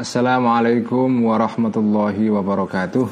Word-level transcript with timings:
Assalamualaikum 0.00 1.28
warahmatullahi 1.28 2.32
wabarakatuh 2.32 3.04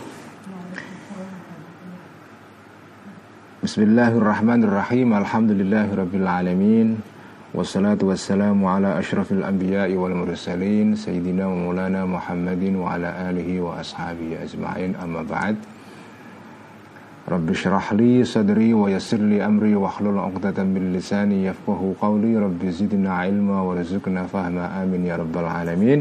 Bismillahirrahmanirrahim 3.60 5.12
Alhamdulillahirrabbilalamin 5.12 6.96
Wassalatu 7.52 8.08
wassalamu 8.08 8.72
ala 8.72 8.96
ashrafil 8.96 9.44
anbiya'i 9.44 10.00
wal 10.00 10.16
mursalin 10.16 10.96
Sayyidina 10.96 11.52
wa 11.52 11.60
maulana 11.60 12.08
Muhammadin 12.08 12.80
wa 12.80 12.96
ala 12.96 13.12
alihi 13.36 13.60
wa 13.60 13.76
ashabihi 13.84 14.48
ajma'in 14.48 14.96
amma 14.96 15.28
ba'd 15.28 15.60
Rabbi 17.28 17.52
syrah 17.52 17.84
li 18.00 18.24
sadri 18.24 18.72
wa 18.72 18.88
yassir 18.88 19.20
li 19.20 19.44
amri 19.44 19.76
wa 19.76 19.92
hlul 19.92 20.24
uqdatan 20.24 20.72
min 20.72 20.96
lisani 20.96 21.52
yafqahu 21.52 22.00
qawli 22.00 22.32
Rabbi 22.32 22.72
zidna 22.72 23.28
ilma 23.28 23.60
wa 23.60 23.76
rizukna 23.76 24.24
fahma 24.24 24.72
amin 24.80 25.04
ya 25.04 25.20
rabbal 25.20 25.44
alamin 25.44 26.00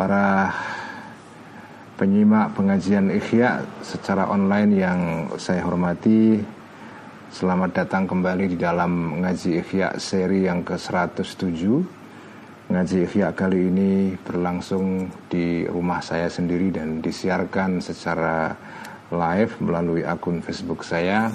para 0.00 0.48
penyimak 2.00 2.56
pengajian 2.56 3.12
Ikhya 3.12 3.60
secara 3.84 4.32
online 4.32 4.72
yang 4.72 5.00
saya 5.36 5.60
hormati 5.60 6.40
Selamat 7.28 7.84
datang 7.84 8.08
kembali 8.08 8.48
di 8.48 8.56
dalam 8.56 9.20
ngaji 9.20 9.60
Ikhya 9.60 10.00
seri 10.00 10.48
yang 10.48 10.64
ke-107 10.64 11.60
Ngaji 12.72 12.96
Ikhya 13.04 13.28
kali 13.36 13.68
ini 13.68 14.16
berlangsung 14.24 15.12
di 15.28 15.68
rumah 15.68 16.00
saya 16.00 16.32
sendiri 16.32 16.72
dan 16.72 17.04
disiarkan 17.04 17.84
secara 17.84 18.56
live 19.12 19.52
melalui 19.58 20.06
akun 20.06 20.38
Facebook 20.38 20.86
saya. 20.86 21.34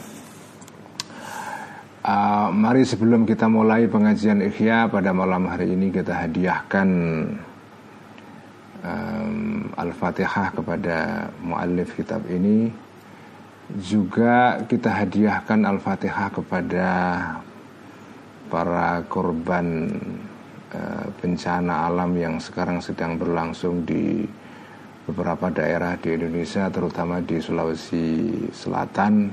Uh, 2.08 2.48
Mari 2.55 2.88
sebelum 2.88 3.27
kita 3.27 3.52
mulai 3.52 3.91
pengajian 3.91 4.40
Ikhya 4.40 4.88
pada 4.88 5.12
malam 5.12 5.52
hari 5.52 5.76
ini 5.76 5.91
kita 5.91 6.24
hadiahkan 6.24 6.88
um, 8.84 9.70
Al-Fatihah 9.76 10.55
kepada 10.55 11.30
muallif 11.40 11.96
kitab 11.96 12.26
ini. 12.27 12.72
Juga 13.76 14.62
kita 14.66 14.94
hadiahkan 14.94 15.66
Al-Fatihah 15.66 16.30
kepada 16.34 16.90
para 18.49 19.02
korban 19.10 19.90
uh, 20.74 21.05
bencana 21.22 21.90
alam 21.90 22.12
yang 22.14 22.36
sekarang 22.38 22.77
sedang 22.82 23.18
berlangsung 23.18 23.86
di 23.86 24.26
beberapa 25.05 25.54
daerah 25.54 25.98
di 26.02 26.18
Indonesia 26.18 26.70
terutama 26.70 27.21
di 27.21 27.38
Sulawesi 27.38 28.08
Selatan. 28.49 29.30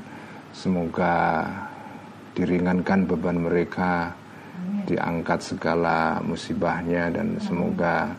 Semoga 0.52 1.48
diringankan 2.36 3.08
beban 3.08 3.40
mereka 3.40 4.12
diangkat 4.84 5.40
segala 5.40 6.20
musibahnya 6.20 7.08
dan 7.12 7.40
semoga 7.40 8.12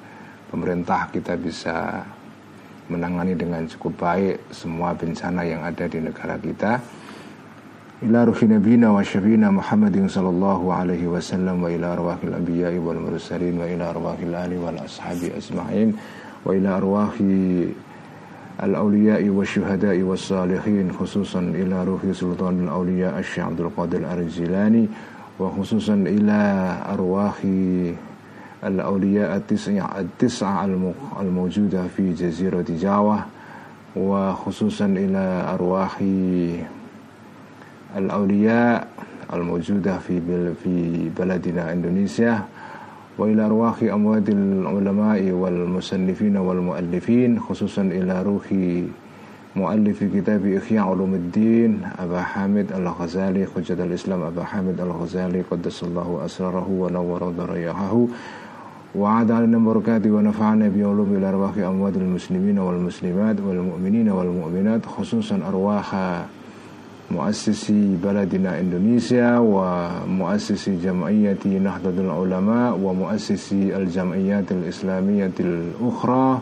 pemerintah 0.52 1.08
kita 1.12 1.36
bisa 1.36 2.02
menangani 2.88 3.36
dengan 3.36 3.68
cukup 3.68 4.00
baik 4.00 4.48
semua 4.48 4.96
bencana 4.96 5.44
yang 5.44 5.60
ada 5.64 5.84
di 5.84 6.00
negara 6.00 6.40
kita. 6.40 6.80
Ila 7.98 8.22
ruhi 8.24 8.46
nabina 8.46 8.94
wa 8.94 9.02
syabina 9.02 9.50
Muhammadin 9.50 10.06
sallallahu 10.06 10.70
alaihi 10.70 11.10
wasallam 11.10 11.66
wa 11.66 11.68
ila 11.68 11.98
arwahil 11.98 12.30
anbiya'i 12.30 12.78
wal 12.78 12.96
mursalin 12.96 13.58
wa 13.58 13.66
ila 13.66 13.90
arwahil 13.90 14.32
ali 14.38 14.54
wal 14.54 14.78
ashabi 14.78 15.34
ajma'in 15.34 15.98
wa 16.46 16.54
ila 16.54 16.78
arwahi 16.78 17.74
الأولياء 18.58 19.22
والشهداء 19.28 20.02
والصالحين 20.02 20.92
خصوصا 20.92 21.40
إلى 21.40 21.84
روح 21.84 22.02
سلطان 22.10 22.66
الأولياء 22.66 23.18
الشيخ 23.18 23.54
عبد 23.54 23.60
القادر 23.60 24.02
الجيلاني 24.18 24.88
وخصوصا 25.38 25.94
إلى 25.94 26.38
أرواح 26.90 27.38
الأولياء 28.65 29.35
التسعة, 29.35 29.99
التسعة 29.99 30.65
الموجودة 31.21 31.87
في 31.97 32.13
جزيرة 32.13 32.65
جاوة 32.69 33.19
وخصوصا 33.95 34.85
إلى 34.85 35.45
أرواح 35.53 36.03
الأولياء 37.97 38.87
الموجودة 39.33 39.97
في 39.97 40.21
في 40.63 41.09
بلدنا 41.17 41.73
إندونيسيا 41.73 42.43
وإلى 43.17 43.45
أرواح 43.45 43.83
أموات 43.83 44.29
العلماء 44.29 45.31
والمصنفين 45.31 46.37
والمؤلفين 46.37 47.39
خصوصا 47.39 47.81
إلى 47.81 48.21
روح 48.21 48.53
مؤلف 49.55 50.03
كتاب 50.03 50.45
إحياء 50.45 50.89
علوم 50.89 51.13
الدين 51.13 51.81
أبا 51.99 52.21
حامد 52.21 52.71
الغزالي 52.71 53.47
حجة 53.55 53.83
الإسلام 53.83 54.21
أبا 54.21 54.43
حامد 54.43 54.81
الغزالي 54.81 55.41
قدس 55.51 55.83
الله 55.83 56.21
أسراره 56.25 56.67
ونور 56.69 57.29
ضريحه. 57.29 58.05
وعاد 58.95 59.31
علينا 59.31 59.57
بركاته 59.57 60.11
ونفعنا 60.11 60.67
بعلوم 60.69 61.15
إلى 61.17 61.29
أرواح 61.29 61.57
أموات 61.57 61.95
المسلمين 61.97 62.59
والمسلمات 62.59 63.35
والمؤمنين 63.47 64.09
والمؤمنات 64.09 64.85
خصوصا 64.85 65.39
أرواح 65.47 65.95
مؤسسي 67.11 67.97
بلدنا 68.03 68.59
إندونيسيا 68.59 69.37
ومؤسسي 69.37 70.75
جمعية 70.83 71.37
نهضة 71.45 72.01
العلماء 72.01 72.79
ومؤسسي 72.83 73.77
الجمعيات 73.77 74.51
الإسلامية 74.51 75.31
الأخرى 75.39 76.41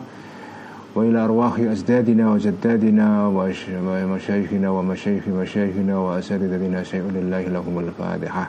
وإلى 0.94 1.24
أرواح 1.24 1.58
أجدادنا 1.58 2.32
وجدادنا 2.32 3.26
ومشايخنا 3.26 4.70
ومشايخ 4.70 5.28
مشايخنا 5.28 5.98
وأساتذتنا 5.98 6.82
شيء 6.82 7.02
لله 7.14 7.42
لهم 7.42 7.78
الفاتحة 7.78 8.48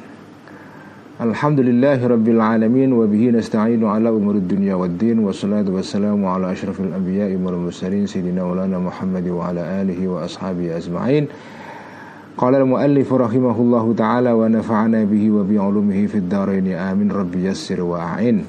Alhamdulillahi 1.21 2.01
Rabbil 2.01 2.41
Alamin 2.41 2.97
Wa 2.97 3.05
bihi 3.05 3.29
nasta'inu 3.29 3.85
ala 3.85 4.09
umur 4.09 4.41
dunia 4.41 4.73
wa 4.73 4.89
din 4.89 5.21
Wa 5.21 5.29
salatu 5.29 5.77
wa 5.77 5.85
salamu 5.85 6.25
ala 6.25 6.49
ashrafil 6.49 6.89
anbiya 6.89 7.29
wal 7.37 7.61
mursalin 7.61 8.09
Sayyidina 8.09 8.41
ulana 8.41 8.81
Muhammad 8.81 9.29
wa 9.29 9.53
ala 9.53 9.85
alihi 9.85 10.09
wa 10.09 10.25
ashabihi 10.25 10.73
azma'in 10.73 11.29
Qala 12.33 12.57
al-muallif 12.57 13.05
rahimahullahu 13.05 13.93
ta'ala 13.93 14.33
Wa 14.33 14.49
nafa'ana 14.49 15.05
bihi 15.05 15.29
wa 15.29 15.45
bi'ulumihi 15.45 16.09
fid 16.09 16.25
daraini 16.25 16.73
amin 16.73 17.13
Rabbi 17.13 17.45
yassir 17.45 17.85
wa 17.85 18.17
a'in. 18.17 18.41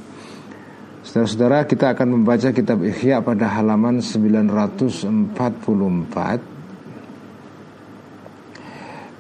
Saudara-saudara 1.05 1.69
kita 1.69 1.93
akan 1.93 2.25
membaca 2.25 2.57
kitab 2.57 2.81
Ihya 2.81 3.21
pada 3.21 3.53
halaman 3.53 4.01
944 4.01 5.37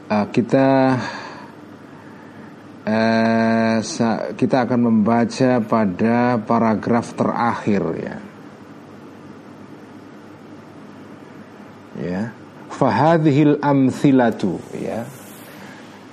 uh, 0.08 0.24
Kita 0.32 0.96
eh, 2.86 3.78
kita 4.34 4.56
akan 4.66 4.80
membaca 4.80 5.62
pada 5.62 6.38
paragraf 6.42 7.14
terakhir 7.14 7.82
ya. 7.98 8.16
Ya. 12.02 12.22
Fahadhil 12.72 13.60
amthilatu 13.60 14.58
ya. 14.74 15.04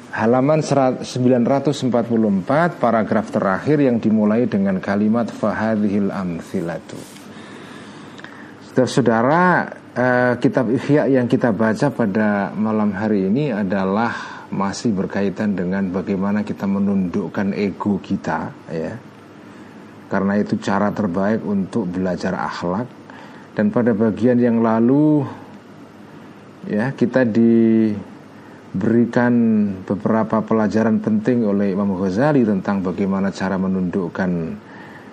Halaman 0.10 0.66
944 0.66 1.06
paragraf 2.82 3.26
terakhir 3.30 3.78
yang 3.78 4.02
dimulai 4.02 4.50
dengan 4.50 4.82
kalimat 4.82 5.30
fahadhil 5.30 6.10
amthilatu. 6.10 6.98
Saudara, 8.80 9.68
eh, 9.92 10.34
kitab 10.40 10.72
Ihya 10.72 11.12
yang 11.12 11.28
kita 11.28 11.52
baca 11.52 11.92
pada 11.92 12.56
malam 12.56 12.96
hari 12.96 13.28
ini 13.28 13.52
adalah 13.52 14.39
masih 14.50 14.98
berkaitan 14.98 15.54
dengan 15.54 15.94
bagaimana 15.94 16.42
kita 16.42 16.66
menundukkan 16.66 17.54
ego 17.54 18.02
kita 18.02 18.50
ya. 18.70 18.94
Karena 20.10 20.42
itu 20.42 20.58
cara 20.58 20.90
terbaik 20.90 21.46
untuk 21.46 21.86
belajar 21.86 22.34
akhlak. 22.34 22.90
Dan 23.54 23.70
pada 23.70 23.94
bagian 23.94 24.42
yang 24.42 24.66
lalu 24.66 25.22
ya 26.66 26.90
kita 26.98 27.30
diberikan 27.30 29.34
beberapa 29.86 30.42
pelajaran 30.42 30.98
penting 30.98 31.46
oleh 31.46 31.78
Imam 31.78 31.94
Ghazali 31.94 32.42
tentang 32.42 32.82
bagaimana 32.82 33.30
cara 33.30 33.62
menundukkan 33.62 34.32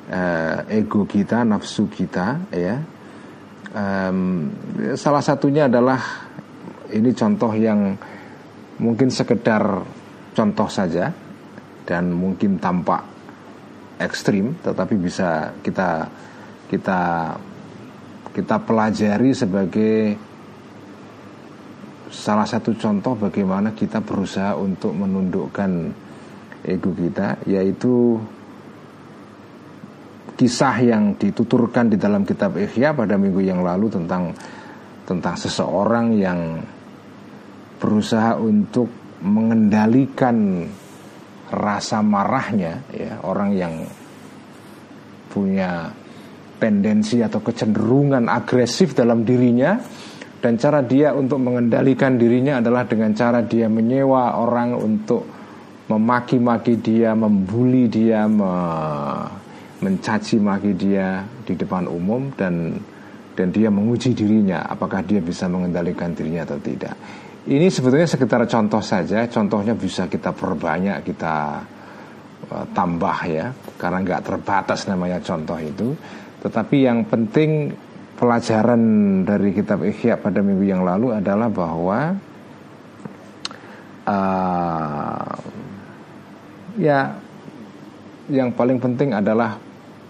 uh, 0.08 0.64
ego 0.72 1.05
kita 1.05 1.44
nafsu 1.44 1.93
kita 1.93 2.40
ya. 2.56 2.81
Um, 3.76 4.49
salah 4.96 5.20
satunya 5.20 5.69
adalah 5.69 6.00
ini 6.88 7.12
contoh 7.12 7.52
yang 7.52 8.00
mungkin 8.81 9.08
sekedar 9.08 9.84
contoh 10.37 10.69
saja 10.69 11.12
dan 11.87 12.12
mungkin 12.12 12.61
tampak 12.61 13.00
ekstrim 13.96 14.58
tetapi 14.61 14.94
bisa 15.00 15.56
kita 15.64 16.05
kita 16.69 17.00
kita 18.37 18.56
pelajari 18.61 19.32
sebagai 19.32 19.94
salah 22.12 22.44
satu 22.44 22.76
contoh 22.76 23.17
bagaimana 23.17 23.73
kita 23.73 24.05
berusaha 24.05 24.52
untuk 24.61 24.93
menundukkan 24.93 25.70
ego 26.69 26.93
kita 26.93 27.40
yaitu 27.49 28.20
kisah 30.37 30.76
yang 30.84 31.17
dituturkan 31.17 31.88
di 31.88 31.96
dalam 31.96 32.29
kitab 32.29 32.61
Ihya 32.61 32.93
pada 32.93 33.17
minggu 33.17 33.40
yang 33.40 33.64
lalu 33.64 33.88
tentang 33.88 34.37
tentang 35.08 35.34
seseorang 35.38 36.12
yang 36.12 36.61
berusaha 37.76 38.37
untuk 38.40 38.88
mengendalikan 39.23 40.67
rasa 41.50 42.02
marahnya 42.02 42.82
ya 42.90 43.23
orang 43.23 43.50
yang 43.55 43.75
punya 45.31 45.93
tendensi 46.56 47.20
atau 47.20 47.44
kecenderungan 47.44 48.26
agresif 48.26 48.96
dalam 48.96 49.23
dirinya 49.23 49.76
dan 50.40 50.56
cara 50.56 50.81
dia 50.84 51.12
untuk 51.12 51.40
mengendalikan 51.40 52.17
dirinya 52.17 52.61
adalah 52.61 52.88
dengan 52.88 53.12
cara 53.12 53.44
dia 53.44 53.69
menyewa 53.69 54.37
orang 54.37 54.76
untuk 54.76 55.25
memaki-maki 55.87 56.82
dia, 56.82 57.14
membuli 57.14 57.87
dia, 57.87 58.26
me 58.26 58.52
mencaci 59.76 60.40
maki 60.40 60.72
dia 60.72 61.20
di 61.44 61.52
depan 61.52 61.84
umum 61.84 62.32
dan 62.32 62.81
dan 63.37 63.52
dia 63.52 63.69
menguji 63.69 64.17
dirinya 64.17 64.64
apakah 64.64 65.05
dia 65.05 65.20
bisa 65.20 65.44
mengendalikan 65.52 66.17
dirinya 66.17 66.49
atau 66.49 66.56
tidak. 66.64 66.96
Ini 67.46 67.70
sebetulnya 67.70 68.10
sekitar 68.10 68.43
contoh 68.50 68.82
saja, 68.82 69.22
contohnya 69.31 69.78
bisa 69.78 70.10
kita 70.10 70.34
perbanyak, 70.34 71.06
kita 71.06 71.62
uh, 72.50 72.66
tambah 72.75 73.19
ya, 73.22 73.54
karena 73.78 74.02
nggak 74.02 74.22
terbatas 74.26 74.90
namanya 74.90 75.22
contoh 75.22 75.54
itu. 75.62 75.94
Tetapi 76.43 76.76
yang 76.82 77.06
penting 77.06 77.70
pelajaran 78.19 78.82
dari 79.22 79.54
kitab 79.54 79.87
Ihya 79.87 80.19
pada 80.19 80.43
minggu 80.43 80.66
yang 80.66 80.82
lalu 80.82 81.14
adalah 81.14 81.46
bahwa 81.46 82.19
uh, 84.10 85.34
ya 86.82 87.14
yang 88.26 88.50
paling 88.58 88.82
penting 88.82 89.14
adalah 89.14 89.54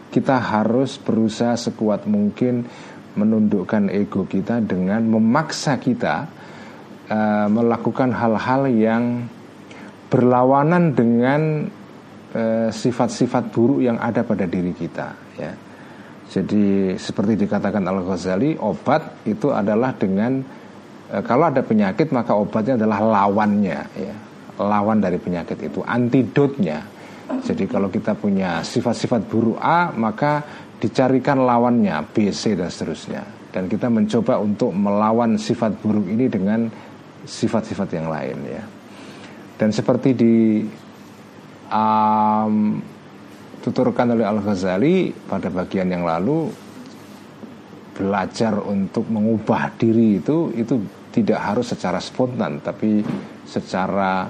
kita 0.09 0.41
harus 0.41 0.97
berusaha 0.97 1.53
sekuat 1.53 2.09
mungkin 2.09 2.65
menundukkan 3.13 3.93
ego 3.93 4.25
kita 4.25 4.65
dengan 4.65 5.05
memaksa 5.05 5.77
kita 5.77 6.46
uh, 7.11 7.47
melakukan 7.51 8.15
hal-hal 8.15 8.63
yang 8.71 9.05
berlawanan 10.07 10.95
dengan 10.95 11.67
uh, 12.35 12.69
sifat-sifat 12.71 13.51
buruk 13.51 13.83
yang 13.83 13.99
ada 13.99 14.23
pada 14.23 14.47
diri 14.47 14.73
kita 14.75 15.09
ya. 15.37 15.53
Jadi 16.27 16.99
seperti 16.99 17.39
dikatakan 17.47 17.87
Al 17.87 18.03
Ghazali 18.03 18.59
obat 18.59 19.23
itu 19.31 19.55
adalah 19.55 19.95
dengan 19.95 20.43
uh, 21.11 21.23
kalau 21.23 21.51
ada 21.51 21.63
penyakit 21.63 22.11
maka 22.11 22.35
obatnya 22.35 22.79
adalah 22.79 23.01
lawannya 23.03 23.81
ya 23.95 24.15
lawan 24.57 25.05
dari 25.05 25.21
penyakit 25.21 25.69
itu 25.69 25.85
antidotnya 25.85 26.81
jadi 27.27 27.65
kalau 27.67 27.91
kita 27.91 28.15
punya 28.15 28.63
sifat-sifat 28.63 29.27
buruk 29.27 29.59
A 29.59 29.91
maka 29.95 30.43
dicarikan 30.79 31.43
lawannya 31.43 31.95
B, 32.15 32.31
C 32.31 32.55
dan 32.55 32.71
seterusnya. 32.71 33.23
Dan 33.51 33.67
kita 33.67 33.89
mencoba 33.89 34.37
untuk 34.39 34.71
melawan 34.77 35.41
sifat 35.41 35.81
buruk 35.81 36.07
ini 36.07 36.29
dengan 36.29 36.69
sifat-sifat 37.27 37.89
yang 37.93 38.09
lain 38.09 38.39
ya. 38.47 38.63
Dan 39.57 39.75
seperti 39.75 40.11
di 40.15 40.63
um, 41.69 42.79
tuturkan 43.61 44.15
oleh 44.15 44.23
Al 44.23 44.39
Ghazali 44.39 45.11
pada 45.11 45.51
bagian 45.51 45.91
yang 45.91 46.07
lalu 46.07 46.47
belajar 47.97 48.61
untuk 48.63 49.09
mengubah 49.09 49.73
diri 49.75 50.21
itu 50.21 50.53
itu 50.55 50.77
tidak 51.11 51.41
harus 51.41 51.73
secara 51.73 51.97
spontan 51.97 52.61
tapi 52.61 53.01
secara 53.49 54.29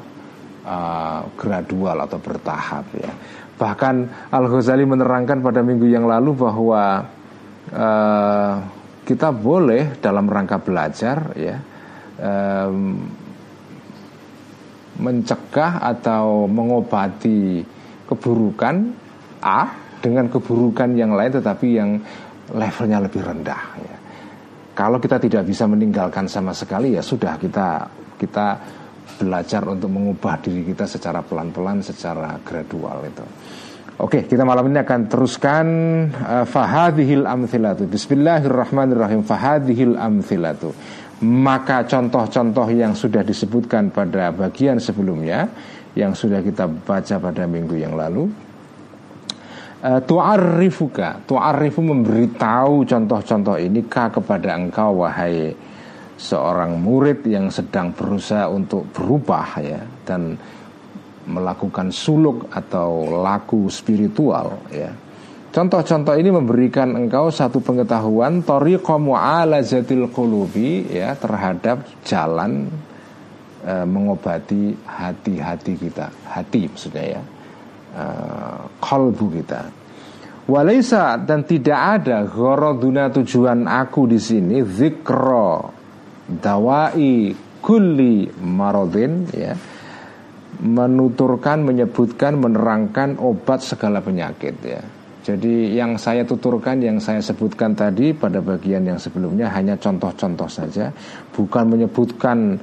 uh, 0.62 1.20
gradual 1.34 1.98
atau 2.06 2.18
bertahap 2.22 2.86
ya. 2.96 3.12
Bahkan 3.56 3.94
Al 4.32 4.46
Ghazali 4.48 4.88
menerangkan 4.88 5.42
pada 5.44 5.60
minggu 5.60 5.84
yang 5.90 6.06
lalu 6.08 6.32
bahwa 6.32 7.04
uh, 7.74 8.54
kita 9.02 9.34
boleh 9.34 9.98
dalam 9.98 10.30
rangka 10.30 10.62
belajar 10.62 11.34
ya 11.34 11.75
um, 12.20 13.04
mencegah 14.96 15.84
atau 15.84 16.48
mengobati 16.48 17.60
keburukan 18.08 18.76
A 19.44 19.60
dengan 20.00 20.30
keburukan 20.32 20.96
yang 20.96 21.12
lain 21.12 21.32
tetapi 21.36 21.68
yang 21.76 22.00
levelnya 22.54 23.02
lebih 23.02 23.20
rendah 23.20 23.62
ya. 23.80 23.96
Kalau 24.76 25.00
kita 25.00 25.16
tidak 25.16 25.48
bisa 25.48 25.64
meninggalkan 25.64 26.28
sama 26.28 26.52
sekali 26.52 26.96
ya 26.96 27.02
sudah 27.04 27.40
kita 27.40 27.68
kita 28.16 28.46
belajar 29.16 29.64
untuk 29.64 29.88
mengubah 29.88 30.36
diri 30.44 30.66
kita 30.66 30.84
secara 30.84 31.24
pelan-pelan, 31.24 31.80
secara 31.80 32.36
gradual 32.44 33.00
itu. 33.08 33.24
Oke, 33.96 34.28
kita 34.28 34.44
malam 34.44 34.68
ini 34.68 34.84
akan 34.84 35.08
teruskan 35.08 35.66
uh, 36.12 36.44
fahadhil 36.44 37.24
amthilatu. 37.24 37.88
Bismillahirrahmanirrahim. 37.88 39.24
Fahadhil 39.24 39.96
amthilatu. 39.96 40.76
Maka 41.24 41.88
contoh-contoh 41.88 42.68
yang 42.76 42.92
sudah 42.92 43.24
disebutkan 43.24 43.88
pada 43.88 44.28
bagian 44.36 44.76
sebelumnya 44.76 45.48
yang 45.96 46.12
sudah 46.12 46.44
kita 46.44 46.68
baca 46.68 47.16
pada 47.16 47.48
minggu 47.48 47.72
yang 47.80 47.96
lalu 47.96 48.28
uh, 49.80 50.00
tu'arrifuka 50.04 51.24
tu'arrifu 51.24 51.80
memberitahu 51.80 52.84
contoh-contoh 52.84 53.56
ini 53.56 53.88
ka 53.88 54.12
kepada 54.12 54.60
engkau 54.60 55.08
wahai 55.08 55.56
seorang 56.16 56.76
murid 56.80 57.24
yang 57.28 57.52
sedang 57.52 57.92
berusaha 57.92 58.48
untuk 58.48 58.88
berubah 58.92 59.48
ya 59.60 59.80
dan 60.04 60.36
melakukan 61.26 61.92
suluk 61.92 62.48
atau 62.54 63.20
laku 63.20 63.66
spiritual 63.68 64.62
ya. 64.72 64.88
Contoh-contoh 65.56 66.20
ini 66.20 66.28
memberikan 66.28 66.92
engkau 67.00 67.32
satu 67.32 67.64
pengetahuan 67.64 68.44
tariqa 68.44 69.00
mu'alajatil 69.00 70.12
qulubi 70.12 70.84
ya 70.84 71.16
terhadap 71.16 71.80
jalan 72.04 72.68
e, 73.64 73.72
mengobati 73.88 74.76
hati-hati 74.84 75.72
kita, 75.80 76.12
hati 76.28 76.68
maksudnya 76.68 77.04
ya. 77.08 77.22
E, 77.88 78.04
kalbu 78.84 79.26
kita. 79.32 79.60
Walaisa 80.44 81.16
dan 81.24 81.48
tidak 81.48 82.04
ada 82.04 82.28
gharaduna 82.28 83.08
tujuan 83.16 83.64
aku 83.64 84.12
di 84.12 84.20
sini 84.20 84.60
zikro 84.60 85.72
dawai 86.36 87.32
kulli 87.64 88.28
marodin 88.44 89.24
ya 89.32 89.56
menuturkan 90.60 91.64
menyebutkan 91.64 92.36
menerangkan 92.36 93.16
obat 93.16 93.64
segala 93.64 94.04
penyakit 94.04 94.56
ya 94.60 94.84
jadi 95.26 95.74
yang 95.74 95.98
saya 95.98 96.22
tuturkan 96.22 96.78
yang 96.78 97.02
saya 97.02 97.18
sebutkan 97.18 97.74
tadi 97.74 98.14
pada 98.14 98.38
bagian 98.38 98.86
yang 98.86 98.94
sebelumnya 98.94 99.50
hanya 99.50 99.74
contoh-contoh 99.74 100.46
saja. 100.46 100.94
Bukan 101.34 101.66
menyebutkan 101.66 102.54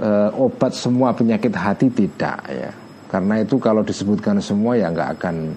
e, 0.00 0.08
obat 0.32 0.72
semua 0.72 1.12
penyakit 1.12 1.52
hati 1.52 1.92
tidak 1.92 2.40
ya. 2.48 2.72
Karena 3.12 3.44
itu 3.44 3.60
kalau 3.60 3.84
disebutkan 3.84 4.40
semua 4.40 4.80
ya 4.80 4.88
nggak 4.88 5.20
akan 5.20 5.52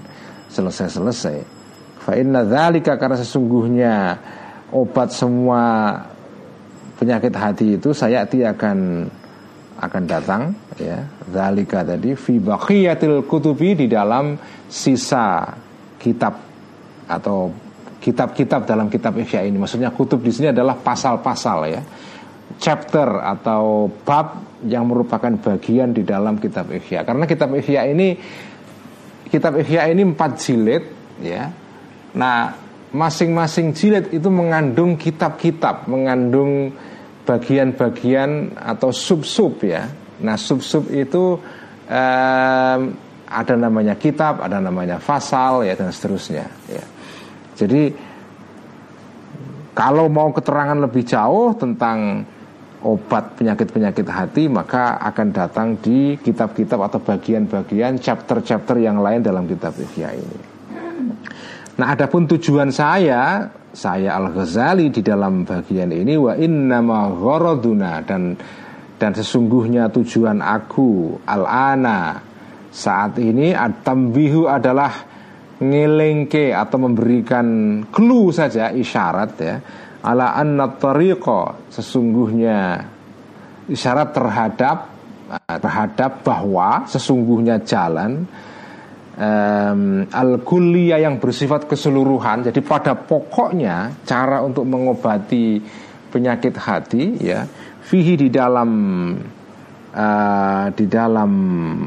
selesai-selesai. 0.51 1.39
Fa 2.03 2.19
inna 2.19 2.43
karena 2.83 3.15
sesungguhnya 3.15 4.19
obat 4.75 5.15
semua 5.15 5.95
penyakit 6.99 7.31
hati 7.31 7.79
itu 7.79 7.95
saya 7.95 8.27
akan 8.27 9.07
akan 9.79 10.03
datang 10.03 10.51
ya. 10.75 10.99
Zalika 11.31 11.87
tadi 11.87 12.11
fi 12.19 12.43
baqiyatil 12.43 13.23
kutubi 13.23 13.71
di 13.71 13.87
dalam 13.87 14.35
sisa 14.67 15.47
kitab 16.01 16.41
atau 17.05 17.53
kitab-kitab 18.01 18.65
dalam 18.65 18.89
kitab 18.89 19.13
Ihya 19.21 19.45
ini. 19.45 19.61
Maksudnya 19.61 19.93
kutub 19.93 20.25
di 20.25 20.33
sini 20.33 20.49
adalah 20.49 20.73
pasal-pasal 20.81 21.59
ya. 21.69 21.81
Chapter 22.57 23.21
atau 23.21 23.87
bab 24.01 24.59
yang 24.65 24.89
merupakan 24.89 25.29
bagian 25.37 25.93
di 25.93 26.01
dalam 26.01 26.41
kitab 26.41 26.73
Ihya. 26.73 27.05
Karena 27.05 27.29
kitab 27.29 27.53
Ihya 27.53 27.85
ini 27.85 28.17
kitab 29.29 29.61
Ihya 29.61 29.93
ini 29.93 30.01
empat 30.01 30.31
jilid 30.41 30.83
ya. 31.21 31.53
Nah 32.17 32.57
masing-masing 32.91 33.71
jilid 33.71 34.11
itu 34.11 34.27
mengandung 34.27 34.99
kitab-kitab 34.99 35.87
mengandung 35.87 36.75
bagian-bagian 37.23 38.57
atau 38.57 38.89
sub-sub 38.89 39.61
ya. 39.61 39.87
Nah 40.25 40.35
sub-sub 40.35 40.89
itu 40.89 41.37
ada 43.31 43.55
namanya 43.55 43.95
kitab, 43.95 44.43
ada 44.43 44.59
namanya 44.59 44.99
fasal 44.99 45.63
ya 45.63 45.73
dan 45.79 45.89
seterusnya. 45.95 46.45
Ya. 46.67 46.83
Jadi 47.55 47.95
kalau 49.71 50.11
mau 50.11 50.35
keterangan 50.35 50.75
lebih 50.75 51.07
jauh 51.07 51.55
tentang 51.55 52.27
obat 52.81 53.37
penyakit-penyakit 53.37 54.03
hati 54.09 54.49
maka 54.49 54.97
akan 54.99 55.27
datang 55.31 55.77
di 55.79 56.17
kitab-kitab 56.17 56.81
atau 56.81 56.99
bagian-bagian 56.99 58.01
chapter-chapter 58.01 58.81
yang 58.81 58.99
lain 58.99 59.21
dalam 59.21 59.45
kitab 59.45 59.77
Ihya 59.77 60.17
ini. 60.17 60.39
Nah, 61.77 61.87
adapun 61.97 62.27
tujuan 62.27 62.69
saya 62.73 63.47
saya 63.71 64.19
Al 64.19 64.35
Ghazali 64.35 64.91
di 64.91 64.99
dalam 64.99 65.47
bagian 65.47 65.95
ini 65.95 66.19
wa 66.19 66.35
gharaduna 67.15 68.03
dan 68.03 68.35
dan 68.99 69.11
sesungguhnya 69.15 69.89
tujuan 69.89 70.43
aku 70.43 71.17
al 71.25 71.47
ana 71.47 72.30
saat 72.71 73.19
ini 73.19 73.51
at-tambihu 73.51 74.47
adalah 74.47 74.91
ngelengke 75.61 76.55
atau 76.55 76.77
memberikan 76.81 77.47
clue 77.91 78.33
saja 78.33 78.73
isyarat 78.73 79.31
ya. 79.37 79.55
Ala 80.01 80.33
anna 80.33 80.65
sesungguhnya 81.69 82.57
isyarat 83.69 84.09
terhadap 84.09 84.77
terhadap 85.61 86.11
bahwa 86.25 86.89
sesungguhnya 86.89 87.61
jalan 87.61 88.25
um, 89.15 89.81
al 90.09 90.41
kuliah 90.41 91.05
yang 91.05 91.21
bersifat 91.21 91.69
keseluruhan. 91.69 92.49
Jadi 92.49 92.59
pada 92.65 92.97
pokoknya 92.97 94.01
cara 94.01 94.41
untuk 94.41 94.65
mengobati 94.65 95.61
penyakit 96.09 96.57
hati 96.57 97.03
ya 97.21 97.45
fihi 97.85 98.17
di 98.17 98.27
dalam 98.33 98.69
uh, 99.95 100.65
di 100.71 100.85
dalam 100.87 101.31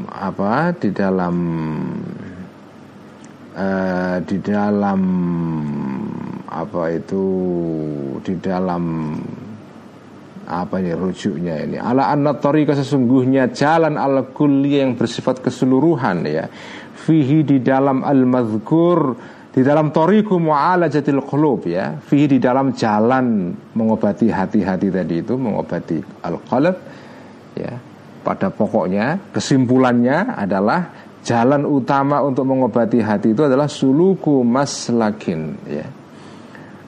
apa 0.07 0.73
di 0.77 0.89
dalam 0.93 1.35
uh, 3.53 4.17
di 4.21 4.37
dalam 4.41 5.01
apa 6.45 6.81
itu 6.93 7.25
di 8.21 8.35
dalam 8.39 8.83
apa 10.45 10.77
ini 10.77 10.93
rujuknya 10.93 11.65
ini. 11.65 11.77
Ala 11.81 12.13
anna 12.13 12.37
tariqa 12.37 12.77
sesungguhnya 12.77 13.49
jalan 13.49 13.97
al 13.97 14.29
kulli 14.29 14.77
yang 14.77 14.93
bersifat 14.93 15.41
keseluruhan 15.41 16.21
ya. 16.29 16.45
Fihi 16.95 17.41
di 17.41 17.59
dalam 17.65 18.05
al 18.05 18.23
mazkur 18.29 19.17
di 19.49 19.65
dalam 19.65 19.89
toriku 19.89 20.37
jatil 20.85 21.25
qulub 21.25 21.65
ya. 21.65 21.97
Fihi 21.97 22.37
di 22.37 22.37
dalam 22.37 22.77
jalan 22.77 23.57
mengobati 23.73 24.29
hati-hati 24.29 24.93
tadi 24.93 25.25
itu 25.25 25.33
mengobati 25.33 25.97
al 26.21 26.37
qalb 26.45 26.77
ya 27.57 27.94
pada 28.25 28.49
pokoknya 28.49 29.29
kesimpulannya 29.29 30.33
adalah 30.33 31.05
jalan 31.21 31.69
utama 31.69 32.25
untuk 32.25 32.49
mengobati 32.49 33.05
hati 33.05 33.37
itu 33.37 33.45
adalah 33.45 33.69
suluku 33.69 34.41
maslakin 34.41 35.41
ya. 35.69 35.85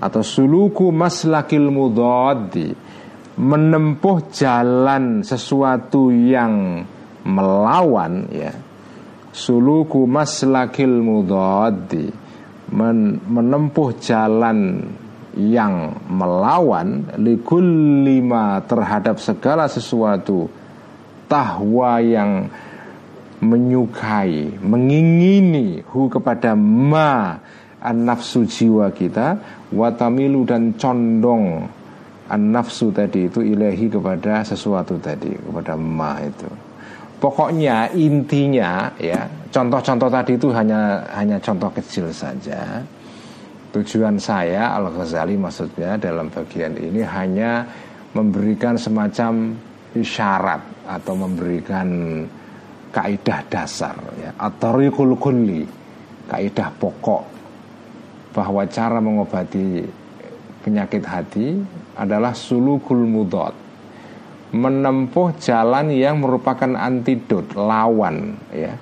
Atau 0.02 0.26
suluku 0.26 0.90
maslakil 0.90 1.70
mudaddi 1.70 2.74
menempuh 3.38 4.34
jalan 4.34 5.22
sesuatu 5.22 6.10
yang 6.10 6.82
melawan 7.22 8.26
ya. 8.34 8.54
Suluku 9.30 10.10
maslakil 10.10 11.06
mudaddi 11.06 12.10
men 12.74 13.22
menempuh 13.26 13.96
jalan 14.02 14.86
yang 15.38 15.94
melawan 16.10 17.14
likul 17.22 17.62
lima 18.02 18.58
terhadap 18.66 19.22
segala 19.22 19.70
sesuatu 19.70 20.50
tahwa 21.28 22.00
yang 22.02 22.48
menyukai, 23.38 24.58
mengingini 24.58 25.86
hu 25.94 26.10
kepada 26.10 26.58
ma 26.58 27.38
an 27.78 27.98
nafsu 28.10 28.48
jiwa 28.50 28.90
kita, 28.90 29.38
watamilu 29.70 30.42
dan 30.48 30.74
condong 30.74 31.70
an 32.28 32.42
nafsu 32.50 32.90
tadi 32.90 33.30
itu 33.30 33.46
ilahi 33.46 33.88
kepada 33.88 34.42
sesuatu 34.42 34.98
tadi, 34.98 35.32
kepada 35.38 35.78
ma 35.78 36.18
itu. 36.24 36.50
Pokoknya 37.18 37.90
intinya 37.98 38.94
ya 39.02 39.26
contoh-contoh 39.50 40.10
tadi 40.10 40.38
itu 40.38 40.54
hanya 40.54 41.02
hanya 41.18 41.38
contoh 41.42 41.70
kecil 41.74 42.10
saja. 42.14 42.82
Tujuan 43.74 44.18
saya 44.22 44.74
Al 44.74 44.90
Ghazali 44.94 45.38
maksudnya 45.38 45.98
dalam 45.98 46.30
bagian 46.30 46.78
ini 46.78 47.02
hanya 47.04 47.66
memberikan 48.14 48.78
semacam 48.78 49.54
isyarat 49.98 50.77
atau 50.88 51.14
memberikan 51.20 51.88
kaidah 52.96 53.44
dasar 53.52 53.96
ya. 54.16 54.32
Atau 54.40 54.80
kulli 55.20 55.68
kaidah 56.32 56.72
pokok 56.80 57.24
bahwa 58.32 58.64
cara 58.72 59.04
mengobati 59.04 59.84
penyakit 60.64 61.04
hati 61.04 61.48
adalah 61.98 62.36
sulukul 62.36 63.04
mudot 63.08 63.56
menempuh 64.52 65.36
jalan 65.44 65.92
yang 65.92 66.24
merupakan 66.24 66.72
antidot 66.76 67.52
lawan 67.56 68.40
ya 68.52 68.80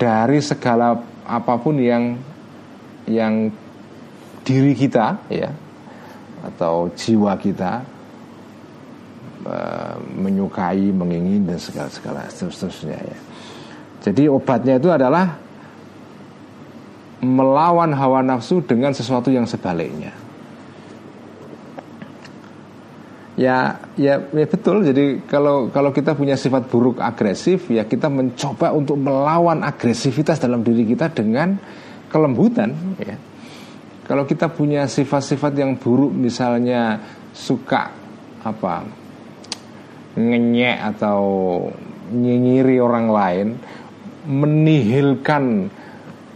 dari 0.00 0.40
segala 0.40 0.96
apa 1.28 1.54
pun 1.60 1.76
yang 1.76 2.16
yang 3.04 3.52
diri 4.42 4.72
kita 4.72 5.20
ya 5.28 5.52
atau 6.42 6.88
jiwa 6.96 7.36
kita 7.36 7.84
Eh, 9.42 9.94
menyukai, 10.22 10.94
mengingin 10.94 11.42
dan 11.42 11.58
segala-segala 11.58 12.30
seterusnya 12.30 12.94
ya. 12.94 13.18
Jadi 13.98 14.30
obatnya 14.30 14.78
itu 14.78 14.86
adalah 14.86 15.34
melawan 17.18 17.90
hawa 17.90 18.22
nafsu 18.22 18.62
dengan 18.62 18.94
sesuatu 18.94 19.34
yang 19.34 19.42
sebaliknya. 19.42 20.14
Ya, 23.34 23.82
ya, 23.98 24.22
ya 24.30 24.46
betul. 24.46 24.86
Jadi 24.86 25.26
kalau 25.26 25.74
kalau 25.74 25.90
kita 25.90 26.14
punya 26.14 26.38
sifat 26.38 26.70
buruk 26.70 27.02
agresif, 27.02 27.66
ya 27.66 27.82
kita 27.82 28.06
mencoba 28.06 28.70
untuk 28.70 28.94
melawan 28.94 29.66
agresivitas 29.66 30.38
dalam 30.38 30.62
diri 30.62 30.86
kita 30.86 31.10
dengan 31.10 31.58
kelembutan. 32.14 32.94
Ya. 32.94 33.18
Kalau 34.06 34.22
kita 34.22 34.54
punya 34.54 34.86
sifat-sifat 34.86 35.50
yang 35.58 35.74
buruk, 35.74 36.14
misalnya 36.14 37.02
suka 37.34 37.90
apa 38.46 39.01
ngenyek 40.16 40.78
atau 40.96 41.20
nyinyiri 42.12 42.76
orang 42.80 43.06
lain, 43.08 43.46
menihilkan 44.28 45.72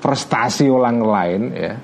prestasi 0.01 0.67
orang 0.73 0.99
lain 1.01 1.43
ya, 1.53 1.75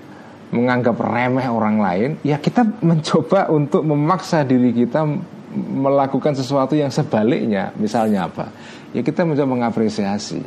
menganggap 0.52 0.96
remeh 1.00 1.46
orang 1.48 1.76
lain, 1.80 2.10
ya 2.24 2.40
kita 2.40 2.64
mencoba 2.84 3.48
untuk 3.52 3.84
memaksa 3.84 4.44
diri 4.44 4.72
kita 4.72 5.04
melakukan 5.52 6.32
sesuatu 6.32 6.72
yang 6.72 6.88
sebaliknya. 6.88 7.72
Misalnya 7.76 8.28
apa? 8.28 8.48
Ya 8.96 9.04
kita 9.04 9.24
mencoba 9.28 9.48
mengapresiasi. 9.48 10.40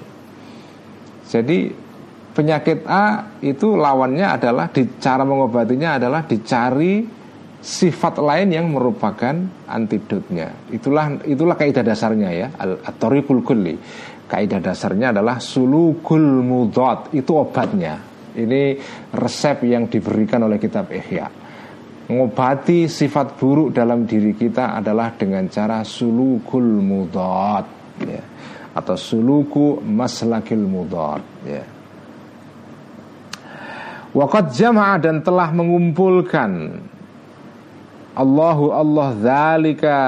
Jadi 1.29 1.73
penyakit 2.33 2.85
A 2.85 3.33
itu 3.41 3.73
lawannya 3.77 4.25
adalah 4.25 4.69
cara 5.01 5.23
mengobatinya 5.25 5.97
adalah 5.97 6.25
dicari 6.25 7.24
sifat 7.65 8.21
lain 8.21 8.53
yang 8.53 8.69
merupakan 8.69 9.33
antidotnya. 9.65 10.53
Itulah 10.69 11.17
itulah 11.25 11.57
kaidah 11.57 11.81
dasarnya 11.81 12.29
ya, 12.29 12.47
al-tariqul 12.53 13.41
kulli. 13.41 13.73
Kaidah 14.29 14.61
dasarnya 14.61 15.09
adalah 15.09 15.41
sulukul 15.41 16.45
mudot, 16.45 17.09
itu 17.17 17.33
obatnya. 17.33 17.97
Ini 18.37 18.77
resep 19.17 19.65
yang 19.65 19.89
diberikan 19.89 20.45
oleh 20.45 20.61
kitab 20.61 20.93
Ihya. 20.93 21.25
Ngobati 22.05 22.85
sifat 22.85 23.33
buruk 23.33 23.73
dalam 23.73 24.05
diri 24.05 24.37
kita 24.37 24.77
adalah 24.77 25.17
dengan 25.17 25.49
cara 25.49 25.81
sulukul 25.81 26.85
mudot 26.85 27.65
ya. 28.05 28.23
Atau 28.75 28.93
suluku 28.93 29.81
maslakil 29.81 30.61
mudot 30.61 31.23
ya. 31.47 31.63
Wakat 34.13 34.53
jamaah 34.53 34.99
dan 35.01 35.25
telah 35.25 35.49
mengumpulkan 35.49 36.51
Allahu 38.15 38.71
Allah 38.71 39.07
zalika. 39.19 39.99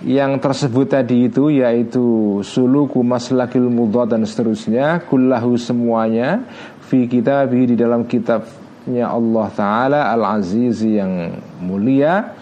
Yang 0.00 0.32
tersebut 0.40 0.86
tadi 0.88 1.28
itu 1.28 1.52
yaitu 1.52 2.40
suluku 2.40 3.04
maslakil 3.04 3.68
mudhad 3.68 4.16
dan 4.16 4.24
seterusnya 4.24 5.04
kullahu 5.04 5.60
semuanya 5.60 6.40
fi 6.88 7.04
kitabih 7.04 7.68
di 7.68 7.76
dalam 7.76 8.08
kitabnya 8.08 9.12
Allah 9.12 9.52
taala 9.52 10.00
al 10.08 10.40
aziz 10.40 10.80
yang 10.80 11.36
mulia 11.60 12.32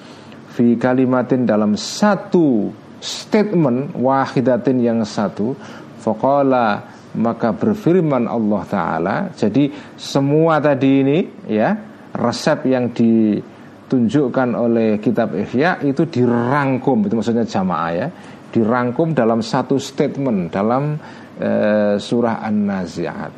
fi 0.55 0.79
kalimatin 0.79 1.51
dalam 1.51 1.75
satu 1.75 2.71
statement 3.03 3.99
wahidatin 3.99 4.79
yang 4.79 5.03
satu 5.03 5.59
faqala 5.99 6.95
maka 7.19 7.51
berfirman 7.51 8.31
Allah 8.31 8.63
taala. 8.71 9.17
Jadi 9.35 9.75
semua 9.99 10.63
tadi 10.63 10.91
ini 11.03 11.19
ya 11.51 11.75
resep 12.15 12.71
yang 12.71 12.95
di 12.95 13.43
ditunjukkan 13.89 14.53
oleh 14.53 15.01
kitab 15.01 15.33
Ihya 15.33 15.81
itu 15.81 16.05
dirangkum 16.05 17.09
itu 17.09 17.17
maksudnya 17.17 17.49
jamaah 17.49 17.91
ya 17.97 18.07
dirangkum 18.53 19.17
dalam 19.17 19.41
satu 19.41 19.81
statement 19.81 20.53
dalam 20.53 21.01
e, 21.41 21.51
surah 21.97 22.45
An-Nazi'at. 22.45 23.33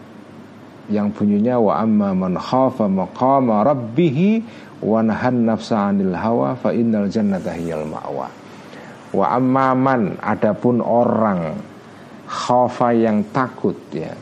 Yang 0.90 1.06
bunyinya 1.14 1.54
wa 1.62 1.78
amma 1.78 2.10
man 2.18 2.34
khafa 2.34 2.90
maqama 2.90 3.62
rabbih 3.62 4.42
wa 4.82 4.98
nahan 5.06 5.46
nafsa 5.46 5.86
'anil 5.86 6.18
hawa 6.18 6.58
fa 6.58 6.74
innal 6.74 7.06
jannata 7.06 7.54
hiyal 7.54 7.86
ma'wa. 7.86 8.26
Wa 9.14 9.26
amma 9.38 9.74
man 9.78 10.18
adapun 10.18 10.82
orang 10.82 11.62
khafa 12.26 12.90
yang 12.94 13.22
takut 13.30 13.78
ya 13.94 14.14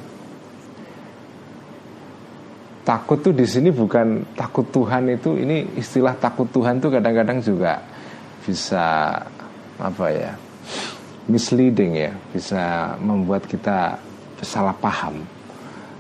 takut 2.89 3.21
tuh 3.21 3.37
di 3.37 3.45
sini 3.45 3.69
bukan 3.69 4.33
takut 4.33 4.65
Tuhan 4.73 5.13
itu 5.13 5.37
ini 5.37 5.77
istilah 5.77 6.17
takut 6.17 6.49
Tuhan 6.49 6.81
tuh 6.81 6.89
kadang-kadang 6.89 7.45
juga 7.45 7.85
bisa 8.41 9.13
apa 9.77 10.07
ya 10.09 10.33
misleading 11.29 12.09
ya 12.09 12.13
bisa 12.33 12.97
membuat 13.05 13.45
kita 13.45 14.01
salah 14.41 14.73
paham. 14.73 15.21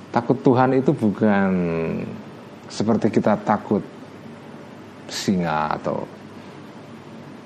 Takut 0.08 0.40
Tuhan 0.40 0.80
itu 0.80 0.96
bukan 0.96 1.50
seperti 2.72 3.12
kita 3.12 3.36
takut 3.44 3.84
singa 5.12 5.76
atau 5.76 6.08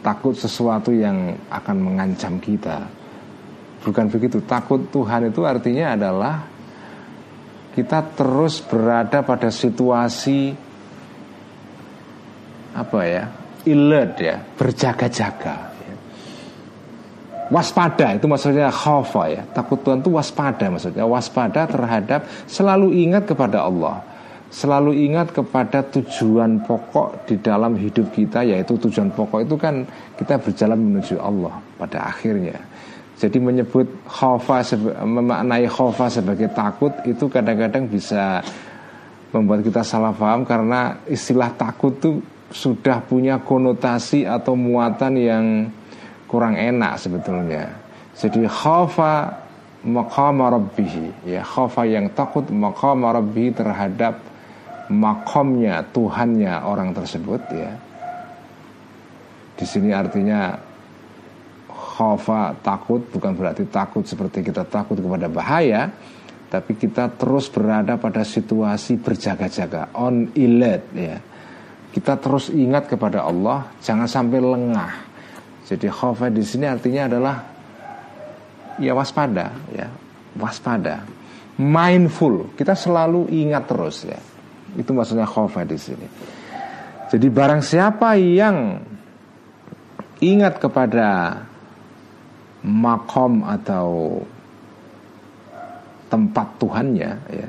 takut 0.07 0.39
sesuatu 0.39 0.95
yang 0.95 1.35
akan 1.51 1.77
mengancam 1.83 2.39
kita. 2.39 2.87
Bukan 3.83 4.07
begitu. 4.07 4.39
Takut 4.47 4.79
Tuhan 4.95 5.35
itu 5.35 5.43
artinya 5.43 5.99
adalah 5.99 6.47
kita 7.73 8.15
terus 8.17 8.61
berada 8.61 9.25
pada 9.25 9.49
situasi 9.49 10.53
apa 12.73 13.01
ya? 13.05 13.25
alert 13.63 14.15
ya, 14.19 14.37
berjaga-jaga. 14.59 15.71
Waspada 17.53 18.17
itu 18.17 18.25
maksudnya 18.25 18.73
khafa 18.73 19.23
ya. 19.29 19.43
Takut 19.53 19.77
Tuhan 19.85 20.01
itu 20.01 20.09
waspada 20.09 20.73
maksudnya. 20.73 21.05
Waspada 21.05 21.69
terhadap 21.69 22.25
selalu 22.49 22.97
ingat 22.97 23.29
kepada 23.29 23.69
Allah 23.69 24.01
selalu 24.53 24.93
ingat 25.09 25.33
kepada 25.33 25.81
tujuan 25.81 26.61
pokok 26.69 27.25
di 27.25 27.41
dalam 27.41 27.73
hidup 27.73 28.13
kita 28.13 28.45
yaitu 28.45 28.77
tujuan 28.77 29.09
pokok 29.09 29.49
itu 29.49 29.57
kan 29.57 29.89
kita 30.21 30.37
berjalan 30.37 30.77
menuju 30.77 31.17
Allah 31.17 31.57
pada 31.81 32.13
akhirnya. 32.13 32.61
Jadi 33.23 33.39
menyebut 33.39 33.87
khofa 34.03 34.67
memaknai 35.07 35.71
khofa 35.71 36.11
sebagai 36.11 36.51
takut 36.51 36.91
itu 37.07 37.31
kadang-kadang 37.31 37.87
bisa 37.87 38.43
membuat 39.31 39.63
kita 39.63 39.87
salah 39.87 40.11
paham 40.11 40.43
karena 40.43 40.99
istilah 41.07 41.55
takut 41.55 41.95
itu 42.03 42.19
sudah 42.51 42.99
punya 43.07 43.39
konotasi 43.39 44.27
atau 44.27 44.59
muatan 44.59 45.15
yang 45.15 45.45
kurang 46.27 46.59
enak 46.59 46.99
sebetulnya. 46.99 47.71
Jadi 48.19 48.43
khofa 48.51 49.39
maqama 49.87 50.59
rabbihi 50.59 51.31
ya 51.31 51.47
khofa 51.47 51.87
yang 51.87 52.11
takut 52.11 52.51
maqama 52.51 53.15
rabbihi 53.15 53.51
terhadap 53.55 54.19
makomnya 54.91 55.87
Tuhannya 55.95 56.67
orang 56.67 56.91
tersebut 56.91 57.43
ya 57.55 57.71
di 59.59 59.67
sini 59.67 59.95
artinya 59.95 60.55
khafa 62.03 62.59
takut 62.67 63.07
bukan 63.15 63.39
berarti 63.39 63.71
takut 63.71 64.03
seperti 64.03 64.43
kita 64.43 64.67
takut 64.67 64.99
kepada 64.99 65.31
bahaya 65.31 65.95
tapi 66.51 66.75
kita 66.75 67.15
terus 67.15 67.47
berada 67.49 67.97
pada 67.97 68.27
situasi 68.27 68.99
berjaga-jaga 68.99 69.95
on 69.97 70.35
alert 70.37 70.85
ya. 70.93 71.17
Kita 71.93 72.21
terus 72.21 72.53
ingat 72.53 72.93
kepada 72.93 73.25
Allah 73.25 73.73
jangan 73.81 74.05
sampai 74.05 74.37
lengah. 74.37 74.93
Jadi 75.65 75.89
khafa 75.89 76.29
di 76.29 76.45
sini 76.45 76.69
artinya 76.69 77.09
adalah 77.09 77.37
ya 78.77 78.93
waspada 78.93 79.49
ya. 79.73 79.89
Waspada. 80.37 81.09
Mindful. 81.57 82.53
Kita 82.53 82.77
selalu 82.77 83.33
ingat 83.33 83.65
terus 83.73 84.05
ya. 84.05 84.21
Itu 84.77 84.93
maksudnya 84.93 85.25
khofa 85.25 85.65
di 85.65 85.77
sini. 85.81 86.09
Jadi 87.09 87.27
barang 87.29 87.61
siapa 87.65 88.17
yang 88.17 88.77
ingat 90.21 90.61
kepada 90.61 91.09
makom 92.63 93.43
atau 93.47 94.21
tempat 96.09 96.47
Tuhannya 96.61 97.13
ya. 97.31 97.49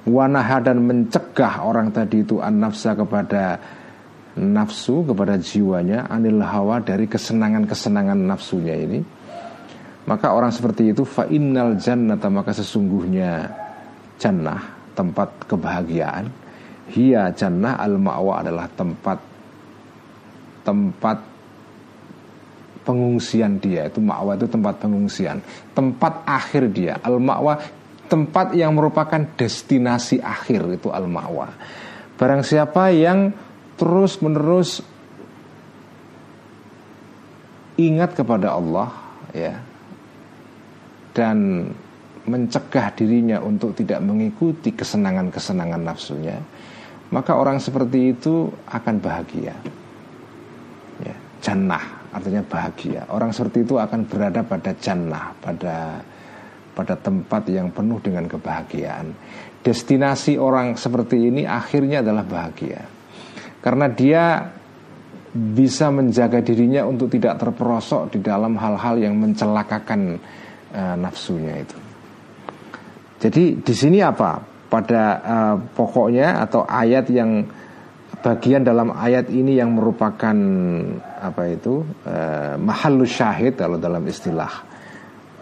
Wanaha 0.00 0.64
dan 0.64 0.80
mencegah 0.80 1.60
orang 1.60 1.92
tadi 1.92 2.24
itu 2.24 2.40
an-nafsa 2.40 2.96
kepada 2.96 3.60
nafsu 4.40 5.04
kepada 5.04 5.36
jiwanya 5.36 6.08
anil 6.08 6.40
hawa 6.40 6.80
dari 6.80 7.04
kesenangan-kesenangan 7.04 8.16
nafsunya 8.16 8.78
ini 8.80 9.00
maka 10.08 10.32
orang 10.32 10.48
seperti 10.50 10.96
itu 10.96 11.04
fa 11.04 11.28
innal 11.28 11.76
jannata 11.76 12.32
maka 12.32 12.56
sesungguhnya 12.56 13.46
jannah 14.16 14.80
tempat 14.98 15.46
kebahagiaan. 15.46 16.26
Hiya 16.90 17.30
jannah 17.38 17.78
al 17.78 17.94
ma'wa 18.02 18.42
adalah 18.42 18.66
tempat 18.74 19.18
tempat 20.66 21.18
pengungsian 22.82 23.60
dia 23.60 23.86
itu 23.86 24.00
ma'wa 24.00 24.34
itu 24.34 24.48
tempat 24.48 24.80
pengungsian. 24.80 25.40
Tempat 25.76 26.24
akhir 26.26 26.72
dia 26.72 26.96
al 27.00 27.20
ma'wa 27.20 27.60
tempat 28.10 28.58
yang 28.58 28.74
merupakan 28.74 29.22
destinasi 29.38 30.18
akhir 30.18 30.66
itu 30.74 30.90
al 30.90 31.06
ma'wa 31.06 31.54
barang 32.18 32.42
siapa 32.42 32.90
yang 32.90 33.30
terus 33.78 34.18
menerus 34.20 34.82
ingat 37.80 38.12
kepada 38.12 38.58
Allah 38.58 38.92
ya 39.32 39.56
dan 41.14 41.70
mencegah 42.28 42.92
dirinya 42.92 43.40
untuk 43.40 43.72
tidak 43.72 44.04
mengikuti 44.04 44.76
kesenangan-kesenangan 44.76 45.80
nafsunya, 45.80 46.36
maka 47.08 47.32
orang 47.34 47.56
seperti 47.58 48.12
itu 48.12 48.52
akan 48.68 49.00
bahagia. 49.00 49.56
Ya, 51.00 51.16
jannah 51.40 51.99
artinya 52.10 52.42
bahagia. 52.42 53.06
Orang 53.10 53.30
seperti 53.30 53.62
itu 53.62 53.78
akan 53.78 54.06
berada 54.06 54.42
pada 54.42 54.74
jannah, 54.78 55.34
pada 55.38 56.02
pada 56.74 56.94
tempat 56.96 57.42
yang 57.50 57.70
penuh 57.70 57.98
dengan 58.02 58.26
kebahagiaan. 58.30 59.12
Destinasi 59.60 60.40
orang 60.40 60.78
seperti 60.78 61.28
ini 61.28 61.44
akhirnya 61.44 62.00
adalah 62.00 62.24
bahagia. 62.24 62.80
Karena 63.60 63.92
dia 63.92 64.48
bisa 65.30 65.92
menjaga 65.92 66.42
dirinya 66.42 66.88
untuk 66.88 67.12
tidak 67.12 67.38
terperosok 67.38 68.16
di 68.16 68.18
dalam 68.24 68.56
hal-hal 68.58 68.98
yang 68.98 69.14
mencelakakan 69.14 70.18
uh, 70.74 70.96
nafsunya 70.98 71.62
itu. 71.62 71.78
Jadi 73.20 73.60
di 73.60 73.74
sini 73.76 74.00
apa? 74.00 74.40
Pada 74.70 75.04
uh, 75.20 75.56
pokoknya 75.76 76.40
atau 76.40 76.64
ayat 76.64 77.06
yang 77.12 77.44
bagian 78.24 78.64
dalam 78.64 78.90
ayat 78.94 79.28
ini 79.28 79.58
yang 79.60 79.76
merupakan 79.76 80.34
apa 81.20 81.42
itu 81.52 81.84
uh, 82.08 82.56
mahalus 82.56 83.12
syahid 83.12 83.60
kalau 83.60 83.76
dalam 83.76 84.00
istilah 84.08 84.70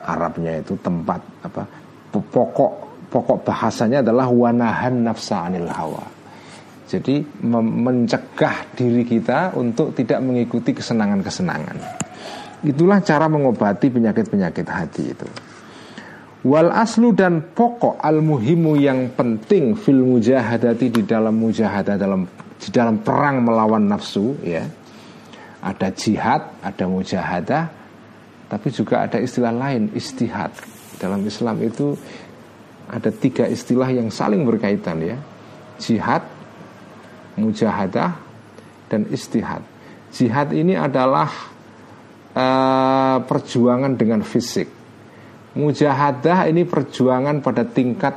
Arabnya 0.09 0.65
itu 0.65 0.73
tempat 0.81 1.21
apa 1.45 1.69
pokok 2.09 2.73
pokok 3.13 3.39
bahasanya 3.45 4.01
adalah 4.01 4.33
wanahan 4.33 5.05
nafsa 5.05 5.45
anil 5.49 5.69
hawa. 5.69 6.05
Jadi 6.89 7.21
mencegah 7.45 8.73
diri 8.73 9.05
kita 9.05 9.53
untuk 9.53 9.93
tidak 9.93 10.25
mengikuti 10.25 10.73
kesenangan-kesenangan. 10.73 11.77
Itulah 12.65 13.05
cara 13.05 13.29
mengobati 13.29 13.93
penyakit-penyakit 13.93 14.65
hati 14.65 15.05
itu. 15.13 15.29
Wal 16.49 16.73
aslu 16.73 17.13
dan 17.13 17.53
pokok 17.53 18.01
al 18.01 18.25
muhimu 18.25 18.81
yang 18.81 19.13
penting 19.13 19.77
fil 19.77 20.01
mujahadati 20.01 20.89
di 20.89 21.03
dalam 21.05 21.37
mujahadah 21.37 22.01
dalam 22.01 22.25
di 22.57 22.69
dalam 22.73 23.05
perang 23.05 23.45
melawan 23.45 23.85
nafsu 23.85 24.41
ya. 24.41 24.65
Ada 25.59 25.91
jihad, 25.91 26.43
ada 26.63 26.85
mujahadah, 26.87 27.65
tapi 28.47 28.69
juga 28.71 29.05
ada 29.05 29.19
istilah 29.19 29.51
lain 29.51 29.91
istihad. 29.93 30.55
Dalam 30.99 31.23
Islam 31.27 31.59
itu 31.63 31.99
ada 32.87 33.11
tiga 33.11 33.45
istilah 33.51 33.91
yang 33.91 34.09
saling 34.09 34.47
berkaitan 34.47 35.03
ya. 35.03 35.19
Jihad, 35.79 36.23
mujahadah, 37.39 38.19
dan 38.87 39.07
istihad. 39.11 39.63
Jihad 40.15 40.55
ini 40.55 40.79
adalah 40.79 41.29
uh, 42.33 43.19
perjuangan 43.23 43.95
dengan 43.99 44.25
fisik 44.25 44.79
Mujahadah 45.59 46.47
ini 46.47 46.63
perjuangan 46.63 47.43
pada 47.43 47.67
tingkat 47.67 48.15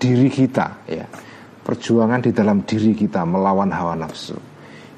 diri 0.00 0.26
kita 0.26 0.82
ya. 0.90 1.06
Perjuangan 1.64 2.20
di 2.24 2.34
dalam 2.34 2.66
diri 2.66 2.92
kita 2.98 3.22
melawan 3.22 3.70
hawa 3.70 3.94
nafsu. 3.96 4.36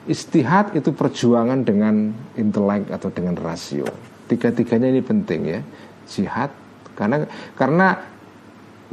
Istihad 0.06 0.78
itu 0.78 0.94
perjuangan 0.94 1.66
dengan 1.66 2.14
intelek 2.38 2.94
atau 2.94 3.10
dengan 3.10 3.34
rasio. 3.34 3.86
Tiga-tiganya 4.30 4.90
ini 4.90 5.02
penting 5.02 5.40
ya. 5.46 5.60
Jihad 6.06 6.54
karena 6.94 7.26
karena 7.58 7.98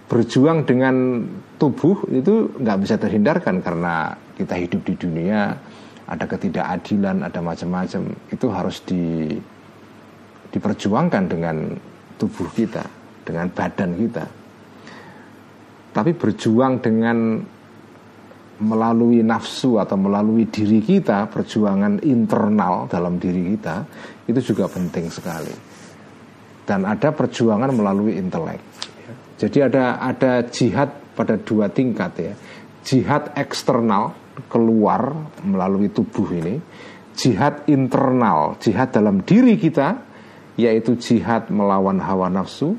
berjuang 0.10 0.66
dengan 0.66 1.26
tubuh 1.62 2.10
itu 2.10 2.58
nggak 2.58 2.80
bisa 2.82 2.98
terhindarkan 2.98 3.62
karena 3.62 4.18
kita 4.34 4.58
hidup 4.58 4.82
di 4.90 4.94
dunia 4.98 5.54
ada 6.10 6.26
ketidakadilan, 6.28 7.24
ada 7.24 7.40
macam-macam. 7.40 8.02
Itu 8.34 8.52
harus 8.52 8.82
di 8.84 9.34
diperjuangkan 10.54 11.24
dengan 11.26 11.74
tubuh 12.22 12.50
kita, 12.54 12.86
dengan 13.26 13.50
badan 13.50 13.92
kita. 13.98 14.26
Tapi 15.94 16.12
berjuang 16.14 16.82
dengan 16.82 17.42
melalui 18.62 19.26
nafsu 19.26 19.82
atau 19.82 19.98
melalui 19.98 20.46
diri 20.46 20.84
kita, 20.84 21.26
perjuangan 21.32 22.04
internal 22.06 22.86
dalam 22.86 23.18
diri 23.18 23.58
kita 23.58 23.76
itu 24.30 24.54
juga 24.54 24.70
penting 24.70 25.10
sekali. 25.10 25.56
Dan 26.64 26.86
ada 26.86 27.12
perjuangan 27.12 27.74
melalui 27.74 28.16
intelek. 28.16 28.62
Jadi 29.36 29.58
ada 29.60 30.00
ada 30.00 30.46
jihad 30.48 31.16
pada 31.18 31.36
dua 31.36 31.68
tingkat 31.68 32.12
ya. 32.22 32.34
Jihad 32.84 33.36
eksternal 33.36 34.16
keluar 34.48 35.12
melalui 35.44 35.92
tubuh 35.92 36.30
ini, 36.32 36.62
jihad 37.18 37.68
internal, 37.68 38.56
jihad 38.62 38.94
dalam 38.94 39.26
diri 39.26 39.58
kita 39.58 40.14
yaitu 40.54 40.94
jihad 41.02 41.50
melawan 41.50 41.98
hawa 41.98 42.30
nafsu 42.30 42.78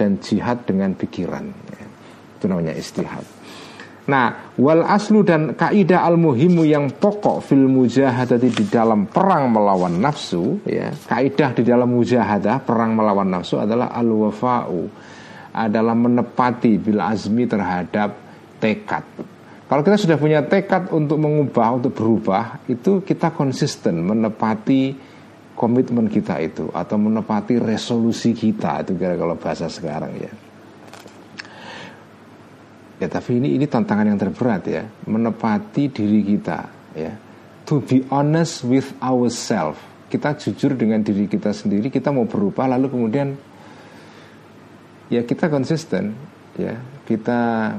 dan 0.00 0.16
jihad 0.20 0.64
dengan 0.64 0.96
pikiran. 0.96 1.52
Itu 2.36 2.48
namanya 2.48 2.72
istihad. 2.72 3.35
Nah, 4.06 4.54
wal 4.54 4.86
aslu 4.86 5.26
dan 5.26 5.58
kaidah 5.58 6.06
al 6.06 6.14
muhimu 6.14 6.62
yang 6.62 6.94
pokok 6.94 7.42
fil 7.42 7.66
mujahadati 7.66 8.54
di 8.54 8.64
dalam 8.70 9.10
perang 9.10 9.50
melawan 9.50 9.98
nafsu, 9.98 10.62
ya, 10.62 10.94
kaidah 10.94 11.50
di 11.58 11.66
dalam 11.66 11.90
mujahadah 11.90 12.62
perang 12.62 12.94
melawan 12.94 13.26
nafsu 13.26 13.58
adalah 13.58 13.90
al 13.90 14.06
wafa'u, 14.06 14.86
adalah 15.50 15.98
menepati 15.98 16.78
bil 16.78 17.02
azmi 17.02 17.50
terhadap 17.50 18.14
tekad. 18.62 19.02
Kalau 19.66 19.82
kita 19.82 19.98
sudah 19.98 20.14
punya 20.22 20.46
tekad 20.46 20.94
untuk 20.94 21.18
mengubah, 21.18 21.82
untuk 21.82 21.98
berubah, 21.98 22.62
itu 22.70 23.02
kita 23.02 23.34
konsisten 23.34 24.06
menepati 24.06 24.94
komitmen 25.58 26.06
kita 26.06 26.38
itu 26.38 26.70
atau 26.70 26.94
menepati 26.94 27.58
resolusi 27.58 28.30
kita 28.30 28.86
itu 28.86 28.94
kalau 28.94 29.34
bahasa 29.34 29.66
sekarang 29.66 30.14
ya. 30.14 30.45
Ya 32.96 33.12
tapi 33.12 33.36
ini 33.36 33.52
ini 33.60 33.68
tantangan 33.68 34.08
yang 34.08 34.16
terberat 34.16 34.62
ya, 34.64 34.88
menepati 35.04 35.92
diri 35.92 36.24
kita 36.24 36.58
ya. 36.96 37.12
To 37.68 37.84
be 37.84 38.00
honest 38.08 38.64
with 38.64 38.88
ourselves. 39.02 39.76
Kita 40.06 40.38
jujur 40.38 40.78
dengan 40.78 41.02
diri 41.02 41.26
kita 41.26 41.50
sendiri, 41.50 41.90
kita 41.90 42.14
mau 42.14 42.24
berubah 42.24 42.70
lalu 42.70 42.88
kemudian 42.88 43.36
ya 45.12 45.20
kita 45.26 45.52
konsisten 45.52 46.16
ya. 46.56 46.78
Kita 47.04 47.74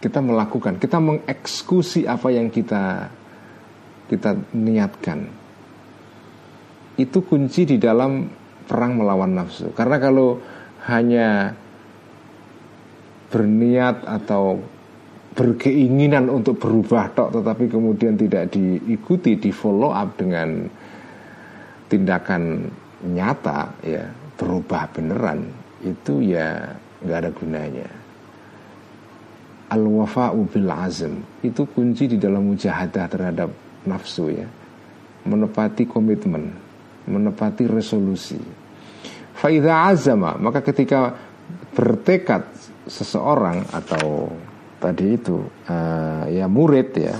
kita 0.00 0.20
melakukan, 0.22 0.78
kita 0.80 0.96
mengeksekusi 1.02 2.08
apa 2.08 2.30
yang 2.32 2.48
kita 2.48 3.10
kita 4.06 4.38
niatkan. 4.54 5.28
Itu 6.96 7.20
kunci 7.26 7.68
di 7.68 7.76
dalam 7.76 8.30
perang 8.64 8.96
melawan 8.96 9.36
nafsu. 9.36 9.74
Karena 9.76 10.00
kalau 10.00 10.40
hanya 10.88 11.52
berniat 13.30 14.06
atau 14.06 14.60
berkeinginan 15.36 16.32
untuk 16.32 16.56
berubah 16.56 17.12
tok 17.12 17.28
tetapi 17.36 17.68
kemudian 17.68 18.16
tidak 18.16 18.56
diikuti 18.56 19.36
di 19.36 19.52
follow 19.52 19.92
up 19.92 20.16
dengan 20.16 20.64
tindakan 21.92 22.66
nyata 23.04 23.76
ya 23.84 24.08
berubah 24.40 24.88
beneran 24.96 25.44
itu 25.84 26.24
ya 26.24 26.72
nggak 27.04 27.18
ada 27.20 27.30
gunanya. 27.30 27.88
Al 29.66 29.82
wafa'u 29.82 30.46
bil 30.46 30.70
azm 30.70 31.20
itu 31.42 31.66
kunci 31.68 32.06
di 32.06 32.16
dalam 32.16 32.54
mujahadah 32.54 33.06
terhadap 33.10 33.50
nafsu 33.84 34.30
ya. 34.32 34.48
Menepati 35.26 35.84
komitmen 35.84 36.54
menepati 37.06 37.66
resolusi. 37.66 38.38
Faida 39.36 39.90
azama 39.90 40.38
maka 40.38 40.62
ketika 40.62 41.12
bertekad 41.76 42.46
seseorang 42.86 43.66
atau 43.74 44.30
tadi 44.78 45.18
itu 45.18 45.42
uh, 45.66 46.24
ya 46.30 46.46
murid 46.46 46.88
ya. 46.94 47.16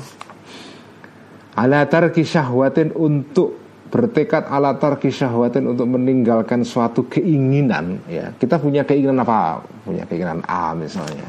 Ala 1.56 1.88
tarki 1.88 2.22
syahwatin 2.22 2.92
untuk 2.94 3.58
bertekad 3.88 4.46
ala 4.52 4.76
tarki 4.76 5.08
syahwatin 5.08 5.66
untuk 5.66 5.88
meninggalkan 5.88 6.62
suatu 6.62 7.10
keinginan 7.10 8.06
ya. 8.06 8.30
Kita 8.36 8.60
punya 8.62 8.86
keinginan 8.86 9.24
apa? 9.26 9.64
Punya 9.82 10.04
keinginan 10.06 10.44
A 10.46 10.76
misalnya. 10.76 11.26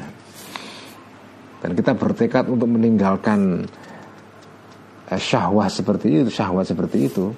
Dan 1.58 1.73
kita 1.73 1.97
bertekad 1.97 2.54
untuk 2.54 2.69
meninggalkan 2.69 3.65
uh, 5.10 5.19
syahwat 5.19 5.73
seperti 5.73 6.21
itu 6.21 6.30
syahwat 6.30 6.69
seperti 6.69 7.10
itu. 7.10 7.34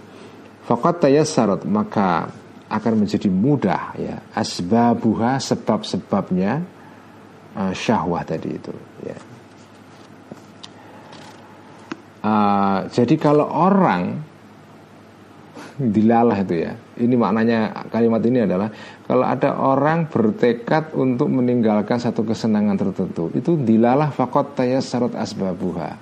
Fakat 0.67 1.01
tayassarat 1.01 1.65
maka 1.65 2.29
akan 2.69 3.05
menjadi 3.05 3.29
mudah 3.29 3.97
ya. 3.97 4.21
Asbabuha 4.33 5.41
sebab-sebabnya 5.41 6.78
uh, 7.55 7.73
syahwat 7.73 8.29
tadi 8.29 8.49
itu 8.53 8.73
ya. 9.05 9.17
Uh, 12.19 12.83
jadi 12.91 13.15
kalau 13.15 13.47
orang 13.47 14.29
dilalah 15.79 16.35
itu 16.43 16.67
ya 16.67 16.75
ini 16.99 17.15
maknanya 17.15 17.87
kalimat 17.87 18.19
ini 18.27 18.43
adalah 18.43 18.67
kalau 19.07 19.23
ada 19.23 19.55
orang 19.55 20.11
bertekad 20.11 20.91
untuk 20.91 21.31
meninggalkan 21.31 21.95
satu 21.95 22.27
kesenangan 22.27 22.75
tertentu 22.75 23.31
itu 23.31 23.55
dilalah 23.55 24.11
fakot 24.11 24.59
syarat 24.59 25.15
asbabuha 25.15 25.95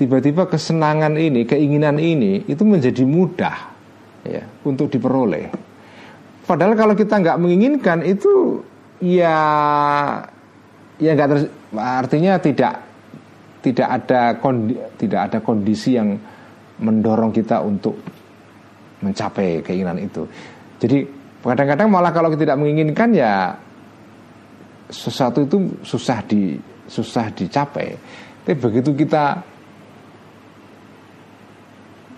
tiba-tiba 0.00 0.48
kesenangan 0.48 1.20
ini 1.20 1.44
keinginan 1.44 2.00
ini 2.00 2.48
itu 2.48 2.64
menjadi 2.64 3.04
mudah 3.04 3.56
ya 4.24 4.42
untuk 4.64 4.88
diperoleh 4.88 5.52
padahal 6.48 6.72
kalau 6.72 6.96
kita 6.96 7.20
nggak 7.20 7.36
menginginkan 7.36 8.00
itu 8.08 8.64
ya 9.04 9.36
ya 11.04 11.12
nggak 11.12 11.28
terus 11.28 11.44
artinya 11.76 12.40
tidak 12.40 12.74
tidak 13.60 13.88
ada 13.88 14.36
kondi, 14.40 14.76
tidak 14.96 15.20
ada 15.28 15.38
kondisi 15.44 15.96
yang 15.96 16.16
mendorong 16.80 17.32
kita 17.32 17.60
untuk 17.64 17.96
mencapai 19.00 19.60
keinginan 19.60 20.00
itu. 20.00 20.24
Jadi 20.80 21.04
kadang-kadang 21.44 21.88
malah 21.92 22.12
kalau 22.12 22.32
kita 22.32 22.48
tidak 22.48 22.60
menginginkan 22.60 23.12
ya 23.12 23.52
sesuatu 24.88 25.44
itu 25.44 25.80
susah 25.84 26.24
di 26.24 26.56
susah 26.88 27.28
dicapai. 27.32 27.96
Tapi 28.44 28.56
begitu 28.56 28.92
kita 28.92 29.40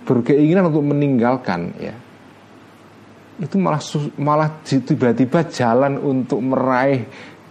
berkeinginan 0.06 0.70
untuk 0.70 0.86
meninggalkan 0.86 1.74
ya 1.82 1.94
itu 3.36 3.60
malah 3.60 3.82
malah 4.16 4.48
tiba-tiba 4.64 5.44
jalan 5.52 6.00
untuk 6.00 6.40
meraih 6.40 7.04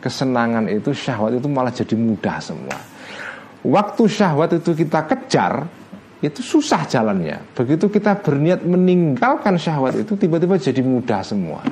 kesenangan 0.05 0.69
itu 0.69 0.93
syahwat 0.93 1.41
itu 1.41 1.49
malah 1.49 1.73
jadi 1.73 1.97
mudah 1.97 2.37
semua. 2.37 2.77
Waktu 3.65 4.05
syahwat 4.05 4.61
itu 4.61 4.77
kita 4.77 5.09
kejar 5.09 5.65
itu 6.21 6.45
susah 6.45 6.85
jalannya. 6.85 7.41
Begitu 7.57 7.89
kita 7.89 8.21
berniat 8.21 8.61
meninggalkan 8.61 9.57
syahwat 9.57 9.97
itu 9.97 10.13
tiba-tiba 10.13 10.61
jadi 10.61 10.85
mudah 10.85 11.25
semua. 11.25 11.65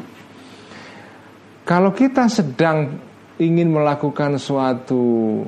Kalau 1.62 1.94
kita 1.94 2.26
sedang 2.26 2.98
ingin 3.38 3.70
melakukan 3.70 4.42
suatu 4.42 5.46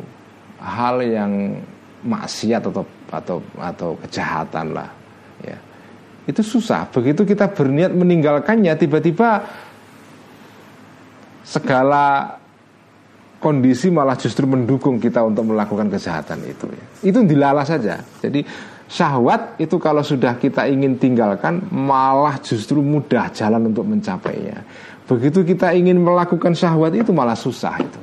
hal 0.62 1.02
yang 1.02 1.58
maksiat 2.06 2.70
atau 2.70 2.86
atau 3.10 3.38
atau 3.58 3.90
kejahatan 4.06 4.78
lah, 4.78 4.90
ya 5.42 5.58
itu 6.30 6.46
susah. 6.46 6.86
Begitu 6.94 7.26
kita 7.26 7.50
berniat 7.50 7.92
meninggalkannya, 7.98 8.78
tiba-tiba 8.78 9.44
segala 11.42 12.45
kondisi 13.40 13.92
malah 13.92 14.18
justru 14.18 14.48
mendukung 14.50 14.98
kita 14.98 15.22
untuk 15.22 15.54
melakukan 15.54 15.92
kejahatan 15.92 16.42
itu 16.48 16.66
ya. 16.72 16.86
Itu 17.14 17.20
dilala 17.24 17.62
saja. 17.68 18.02
Jadi 18.22 18.42
syahwat 18.86 19.58
itu 19.62 19.76
kalau 19.82 20.06
sudah 20.06 20.38
kita 20.38 20.70
ingin 20.70 20.98
tinggalkan 20.98 21.62
malah 21.74 22.38
justru 22.42 22.82
mudah 22.82 23.30
jalan 23.34 23.70
untuk 23.70 23.86
mencapainya. 23.86 24.66
Begitu 25.06 25.46
kita 25.46 25.74
ingin 25.78 26.02
melakukan 26.02 26.58
syahwat 26.58 26.98
itu 26.98 27.14
malah 27.14 27.38
susah 27.38 27.78
itu. 27.78 28.00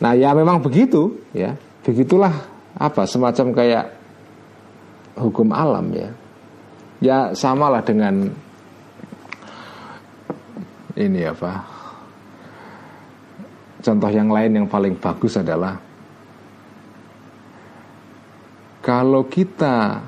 Nah 0.00 0.16
ya 0.16 0.32
memang 0.32 0.64
begitu 0.64 1.20
ya. 1.36 1.52
Begitulah 1.84 2.32
apa 2.76 3.04
semacam 3.04 3.52
kayak 3.52 3.84
hukum 5.20 5.52
alam 5.52 5.92
ya. 5.92 6.08
Ya 7.00 7.18
samalah 7.32 7.80
dengan 7.80 8.32
ini 10.96 11.24
apa 11.24 11.69
Contoh 13.80 14.10
yang 14.12 14.28
lain 14.28 14.60
yang 14.60 14.66
paling 14.68 15.00
bagus 15.00 15.40
adalah 15.40 15.72
kalau 18.84 19.24
kita 19.24 20.00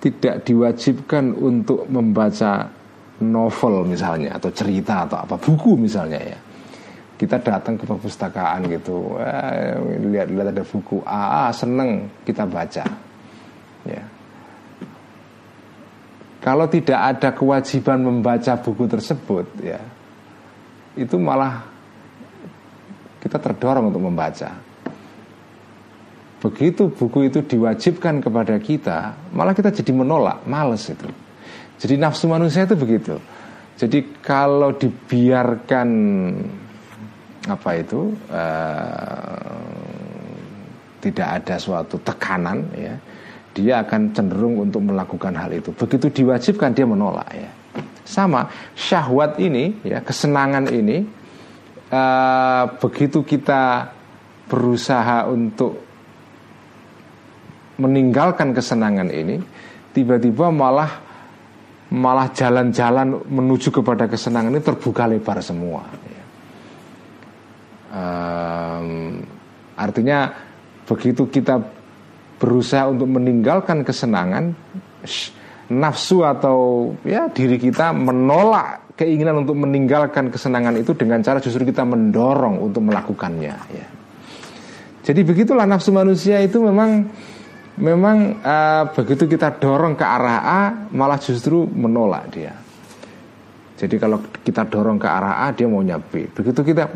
tidak 0.00 0.44
diwajibkan 0.44 1.32
untuk 1.32 1.88
membaca 1.88 2.68
novel 3.24 3.88
misalnya 3.88 4.36
atau 4.36 4.52
cerita 4.52 5.08
atau 5.08 5.24
apa 5.24 5.40
buku 5.40 5.80
misalnya 5.80 6.20
ya 6.20 6.38
kita 7.16 7.40
datang 7.40 7.80
ke 7.80 7.88
perpustakaan 7.88 8.68
gitu 8.68 9.16
lihat 10.12 10.28
lihat 10.28 10.52
ada 10.52 10.64
buku 10.68 11.00
A, 11.08 11.48
ah, 11.48 11.50
seneng 11.52 12.12
kita 12.28 12.44
baca 12.44 12.84
ya. 13.88 14.04
Kalau 16.44 16.68
tidak 16.70 17.00
ada 17.16 17.32
kewajiban 17.32 18.04
membaca 18.04 18.52
buku 18.60 18.84
tersebut 18.84 19.48
ya 19.64 19.80
itu 20.92 21.16
malah 21.16 21.75
kita 23.26 23.42
terdorong 23.42 23.90
untuk 23.90 24.06
membaca. 24.06 24.54
Begitu 26.38 26.94
buku 26.94 27.26
itu 27.26 27.42
diwajibkan 27.42 28.22
kepada 28.22 28.54
kita, 28.62 29.18
malah 29.34 29.50
kita 29.50 29.74
jadi 29.74 29.90
menolak, 29.90 30.46
males 30.46 30.86
itu. 30.86 31.10
Jadi 31.82 31.98
nafsu 31.98 32.30
manusia 32.30 32.62
itu 32.62 32.78
begitu. 32.78 33.18
Jadi 33.76 34.22
kalau 34.22 34.72
dibiarkan 34.78 35.88
apa 37.50 37.70
itu 37.76 38.14
uh, 38.30 39.60
tidak 41.02 41.28
ada 41.42 41.56
suatu 41.58 41.98
tekanan, 42.00 42.62
ya, 42.78 42.94
dia 43.56 43.74
akan 43.82 44.14
cenderung 44.14 44.60
untuk 44.60 44.86
melakukan 44.86 45.34
hal 45.34 45.50
itu. 45.50 45.74
Begitu 45.74 46.22
diwajibkan 46.22 46.72
dia 46.72 46.86
menolak, 46.86 47.28
ya. 47.34 47.50
sama 48.06 48.46
syahwat 48.78 49.36
ini 49.42 49.82
ya 49.82 49.98
kesenangan 49.98 50.70
ini 50.70 51.02
uh, 51.90 52.64
begitu 52.80 53.22
kita 53.22 53.92
berusaha 54.46 55.26
untuk 55.26 55.82
meninggalkan 57.76 58.56
kesenangan 58.56 59.10
ini 59.12 59.36
tiba-tiba 59.92 60.48
malah 60.48 61.04
malah 61.92 62.32
jalan-jalan 62.34 63.22
menuju 63.30 63.70
kepada 63.70 64.10
kesenangan 64.10 64.50
ini 64.50 64.62
terbuka 64.64 65.06
lebar 65.06 65.38
semua. 65.38 65.86
Um, 67.96 69.22
artinya 69.78 70.34
begitu 70.84 71.30
kita 71.30 71.62
berusaha 72.36 72.90
untuk 72.90 73.08
meninggalkan 73.08 73.86
kesenangan 73.86 74.52
nafsu 75.72 76.22
atau 76.26 76.92
ya 77.02 77.30
diri 77.32 77.56
kita 77.56 77.94
menolak 77.94 78.85
keinginan 78.96 79.44
untuk 79.44 79.54
meninggalkan 79.60 80.32
kesenangan 80.32 80.74
itu 80.80 80.96
dengan 80.96 81.20
cara 81.20 81.38
justru 81.38 81.68
kita 81.68 81.84
mendorong 81.84 82.64
untuk 82.64 82.80
melakukannya 82.88 83.56
ya. 83.70 83.86
Jadi 85.06 85.22
begitulah 85.22 85.68
nafsu 85.68 85.94
manusia 85.94 86.42
itu 86.42 86.58
memang 86.58 87.06
memang 87.78 88.42
uh, 88.42 88.90
begitu 88.90 89.28
kita 89.30 89.60
dorong 89.60 89.94
ke 89.94 90.02
arah 90.02 90.40
A 90.42 90.60
malah 90.90 91.20
justru 91.20 91.68
menolak 91.68 92.24
dia. 92.32 92.56
Jadi 93.76 94.00
kalau 94.00 94.18
kita 94.40 94.64
dorong 94.64 94.96
ke 94.96 95.06
arah 95.06 95.44
A 95.44 95.52
dia 95.52 95.68
maunya 95.68 96.00
B. 96.00 96.32
Begitu 96.32 96.64
kita 96.64 96.88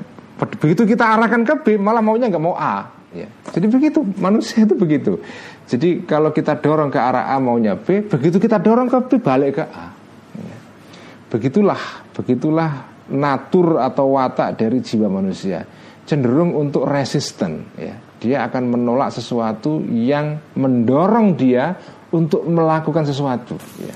begitu 0.57 0.89
kita 0.89 1.05
arahkan 1.05 1.45
ke 1.45 1.55
B 1.61 1.67
malah 1.77 2.01
maunya 2.01 2.33
nggak 2.33 2.43
mau 2.43 2.57
A. 2.57 2.89
Ya. 3.13 3.29
Jadi 3.53 3.67
begitu 3.69 4.01
manusia 4.17 4.65
itu 4.65 4.75
begitu. 4.75 5.21
Jadi 5.69 6.03
kalau 6.09 6.33
kita 6.33 6.57
dorong 6.59 6.89
ke 6.89 6.99
arah 6.99 7.31
A 7.31 7.37
maunya 7.39 7.77
B, 7.77 8.03
begitu 8.09 8.41
kita 8.41 8.59
dorong 8.59 8.89
ke 8.89 8.99
B 9.07 9.11
balik 9.23 9.61
ke 9.61 9.65
A. 9.69 10.00
Begitulah, 11.31 12.11
begitulah 12.11 12.71
natur 13.11 13.79
atau 13.79 14.19
watak 14.19 14.59
dari 14.59 14.83
jiwa 14.83 15.07
manusia 15.07 15.63
cenderung 16.11 16.59
untuk 16.59 16.91
resisten. 16.91 17.71
Ya. 17.79 17.95
Dia 18.19 18.51
akan 18.51 18.75
menolak 18.75 19.15
sesuatu 19.15 19.79
yang 19.87 20.43
mendorong 20.59 21.39
dia 21.39 21.79
untuk 22.11 22.43
melakukan 22.51 23.07
sesuatu. 23.07 23.55
Ya. 23.79 23.95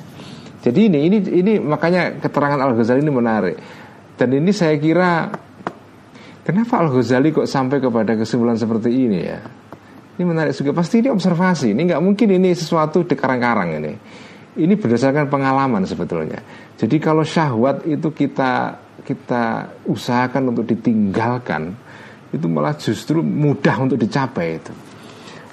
Jadi 0.62 0.88
ini, 0.88 1.10
ini, 1.10 1.18
ini 1.42 1.52
makanya 1.58 2.14
keterangan 2.22 2.56
Al 2.62 2.78
Ghazali 2.78 3.02
ini 3.02 3.10
menarik. 3.10 3.56
Dan 4.14 4.30
ini 4.30 4.54
saya 4.54 4.78
kira 4.78 5.26
kenapa 6.46 6.80
Al 6.80 6.88
Ghazali 6.94 7.34
kok 7.34 7.50
sampai 7.50 7.82
kepada 7.82 8.14
kesimpulan 8.14 8.54
seperti 8.54 8.94
ini 8.94 9.18
ya? 9.18 9.42
Ini 10.14 10.22
menarik 10.22 10.54
juga. 10.54 10.70
Pasti 10.70 11.02
ini 11.02 11.10
observasi. 11.10 11.74
Ini 11.74 11.82
nggak 11.90 12.00
mungkin 12.00 12.30
ini 12.30 12.54
sesuatu 12.54 13.02
di 13.02 13.18
karang-karang 13.18 13.82
ini. 13.82 13.92
Ini 14.54 14.78
berdasarkan 14.78 15.26
pengalaman 15.26 15.82
sebetulnya. 15.82 16.38
Jadi 16.78 16.96
kalau 17.02 17.26
syahwat 17.26 17.82
itu 17.90 18.14
kita 18.14 18.78
kita 19.02 19.74
usahakan 19.90 20.54
untuk 20.54 20.70
ditinggalkan, 20.70 21.74
itu 22.30 22.46
malah 22.46 22.78
justru 22.78 23.20
mudah 23.20 23.82
untuk 23.82 23.98
dicapai 23.98 24.62
itu. 24.62 24.72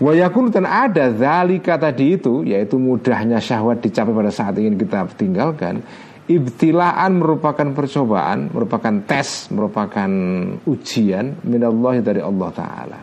Wayakun 0.02 0.50
dan 0.50 0.66
ada 0.66 1.14
zalika 1.14 1.78
tadi 1.78 2.18
itu 2.18 2.42
yaitu 2.42 2.82
mudahnya 2.82 3.38
syahwat 3.38 3.86
dicapai 3.86 4.14
pada 4.14 4.34
saat 4.34 4.58
ingin 4.58 4.78
kita 4.78 5.06
tinggalkan. 5.14 5.86
Ibtilaan 6.26 7.18
merupakan 7.18 7.68
percobaan, 7.76 8.54
merupakan 8.54 9.04
tes, 9.04 9.52
merupakan 9.52 10.10
ujian 10.64 11.44
minallah 11.44 12.00
dari 12.00 12.24
Allah 12.24 12.50
Ta'ala 12.56 13.00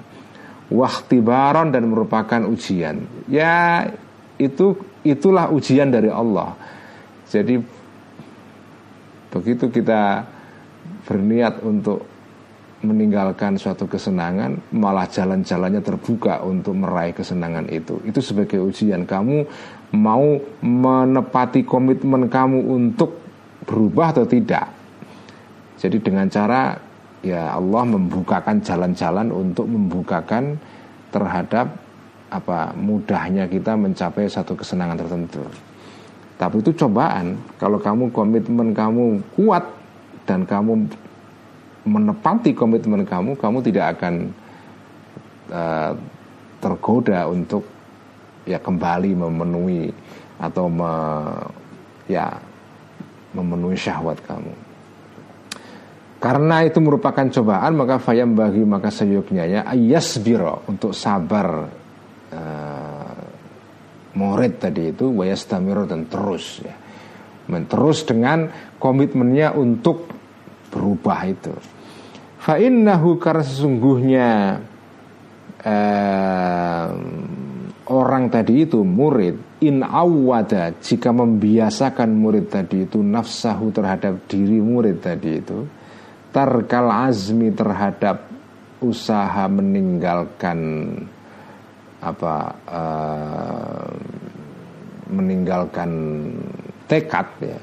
Waktibaron 0.72 1.68
dan 1.68 1.92
merupakan 1.92 2.40
ujian 2.48 3.04
Ya 3.28 3.84
itu 4.40 4.80
itulah 5.08 5.48
ujian 5.50 5.88
dari 5.88 6.12
Allah. 6.12 6.54
Jadi 7.28 7.60
begitu 9.28 9.68
kita 9.68 10.24
berniat 11.04 11.60
untuk 11.64 12.04
meninggalkan 12.78 13.58
suatu 13.58 13.90
kesenangan 13.90 14.70
malah 14.70 15.10
jalan-jalannya 15.10 15.82
terbuka 15.82 16.46
untuk 16.46 16.78
meraih 16.78 17.10
kesenangan 17.10 17.66
itu. 17.74 17.98
Itu 18.06 18.22
sebagai 18.22 18.62
ujian. 18.62 19.02
Kamu 19.02 19.36
mau 19.98 20.38
menepati 20.62 21.66
komitmen 21.66 22.30
kamu 22.30 22.70
untuk 22.70 23.18
berubah 23.66 24.14
atau 24.14 24.24
tidak? 24.30 24.70
Jadi 25.78 25.98
dengan 25.98 26.30
cara 26.30 26.78
ya 27.22 27.54
Allah 27.58 27.82
membukakan 27.82 28.62
jalan-jalan 28.62 29.34
untuk 29.34 29.66
membukakan 29.66 30.58
terhadap 31.10 31.87
apa 32.28 32.76
mudahnya 32.76 33.48
kita 33.48 33.74
mencapai 33.74 34.28
satu 34.28 34.52
kesenangan 34.52 35.00
tertentu. 35.00 35.42
Tapi 36.38 36.62
itu 36.62 36.70
cobaan. 36.86 37.34
Kalau 37.58 37.80
kamu 37.82 38.14
komitmen 38.14 38.70
kamu 38.70 39.20
kuat 39.34 39.64
dan 40.28 40.46
kamu 40.46 40.86
menepati 41.88 42.52
komitmen 42.52 43.02
kamu, 43.02 43.34
kamu 43.34 43.58
tidak 43.64 43.98
akan 43.98 44.14
uh, 45.50 45.92
tergoda 46.60 47.26
untuk 47.26 47.64
ya 48.44 48.60
kembali 48.60 49.18
memenuhi 49.18 49.90
atau 50.38 50.70
me, 50.70 50.92
ya 52.06 52.38
memenuhi 53.34 53.74
syahwat 53.74 54.20
kamu. 54.22 54.52
Karena 56.18 56.66
itu 56.66 56.82
merupakan 56.82 57.26
cobaan 57.30 57.78
maka 57.78 58.02
fayam 58.02 58.34
bagi 58.34 58.66
maka 58.66 58.90
seyuknya 58.90 59.46
ya 59.46 59.62
biro 60.18 60.66
untuk 60.66 60.90
sabar 60.90 61.70
uh, 62.32 63.20
murid 64.18 64.58
tadi 64.58 64.90
itu 64.90 65.12
wayastamiro 65.12 65.86
dan 65.86 66.08
terus 66.10 66.62
ya. 66.64 66.74
Terus 67.48 68.04
dengan 68.04 68.52
komitmennya 68.76 69.56
untuk 69.56 70.04
berubah 70.68 71.20
itu. 71.24 71.54
Fa 72.38 72.60
innahu 72.60 73.16
karena 73.16 73.44
sesungguhnya 73.44 74.28
uh, 75.64 76.88
orang 77.88 78.24
tadi 78.28 78.68
itu 78.68 78.84
murid 78.84 79.64
in 79.64 79.80
awada 79.80 80.76
jika 80.78 81.10
membiasakan 81.10 82.14
murid 82.14 82.52
tadi 82.52 82.84
itu 82.84 83.00
nafsahu 83.00 83.72
terhadap 83.72 84.28
diri 84.28 84.60
murid 84.60 85.00
tadi 85.02 85.40
itu 85.40 85.64
tarkal 86.30 86.92
azmi 86.92 87.50
terhadap 87.56 88.28
usaha 88.78 89.48
meninggalkan 89.50 90.58
apa 91.98 92.34
uh, 92.68 93.88
meninggalkan 95.10 95.90
tekad 96.86 97.26
ya. 97.42 97.58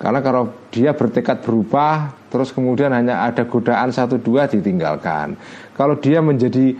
Karena 0.00 0.24
kalau 0.24 0.48
dia 0.72 0.96
bertekad 0.96 1.44
berubah 1.44 2.08
terus 2.32 2.56
kemudian 2.56 2.88
hanya 2.88 3.20
ada 3.28 3.44
godaan 3.44 3.92
satu 3.92 4.16
dua 4.16 4.48
ditinggalkan. 4.48 5.36
Kalau 5.76 6.00
dia 6.00 6.24
menjadi 6.24 6.72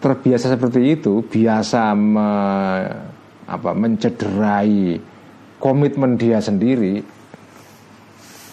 terbiasa 0.00 0.52
seperti 0.56 0.96
itu 0.96 1.24
biasa 1.24 1.92
me, 1.96 2.30
apa 3.48 3.70
mencederai 3.76 4.96
komitmen 5.60 6.16
dia 6.16 6.40
sendiri 6.40 7.04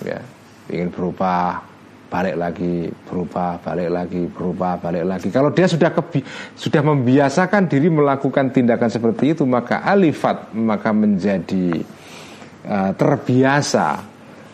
ya 0.04 0.20
ingin 0.68 0.92
berubah 0.92 1.67
balik 2.08 2.36
lagi 2.40 2.88
berubah 2.88 3.60
balik 3.60 3.90
lagi 3.92 4.24
berubah 4.32 4.80
balik 4.80 5.04
lagi. 5.04 5.28
Kalau 5.28 5.52
dia 5.52 5.68
sudah 5.68 5.92
kebi 5.92 6.24
sudah 6.56 6.82
membiasakan 6.82 7.68
diri 7.68 7.92
melakukan 7.92 8.56
tindakan 8.56 8.88
seperti 8.88 9.36
itu 9.36 9.44
maka 9.44 9.84
alifat 9.84 10.56
maka 10.56 10.96
menjadi 10.96 11.84
uh, 12.64 12.92
terbiasa 12.96 13.88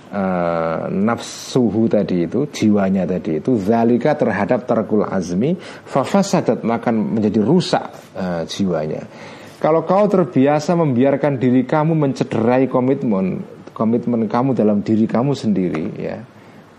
uh, 0.09 0.89
nafsuhu 0.89 1.85
tadi 1.85 2.25
itu 2.25 2.49
jiwanya 2.49 3.05
tadi 3.05 3.37
itu 3.37 3.53
zalika 3.61 4.17
terhadap 4.17 4.65
terkul 4.65 5.05
azmi 5.05 5.53
fafasadat 5.85 6.65
maka 6.65 6.89
menjadi 6.89 7.39
rusak 7.39 7.85
uh, 8.17 8.41
jiwanya. 8.49 9.05
Kalau 9.61 9.87
kau 9.87 10.09
terbiasa 10.11 10.75
membiarkan 10.75 11.39
diri 11.39 11.63
kamu 11.63 11.95
mencederai 11.95 12.67
komitmen 12.67 13.45
komitmen 13.71 14.27
kamu 14.27 14.57
dalam 14.57 14.83
diri 14.83 15.07
kamu 15.07 15.33
sendiri 15.33 15.85
ya 15.97 16.33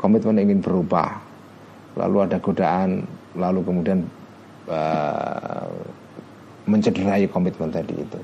komitmen 0.05 0.37
ingin 0.37 0.61
berubah 0.61 1.17
lalu 1.97 2.29
ada 2.29 2.37
godaan 2.37 3.09
lalu 3.33 3.64
kemudian 3.64 4.05
uh, 4.69 5.73
mencederai 6.69 7.25
komitmen 7.33 7.73
tadi 7.73 7.97
itu 7.97 8.21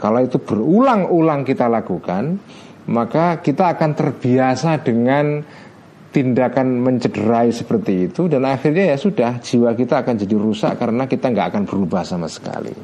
kalau 0.00 0.24
itu 0.24 0.40
berulang-ulang 0.40 1.44
kita 1.44 1.68
lakukan 1.68 2.40
maka 2.88 3.44
kita 3.44 3.76
akan 3.76 3.90
terbiasa 3.92 4.80
dengan 4.80 5.44
tindakan 6.12 6.84
mencederai 6.84 7.48
seperti 7.54 8.12
itu 8.12 8.28
dan 8.28 8.44
akhirnya 8.44 8.92
ya 8.92 8.96
sudah 9.00 9.40
jiwa 9.40 9.72
kita 9.72 10.04
akan 10.04 10.14
jadi 10.20 10.36
rusak 10.36 10.76
karena 10.76 11.08
kita 11.08 11.32
nggak 11.32 11.56
akan 11.56 11.64
berubah 11.64 12.04
sama 12.04 12.28
sekali. 12.28 12.74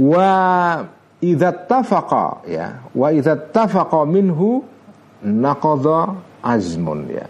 Wa 0.00 0.32
idza 1.20 1.50
tafaqa 1.68 2.46
ya 2.48 2.88
wa 2.92 3.08
idza 3.12 3.36
tafaqa 3.36 4.08
minhu 4.08 4.64
naqadha 5.20 6.16
azmun 6.46 7.10
ya 7.10 7.26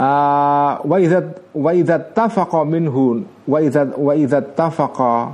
uh, 0.00 0.84
wa 0.84 0.96
idza 1.00 1.20
wa 1.54 1.70
idza 1.72 1.98
tafaqa 1.98 2.64
minhu 2.64 3.24
wa 3.48 3.58
idza 3.60 3.88
wa 3.96 4.12
idza 4.16 4.42
tafaqa 4.42 5.32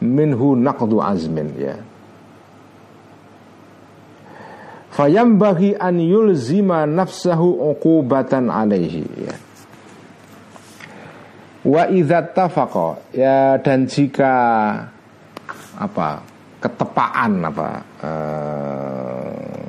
minhu 0.00 0.56
naqdu 0.56 1.00
azmin 1.00 1.56
ya 1.56 1.76
fayambaghi 4.90 5.76
an 5.80 6.00
yulzima 6.00 6.86
nafsahu 6.86 7.70
uqubatan 7.72 8.50
alaihi 8.50 9.06
ya. 9.16 9.34
Wa 11.64 11.88
idza 11.88 12.22
tafaqa 12.22 13.12
ya 13.12 13.60
dan 13.60 13.84
jika 13.84 14.32
apa 15.80 16.20
ketepaan 16.60 17.32
apa 17.44 17.68
uh, 18.00 19.59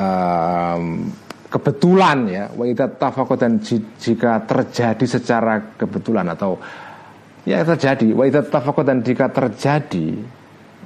um, 0.00 1.12
kebetulan 1.50 2.18
ya 2.30 2.44
wa 2.56 2.64
tafaqa 2.72 3.34
dan 3.36 3.60
jika 3.98 4.46
terjadi 4.46 5.04
secara 5.04 5.76
kebetulan 5.76 6.24
atau 6.32 6.56
ya 7.44 7.60
terjadi 7.66 8.14
wa 8.16 8.24
tafaqa 8.24 8.82
dan 8.86 9.04
jika 9.04 9.28
terjadi 9.28 10.14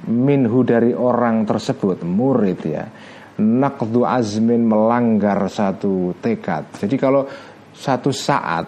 minhu 0.09 0.65
dari 0.67 0.91
orang 0.91 1.47
tersebut 1.47 2.03
murid 2.03 2.59
ya 2.65 2.85
nakdu 3.35 4.07
azmin 4.07 4.63
melanggar 4.63 5.51
satu 5.51 6.15
tekad. 6.23 6.71
Jadi 6.79 6.95
kalau 6.95 7.27
satu 7.75 8.15
saat 8.15 8.65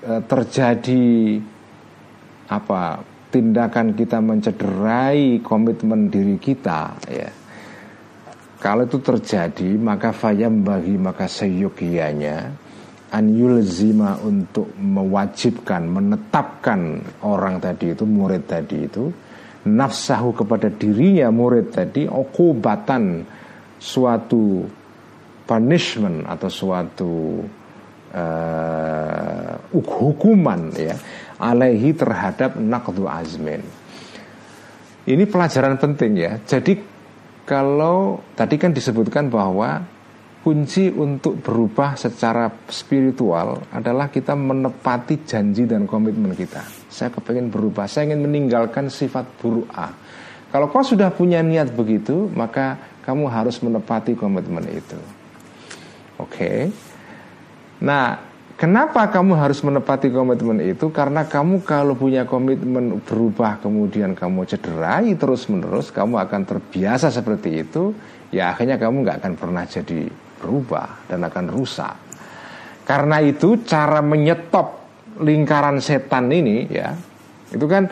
e, 0.00 0.12
terjadi 0.24 1.36
apa 2.48 3.04
tindakan 3.28 3.92
kita 3.94 4.18
mencederai 4.18 5.38
komitmen 5.44 6.08
diri 6.08 6.40
kita 6.40 6.96
ya 7.06 7.30
kalau 8.60 8.84
itu 8.84 9.00
terjadi 9.00 9.74
maka 9.80 10.12
fayam 10.12 10.60
bagi 10.60 11.00
maka 11.00 11.24
seyukianya 11.24 12.52
an 13.10 13.24
yulzima 13.32 14.20
untuk 14.22 14.76
mewajibkan 14.76 15.88
menetapkan 15.88 17.02
orang 17.26 17.58
tadi 17.58 17.96
itu 17.96 18.04
murid 18.06 18.46
tadi 18.46 18.86
itu 18.86 19.10
nafsahu 19.66 20.36
kepada 20.36 20.70
dirinya 20.70 21.32
murid 21.32 21.72
tadi 21.74 22.06
okubatan 22.06 23.24
suatu 23.80 24.68
punishment 25.48 26.28
atau 26.28 26.48
suatu 26.52 27.12
uh, 28.14 29.52
hukuman 29.72 30.70
ya 30.78 30.94
alaihi 31.40 31.96
terhadap 31.96 32.60
naqdu 32.60 33.08
azmin. 33.08 33.64
Ini 35.08 35.24
pelajaran 35.26 35.80
penting 35.80 36.12
ya. 36.20 36.38
Jadi 36.44 36.76
kalau 37.44 38.20
tadi 38.36 38.56
kan 38.60 38.72
disebutkan 38.72 39.28
bahwa 39.28 39.82
kunci 40.40 40.88
untuk 40.88 41.44
berubah 41.44 42.00
secara 42.00 42.48
spiritual 42.72 43.60
adalah 43.76 44.08
kita 44.08 44.32
menepati 44.32 45.28
janji 45.28 45.68
dan 45.68 45.84
komitmen 45.84 46.32
kita. 46.32 46.64
Saya 46.88 47.12
kepengen 47.12 47.52
berubah, 47.52 47.84
saya 47.84 48.12
ingin 48.12 48.24
meninggalkan 48.24 48.88
sifat 48.88 49.28
buruk 49.36 49.68
A. 49.76 49.92
Kalau 50.50 50.66
kau 50.72 50.82
sudah 50.82 51.12
punya 51.12 51.44
niat 51.44 51.70
begitu, 51.76 52.26
maka 52.32 52.80
kamu 53.04 53.28
harus 53.30 53.60
menepati 53.62 54.16
komitmen 54.16 54.64
itu. 54.66 54.98
Oke. 56.18 56.34
Okay. 56.36 56.58
Nah, 57.80 58.29
Kenapa 58.60 59.08
kamu 59.08 59.40
harus 59.40 59.64
menepati 59.64 60.12
komitmen 60.12 60.60
itu? 60.60 60.92
Karena 60.92 61.24
kamu 61.24 61.64
kalau 61.64 61.96
punya 61.96 62.28
komitmen 62.28 63.00
berubah 63.00 63.56
kemudian 63.56 64.12
kamu 64.12 64.44
cederai 64.44 65.16
terus 65.16 65.48
menerus, 65.48 65.88
kamu 65.88 66.20
akan 66.20 66.44
terbiasa 66.44 67.08
seperti 67.08 67.64
itu, 67.64 67.96
ya 68.28 68.52
akhirnya 68.52 68.76
kamu 68.76 69.00
nggak 69.00 69.24
akan 69.24 69.32
pernah 69.40 69.64
jadi 69.64 70.12
berubah 70.44 71.08
dan 71.08 71.24
akan 71.24 71.48
rusak. 71.48 71.96
Karena 72.84 73.24
itu 73.24 73.64
cara 73.64 74.04
menyetop 74.04 74.76
lingkaran 75.24 75.80
setan 75.80 76.28
ini 76.28 76.68
ya, 76.68 76.92
itu 77.56 77.64
kan 77.64 77.88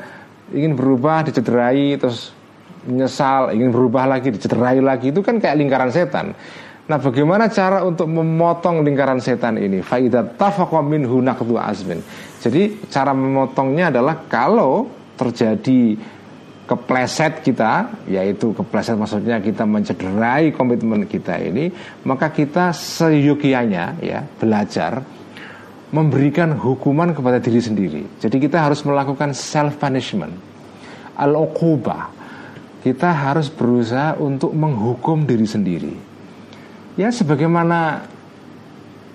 ingin 0.52 0.76
berubah 0.76 1.24
dicederai 1.32 1.96
terus 1.96 2.36
menyesal, 2.84 3.56
ingin 3.56 3.72
berubah 3.72 4.04
lagi 4.04 4.36
dicederai 4.36 4.84
lagi 4.84 5.16
itu 5.16 5.24
kan 5.24 5.40
kayak 5.40 5.56
lingkaran 5.64 5.88
setan. 5.88 6.36
Nah, 6.88 6.96
bagaimana 6.96 7.52
cara 7.52 7.84
untuk 7.84 8.08
memotong 8.08 8.80
lingkaran 8.80 9.20
setan 9.20 9.60
ini? 9.60 9.84
Faidat 9.84 10.40
tafaqa 10.40 10.80
minhu 10.80 11.20
naqdu 11.20 11.60
azmin. 11.60 12.00
Jadi, 12.40 12.88
cara 12.88 13.12
memotongnya 13.12 13.92
adalah 13.92 14.24
kalau 14.24 14.88
terjadi 15.20 16.00
kepleset 16.64 17.44
kita, 17.44 18.04
yaitu 18.08 18.56
kepleset 18.56 18.96
maksudnya 18.96 19.36
kita 19.36 19.68
mencederai 19.68 20.48
komitmen 20.56 21.04
kita 21.04 21.36
ini, 21.36 21.68
maka 22.08 22.32
kita 22.32 22.72
seyukianya 22.72 24.00
ya 24.00 24.24
belajar 24.24 25.04
memberikan 25.92 26.56
hukuman 26.56 27.12
kepada 27.12 27.36
diri 27.36 27.60
sendiri. 27.60 28.02
Jadi 28.16 28.36
kita 28.40 28.64
harus 28.64 28.80
melakukan 28.84 29.36
self 29.36 29.76
punishment, 29.76 30.32
al 31.20 31.36
Kita 32.78 33.10
harus 33.12 33.52
berusaha 33.52 34.16
untuk 34.16 34.56
menghukum 34.56 35.28
diri 35.28 35.44
sendiri. 35.44 36.07
Ya 36.98 37.14
sebagaimana 37.14 38.10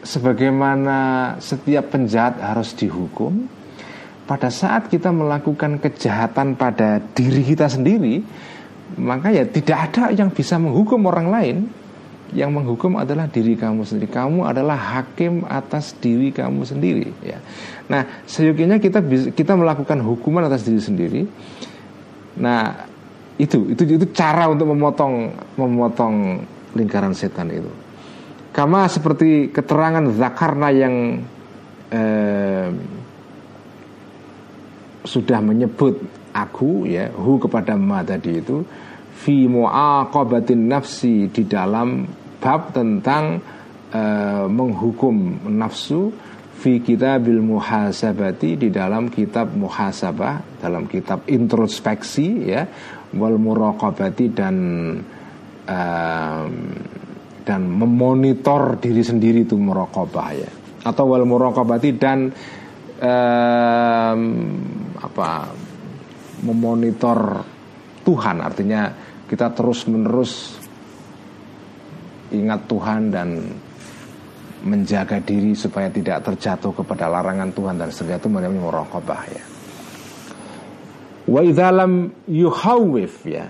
sebagaimana 0.08 1.00
setiap 1.44 1.92
penjahat 1.92 2.40
harus 2.40 2.72
dihukum, 2.80 3.44
pada 4.24 4.48
saat 4.48 4.88
kita 4.88 5.12
melakukan 5.12 5.84
kejahatan 5.84 6.56
pada 6.56 7.04
diri 7.12 7.44
kita 7.44 7.68
sendiri, 7.68 8.24
maka 8.96 9.36
ya 9.36 9.44
tidak 9.44 9.92
ada 9.92 10.16
yang 10.16 10.32
bisa 10.32 10.56
menghukum 10.56 11.04
orang 11.12 11.28
lain. 11.28 11.58
Yang 12.34 12.50
menghukum 12.50 12.98
adalah 12.98 13.30
diri 13.30 13.54
kamu 13.54 13.86
sendiri. 13.86 14.10
Kamu 14.10 14.48
adalah 14.48 14.74
hakim 14.74 15.46
atas 15.46 15.94
diri 16.00 16.34
kamu 16.34 16.66
sendiri. 16.66 17.12
Ya. 17.22 17.38
Nah, 17.86 18.26
seyogianya 18.26 18.82
kita 18.82 19.06
kita 19.36 19.54
melakukan 19.54 20.02
hukuman 20.02 20.50
atas 20.50 20.66
diri 20.66 20.82
sendiri. 20.82 21.22
Nah, 22.42 22.90
itu 23.38 23.70
itu 23.70 23.86
itu 23.86 24.06
cara 24.18 24.50
untuk 24.50 24.66
memotong 24.66 25.30
memotong 25.62 26.42
lingkaran 26.74 27.14
setan 27.18 27.50
itu. 27.54 27.72
Kama 28.54 28.86
seperti 28.86 29.50
keterangan 29.50 30.06
zakarna 30.14 30.70
yang 30.70 31.26
eh, 31.90 32.70
sudah 35.04 35.40
menyebut 35.44 36.00
aku 36.34 36.90
ya 36.90 37.12
hu 37.14 37.38
kepada 37.38 37.78
ma 37.78 38.02
tadi 38.02 38.42
itu 38.42 38.64
fi 39.14 39.46
muaqabatin 39.46 40.68
nafsi 40.68 41.30
di 41.30 41.46
dalam 41.46 42.08
bab 42.42 42.76
tentang 42.76 43.40
uh, 43.94 44.46
menghukum 44.50 45.48
nafsu 45.54 46.12
fi 46.60 46.82
kitabil 46.82 47.40
muhasabati 47.40 48.58
di 48.58 48.68
dalam 48.74 49.08
kitab 49.08 49.54
muhasabah 49.54 50.60
dalam 50.60 50.90
kitab 50.90 51.24
introspeksi 51.30 52.28
ya 52.50 52.68
wal 53.14 53.38
muraqabati 53.38 54.26
dan 54.34 54.56
uh, 55.68 56.46
dan 57.44 57.62
memonitor 57.68 58.80
diri 58.80 59.04
sendiri 59.04 59.44
itu 59.44 59.60
muraqabah 59.60 60.30
ya 60.32 60.52
atau 60.84 61.04
wal 61.08 61.28
muraqabati 61.28 61.90
dan 61.96 62.32
um, 63.00 64.22
apa 65.00 65.30
memonitor 66.44 67.20
Tuhan 68.04 68.38
artinya 68.44 68.92
kita 69.28 69.56
terus 69.56 69.88
menerus 69.88 70.60
ingat 72.34 72.68
Tuhan 72.68 73.02
dan 73.14 73.30
menjaga 74.64 75.20
diri 75.20 75.52
supaya 75.54 75.92
tidak 75.92 76.24
terjatuh 76.24 76.72
kepada 76.72 77.12
larangan 77.12 77.52
Tuhan 77.52 77.76
dan 77.76 77.92
segala 77.92 78.18
itu 78.20 78.28
namanya 78.32 78.52
muraqabah 78.56 79.22
ya. 79.28 79.44
Wa 81.28 81.40
idzalam 81.44 82.12
yuhawif 82.28 83.28
ya. 83.28 83.48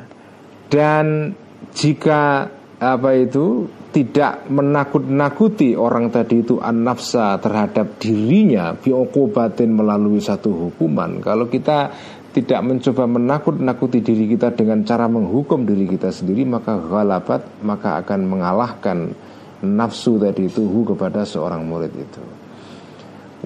Dan 0.69 1.38
jika 1.71 2.52
apa 2.84 3.10
itu 3.15 3.71
tidak 3.95 4.49
menakut-nakuti 4.49 5.78
orang 5.78 6.12
tadi 6.12 6.43
itu 6.43 6.60
an-nafsa 6.60 7.39
terhadap 7.39 8.01
dirinya 8.01 8.76
biokobatin 8.76 9.72
melalui 9.72 10.20
satu 10.20 10.51
hukuman. 10.51 11.24
Kalau 11.24 11.47
kita 11.47 11.93
tidak 12.34 12.66
mencoba 12.66 13.05
menakut-nakuti 13.05 14.01
diri 14.01 14.26
kita 14.26 14.57
dengan 14.57 14.82
cara 14.82 15.05
menghukum 15.05 15.70
diri 15.70 15.86
kita 15.86 16.09
sendiri 16.09 16.49
maka 16.49 16.82
ghalabat 16.82 17.61
maka 17.61 18.01
akan 18.01 18.20
mengalahkan 18.26 19.14
nafsu 19.61 20.18
tadi 20.18 20.49
itu 20.49 20.66
kepada 20.66 21.24
seorang 21.24 21.61
murid 21.64 21.93
itu. 21.93 22.24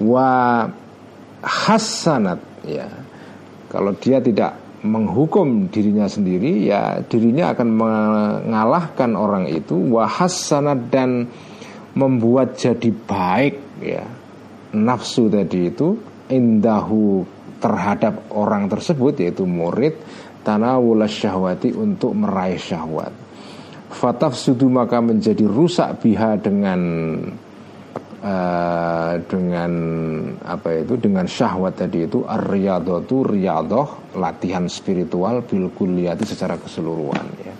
Wa 0.08 0.64
hasanat 1.44 2.40
ya. 2.64 2.88
Kalau 3.68 3.92
dia 4.00 4.18
tidak 4.24 4.67
menghukum 4.78 5.66
dirinya 5.74 6.06
sendiri 6.06 6.70
ya 6.70 7.02
dirinya 7.02 7.50
akan 7.50 7.68
mengalahkan 7.74 9.18
orang 9.18 9.50
itu 9.50 9.74
wahasana 9.74 10.78
dan 10.78 11.26
membuat 11.98 12.54
jadi 12.54 12.90
baik 12.94 13.82
ya 13.82 14.06
nafsu 14.74 15.26
tadi 15.26 15.72
itu 15.72 15.98
indahu 16.30 17.26
terhadap 17.58 18.30
orang 18.30 18.70
tersebut 18.70 19.18
yaitu 19.18 19.42
murid 19.42 19.98
tanawul 20.46 21.02
syahwati 21.04 21.74
untuk 21.74 22.14
meraih 22.14 22.60
syahwat. 22.60 23.12
Fataf 23.88 24.36
sudu 24.36 24.70
maka 24.70 25.02
menjadi 25.02 25.42
rusak 25.48 26.04
biha 26.04 26.38
dengan 26.38 26.80
uh, 28.22 29.14
dengan 29.26 29.72
apa 30.42 30.82
itu 30.82 30.94
dengan 30.98 31.26
syahwat 31.26 31.82
tadi 31.84 32.06
itu 32.06 32.22
ar-riyadhatu 32.24 33.34
riyadoh 33.34 34.14
latihan 34.18 34.66
spiritual 34.66 35.42
bil 35.46 35.70
kulliyati 35.74 36.24
secara 36.26 36.58
keseluruhan 36.58 37.26
ya 37.42 37.54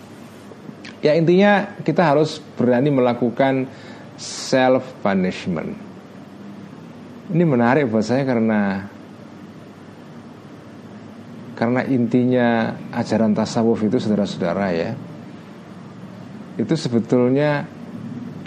Ya 0.99 1.15
intinya 1.15 1.79
kita 1.87 2.03
harus 2.03 2.43
berani 2.59 2.91
melakukan 2.91 3.71
self 4.19 4.83
punishment. 4.99 5.79
Ini 7.31 7.45
menarik 7.47 7.87
buat 7.87 8.03
saya 8.03 8.27
karena 8.27 8.83
karena 11.55 11.87
intinya 11.87 12.75
ajaran 12.95 13.35
tasawuf 13.35 13.83
itu 13.83 13.99
saudara-saudara 13.99 14.67
ya 14.75 14.91
itu 16.55 16.75
sebetulnya 16.75 17.67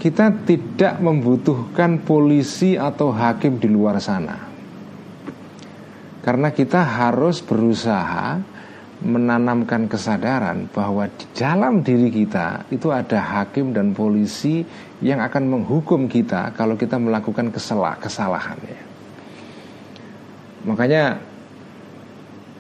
kita 0.02 0.34
tidak 0.49 0.97
membutuhkan 0.97 2.02
polisi 2.02 2.74
atau 2.74 3.14
hakim 3.14 3.62
di 3.62 3.70
luar 3.70 4.02
sana. 4.02 4.49
Karena 6.26 6.49
kita 6.49 6.82
harus 6.82 7.45
berusaha 7.45 8.41
menanamkan 9.02 9.86
kesadaran 9.86 10.70
bahwa 10.74 11.06
di 11.06 11.26
dalam 11.38 11.86
diri 11.86 12.10
kita 12.10 12.70
itu 12.74 12.89
ada 12.89 13.18
hakim 13.18 13.78
dan 13.78 13.93
polisi 13.93 14.66
yang 15.06 15.22
akan 15.22 15.49
menghukum 15.49 16.10
kita 16.10 16.54
kalau 16.58 16.74
kita 16.74 16.97
melakukan 16.97 17.54
kesalah 17.54 17.97
kesalahan 18.02 18.58
ya. 18.66 18.82
Makanya 20.66 21.04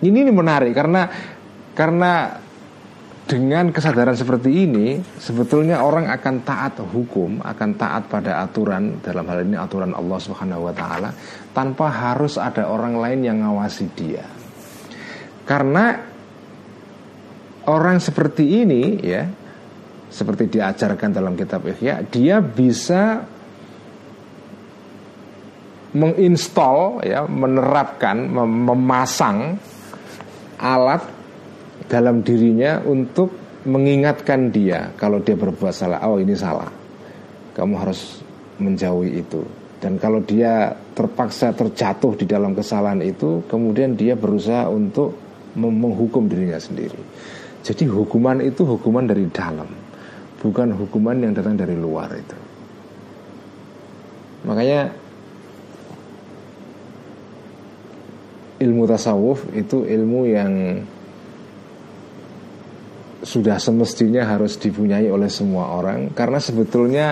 ini, 0.01 0.17
ini 0.25 0.31
menarik 0.33 0.73
karena 0.73 1.09
karena 1.73 2.37
dengan 3.31 3.71
kesadaran 3.71 4.11
seperti 4.11 4.67
ini 4.67 4.99
sebetulnya 5.15 5.79
orang 5.79 6.11
akan 6.11 6.43
taat 6.43 6.83
hukum, 6.83 7.39
akan 7.39 7.69
taat 7.79 8.11
pada 8.11 8.43
aturan 8.43 8.99
dalam 8.99 9.23
hal 9.23 9.47
ini 9.47 9.55
aturan 9.55 9.95
Allah 9.95 10.19
Subhanahu 10.19 10.67
wa 10.67 10.75
taala 10.75 11.15
tanpa 11.55 11.87
harus 11.87 12.35
ada 12.35 12.67
orang 12.67 12.99
lain 12.99 13.23
yang 13.23 13.39
ngawasi 13.39 13.87
dia. 13.95 14.27
Karena 15.47 15.95
orang 17.71 18.03
seperti 18.03 18.67
ini 18.67 18.99
ya 18.99 19.23
seperti 20.11 20.51
diajarkan 20.51 21.15
dalam 21.15 21.39
kitab 21.39 21.63
Ihya 21.63 22.03
dia 22.11 22.43
bisa 22.43 23.23
menginstal 25.95 26.99
ya 26.99 27.23
menerapkan 27.23 28.27
mem 28.27 28.51
memasang 28.67 29.55
alat 30.59 31.20
dalam 31.91 32.23
dirinya 32.23 32.79
untuk 32.87 33.35
mengingatkan 33.67 34.47
dia 34.47 34.95
kalau 34.95 35.19
dia 35.19 35.35
berbuat 35.35 35.75
salah. 35.75 35.99
Oh 36.07 36.15
ini 36.15 36.31
salah. 36.31 36.71
Kamu 37.51 37.75
harus 37.75 38.23
menjauhi 38.63 39.19
itu. 39.19 39.43
Dan 39.83 39.99
kalau 39.99 40.23
dia 40.23 40.71
terpaksa 40.95 41.51
terjatuh 41.51 42.15
di 42.15 42.23
dalam 42.29 42.55
kesalahan 42.55 43.03
itu 43.03 43.43
kemudian 43.51 43.97
dia 43.99 44.15
berusaha 44.15 44.71
untuk 44.71 45.17
menghukum 45.59 46.31
dirinya 46.31 46.61
sendiri. 46.61 47.01
Jadi 47.61 47.85
hukuman 47.91 48.39
itu 48.39 48.63
hukuman 48.63 49.05
dari 49.05 49.27
dalam, 49.29 49.67
bukan 50.39 50.73
hukuman 50.73 51.17
yang 51.19 51.33
datang 51.35 51.59
dari 51.59 51.75
luar 51.75 52.09
itu. 52.13 52.37
Makanya 54.47 54.89
ilmu 58.61 58.85
tasawuf 58.89 59.45
itu 59.53 59.85
ilmu 59.85 60.29
yang 60.29 60.53
sudah 63.21 63.61
semestinya 63.61 64.25
harus 64.25 64.57
dipunyai 64.57 65.05
oleh 65.09 65.29
semua 65.29 65.77
orang 65.77 66.09
karena 66.11 66.41
sebetulnya 66.41 67.07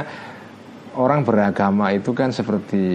orang 0.97 1.21
beragama 1.21 1.93
itu 1.93 2.11
kan 2.17 2.33
seperti 2.33 2.85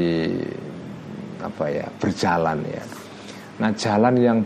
apa 1.39 1.65
ya 1.71 1.87
berjalan 2.01 2.59
ya. 2.67 2.85
Nah 3.63 3.71
jalan 3.79 4.15
yang 4.19 4.39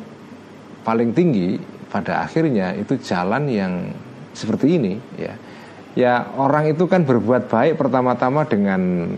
paling 0.85 1.17
tinggi 1.17 1.57
pada 1.89 2.25
akhirnya 2.25 2.77
itu 2.77 3.01
jalan 3.01 3.49
yang 3.49 3.73
seperti 4.37 4.77
ini 4.77 4.95
ya 5.17 5.35
ya 5.97 6.13
orang 6.37 6.69
itu 6.69 6.85
kan 6.85 7.03
berbuat 7.03 7.49
baik 7.49 7.81
pertama-tama 7.81 8.45
dengan 8.45 9.13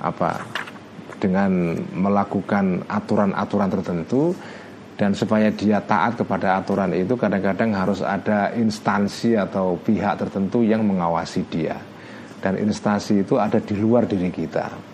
apa 0.00 0.42
dengan 1.20 1.76
melakukan 1.92 2.88
aturan-aturan 2.88 3.68
tertentu 3.70 4.32
dan 5.00 5.16
supaya 5.16 5.48
dia 5.48 5.80
taat 5.80 6.20
kepada 6.20 6.60
aturan 6.60 6.92
itu 6.92 7.16
kadang-kadang 7.16 7.72
harus 7.72 8.04
ada 8.04 8.52
instansi 8.52 9.32
atau 9.32 9.80
pihak 9.80 10.20
tertentu 10.20 10.60
yang 10.60 10.84
mengawasi 10.84 11.48
dia 11.48 11.80
dan 12.44 12.60
instansi 12.60 13.24
itu 13.24 13.40
ada 13.40 13.56
di 13.64 13.72
luar 13.80 14.04
diri 14.04 14.28
kita 14.28 14.92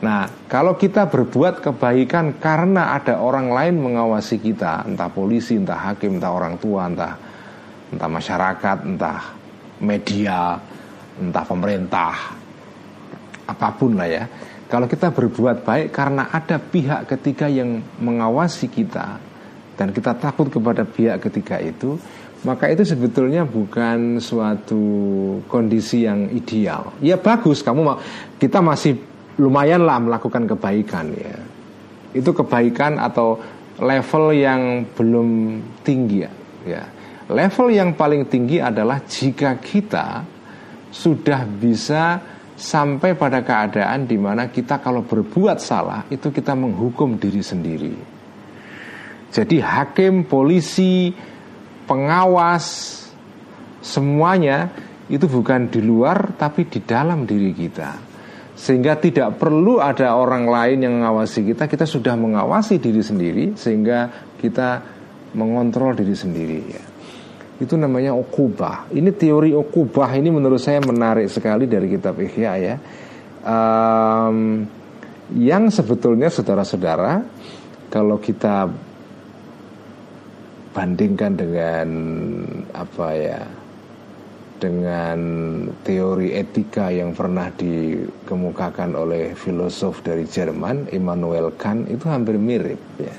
Nah, 0.00 0.48
kalau 0.48 0.80
kita 0.80 1.12
berbuat 1.12 1.60
kebaikan 1.60 2.40
karena 2.40 2.96
ada 2.96 3.20
orang 3.20 3.52
lain 3.52 3.84
mengawasi 3.84 4.40
kita, 4.40 4.88
entah 4.88 5.12
polisi, 5.12 5.60
entah 5.60 5.92
hakim, 5.92 6.16
entah 6.16 6.32
orang 6.32 6.56
tua, 6.56 6.88
entah 6.88 7.20
entah 7.92 8.08
masyarakat, 8.08 8.78
entah 8.88 9.20
media, 9.84 10.56
entah 11.20 11.44
pemerintah, 11.44 12.16
apa 13.44 13.68
pun 13.76 13.92
lah 14.00 14.08
ya. 14.08 14.24
Kalau 14.72 14.88
kita 14.88 15.12
berbuat 15.12 15.68
baik 15.68 15.92
karena 15.92 16.32
ada 16.32 16.56
pihak 16.56 17.04
ketiga 17.04 17.52
yang 17.52 17.84
mengawasi 18.00 18.72
kita 18.72 19.29
dan 19.80 19.96
kita 19.96 20.12
takut 20.20 20.52
kepada 20.52 20.84
pihak 20.84 21.24
ketiga 21.24 21.56
itu, 21.56 21.96
maka 22.44 22.68
itu 22.68 22.84
sebetulnya 22.84 23.48
bukan 23.48 24.20
suatu 24.20 24.84
kondisi 25.48 26.04
yang 26.04 26.28
ideal. 26.28 26.92
Ya 27.00 27.16
bagus, 27.16 27.64
kamu 27.64 27.80
mau 27.80 27.96
kita 28.36 28.60
masih 28.60 29.00
lumayanlah 29.40 30.04
melakukan 30.04 30.44
kebaikan 30.44 31.16
ya. 31.16 31.40
Itu 32.12 32.36
kebaikan 32.36 33.00
atau 33.00 33.40
level 33.80 34.36
yang 34.36 34.84
belum 34.92 35.28
tinggi 35.80 36.28
ya. 36.28 36.32
ya. 36.68 36.84
Level 37.32 37.72
yang 37.72 37.96
paling 37.96 38.28
tinggi 38.28 38.60
adalah 38.60 39.00
jika 39.08 39.56
kita 39.56 40.28
sudah 40.92 41.48
bisa 41.48 42.20
sampai 42.52 43.16
pada 43.16 43.40
keadaan 43.40 44.04
di 44.04 44.20
mana 44.20 44.52
kita 44.52 44.76
kalau 44.84 45.00
berbuat 45.08 45.56
salah 45.56 46.04
itu 46.12 46.28
kita 46.28 46.52
menghukum 46.52 47.16
diri 47.16 47.40
sendiri. 47.40 48.19
Jadi 49.30 49.62
hakim, 49.62 50.26
polisi, 50.26 51.14
pengawas 51.86 52.98
semuanya 53.78 54.70
itu 55.10 55.26
bukan 55.26 55.70
di 55.70 55.82
luar 55.82 56.34
tapi 56.34 56.66
di 56.66 56.82
dalam 56.82 57.26
diri 57.26 57.54
kita. 57.54 58.10
Sehingga 58.58 58.98
tidak 59.00 59.40
perlu 59.40 59.80
ada 59.80 60.18
orang 60.18 60.44
lain 60.44 60.78
yang 60.84 61.00
mengawasi 61.00 61.46
kita. 61.46 61.64
Kita 61.70 61.88
sudah 61.88 62.12
mengawasi 62.18 62.76
diri 62.76 63.00
sendiri 63.00 63.44
sehingga 63.56 64.30
kita 64.36 64.82
mengontrol 65.34 65.94
diri 65.94 66.12
sendiri 66.12 66.60
ya. 66.66 66.82
Itu 67.60 67.76
namanya 67.76 68.16
okubah 68.16 68.88
ini 68.92 69.12
teori 69.12 69.52
okubah 69.52 70.16
ini 70.16 70.32
menurut 70.32 70.58
saya 70.58 70.80
menarik 70.80 71.28
sekali 71.28 71.68
dari 71.68 71.86
kitab 71.92 72.16
Ihya 72.18 72.52
ya. 72.56 72.74
Um, 73.40 74.66
yang 75.38 75.70
sebetulnya 75.70 76.28
saudara-saudara 76.28 77.22
kalau 77.88 78.18
kita 78.18 78.68
bandingkan 80.70 81.34
dengan 81.34 81.88
apa 82.70 83.08
ya 83.18 83.42
dengan 84.60 85.18
teori 85.82 86.36
etika 86.36 86.92
yang 86.92 87.16
pernah 87.16 87.48
dikemukakan 87.56 88.92
oleh 88.92 89.32
filosof 89.32 90.04
dari 90.04 90.28
Jerman 90.28 90.92
Immanuel 90.92 91.56
Kant 91.56 91.88
itu 91.88 92.04
hampir 92.06 92.36
mirip 92.36 92.78
ya. 93.00 93.16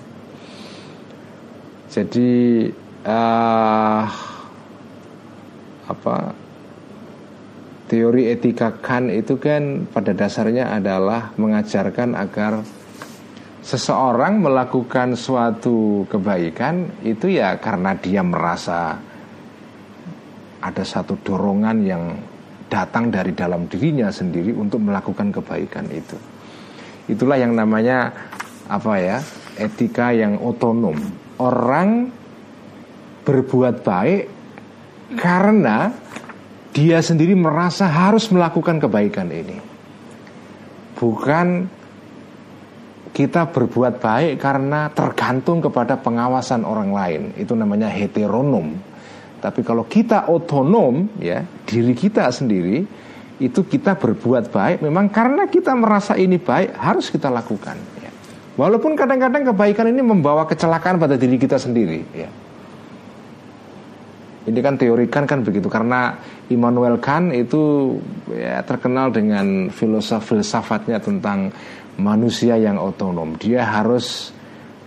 Jadi 1.92 2.72
uh, 3.04 4.06
apa 5.90 6.18
teori 7.90 8.32
etika 8.32 8.72
Kant 8.80 9.12
itu 9.12 9.36
kan 9.42 9.90
pada 9.90 10.16
dasarnya 10.16 10.72
adalah 10.72 11.34
mengajarkan 11.36 12.16
agar 12.16 12.64
seseorang 13.62 14.42
melakukan 14.42 15.14
suatu 15.14 16.10
kebaikan 16.10 17.06
itu 17.06 17.38
ya 17.38 17.62
karena 17.62 17.94
dia 17.94 18.26
merasa 18.26 18.98
ada 20.62 20.84
satu 20.86 21.18
dorongan 21.22 21.78
yang 21.86 22.04
datang 22.70 23.14
dari 23.14 23.34
dalam 23.34 23.70
dirinya 23.70 24.10
sendiri 24.10 24.54
untuk 24.54 24.82
melakukan 24.82 25.30
kebaikan 25.34 25.86
itu. 25.94 26.18
Itulah 27.10 27.38
yang 27.38 27.54
namanya 27.54 28.14
apa 28.70 28.94
ya? 28.98 29.18
etika 29.60 30.16
yang 30.16 30.40
otonom. 30.40 30.96
Orang 31.38 32.10
berbuat 33.28 33.84
baik 33.84 34.24
karena 35.20 35.92
dia 36.72 37.04
sendiri 37.04 37.36
merasa 37.36 37.86
harus 37.86 38.32
melakukan 38.32 38.80
kebaikan 38.80 39.28
ini. 39.28 39.58
Bukan 40.96 41.68
kita 43.12 43.52
berbuat 43.52 44.00
baik 44.00 44.40
karena 44.40 44.88
tergantung 44.92 45.60
kepada 45.60 46.00
pengawasan 46.00 46.64
orang 46.64 46.90
lain. 46.96 47.22
Itu 47.36 47.54
namanya 47.54 47.92
heteronom 47.92 48.92
tapi 49.42 49.66
kalau 49.66 49.90
kita 49.90 50.30
otonom 50.30 51.10
ya 51.18 51.42
diri 51.66 51.98
kita 51.98 52.30
sendiri 52.30 52.86
itu 53.42 53.60
kita 53.66 53.98
berbuat 53.98 54.54
baik 54.54 54.86
memang 54.86 55.10
karena 55.10 55.50
kita 55.50 55.74
merasa 55.74 56.14
ini 56.14 56.38
baik 56.38 56.78
harus 56.78 57.10
kita 57.10 57.34
lakukan. 57.34 57.74
Ya. 57.98 58.14
Walaupun 58.54 58.94
kadang-kadang 58.94 59.50
kebaikan 59.50 59.90
ini 59.90 60.06
membawa 60.06 60.46
kecelakaan 60.46 61.02
pada 61.02 61.18
diri 61.18 61.42
kita 61.42 61.58
sendiri. 61.58 62.06
Ya. 62.14 62.30
Ini 64.42 64.58
kan 64.58 64.74
teorikan 64.74 65.30
kan 65.30 65.46
begitu 65.46 65.70
karena 65.70 66.18
Immanuel 66.50 66.98
Kant 66.98 67.30
itu 67.30 67.94
ya, 68.34 68.66
terkenal 68.66 69.14
dengan 69.14 69.70
filosof 69.70 70.34
filsafatnya 70.34 70.98
tentang 70.98 71.54
manusia 72.02 72.58
yang 72.58 72.82
otonom. 72.82 73.38
Dia 73.38 73.70
harus 73.70 74.34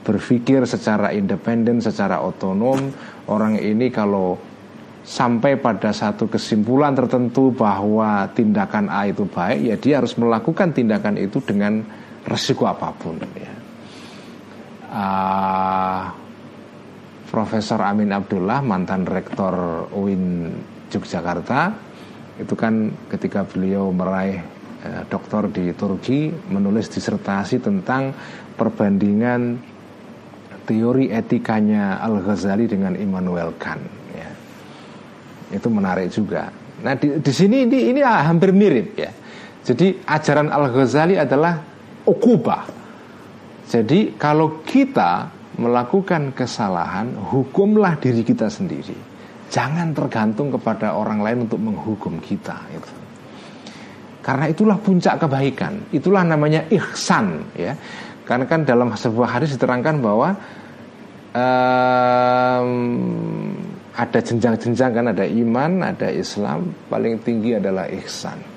berpikir 0.03 0.67
secara 0.67 1.15
independen, 1.15 1.79
secara 1.79 2.19
otonom. 2.19 2.91
Orang 3.31 3.55
ini 3.55 3.95
kalau 3.95 4.35
sampai 5.07 5.55
pada 5.61 5.95
satu 5.95 6.27
kesimpulan 6.27 6.99
tertentu 6.99 7.55
bahwa 7.55 8.27
tindakan 8.35 8.91
A 8.91 9.07
itu 9.07 9.23
baik, 9.23 9.59
ya 9.63 9.77
dia 9.79 9.95
harus 10.03 10.19
melakukan 10.19 10.75
tindakan 10.75 11.15
itu 11.15 11.39
dengan 11.47 11.79
resiko 12.27 12.67
apa 12.67 12.91
pun. 12.91 13.23
Ya. 13.39 13.53
Uh, 14.95 16.24
Profesor 17.35 17.83
Amin 17.83 18.15
Abdullah 18.15 18.63
mantan 18.63 19.03
rektor 19.03 19.91
UIN 19.91 20.55
Yogyakarta. 20.87 21.75
Itu 22.39 22.55
kan 22.55 22.95
ketika 23.11 23.43
beliau 23.43 23.91
meraih 23.91 24.39
eh, 24.87 25.03
doktor 25.11 25.51
di 25.51 25.75
Turki 25.75 26.31
menulis 26.31 26.87
disertasi 26.87 27.59
tentang 27.59 28.15
perbandingan 28.55 29.59
teori 30.63 31.11
etikanya 31.11 31.99
Al 31.99 32.23
Ghazali 32.23 32.71
dengan 32.71 32.95
Immanuel 32.95 33.51
Kant 33.59 33.83
ya. 34.15 34.31
itu 35.51 35.67
menarik 35.67 36.15
juga. 36.15 36.55
Nah 36.87 36.95
di, 36.95 37.19
di 37.19 37.33
sini 37.35 37.67
ini 37.67 37.91
ini 37.91 38.01
hampir 38.07 38.55
mirip 38.55 38.95
ya. 38.95 39.11
Jadi 39.67 40.07
ajaran 40.07 40.55
Al 40.55 40.71
Ghazali 40.71 41.19
adalah 41.19 41.59
ukubah. 42.07 42.63
Jadi 43.67 44.15
kalau 44.15 44.63
kita 44.63 45.34
melakukan 45.57 46.35
kesalahan, 46.35 47.15
hukumlah 47.31 47.99
diri 47.99 48.27
kita 48.27 48.51
sendiri. 48.51 48.97
Jangan 49.51 49.95
tergantung 49.95 50.51
kepada 50.51 50.99
orang 50.99 51.23
lain 51.23 51.47
untuk 51.47 51.63
menghukum 51.63 52.19
kita. 52.19 52.59
Itu. 52.75 52.91
Karena 54.25 54.49
itulah 54.49 54.81
puncak 54.81 55.21
kebaikan. 55.21 55.93
Itulah 55.93 56.25
namanya 56.25 56.65
ihsan, 56.73 57.45
ya. 57.55 57.77
Karena 58.25 58.49
kan 58.49 58.65
dalam 58.65 58.89
sebuah 58.89 59.37
hadis 59.37 59.53
diterangkan 59.55 60.01
bahwa 60.01 60.33
um, 61.37 62.71
ada 63.95 64.19
jenjang-jenjang 64.25 64.91
kan 64.97 65.07
ada 65.13 65.29
iman, 65.29 65.93
ada 65.93 66.09
Islam, 66.09 66.73
paling 66.89 67.21
tinggi 67.21 67.61
adalah 67.61 67.85
ihsan. 68.01 68.54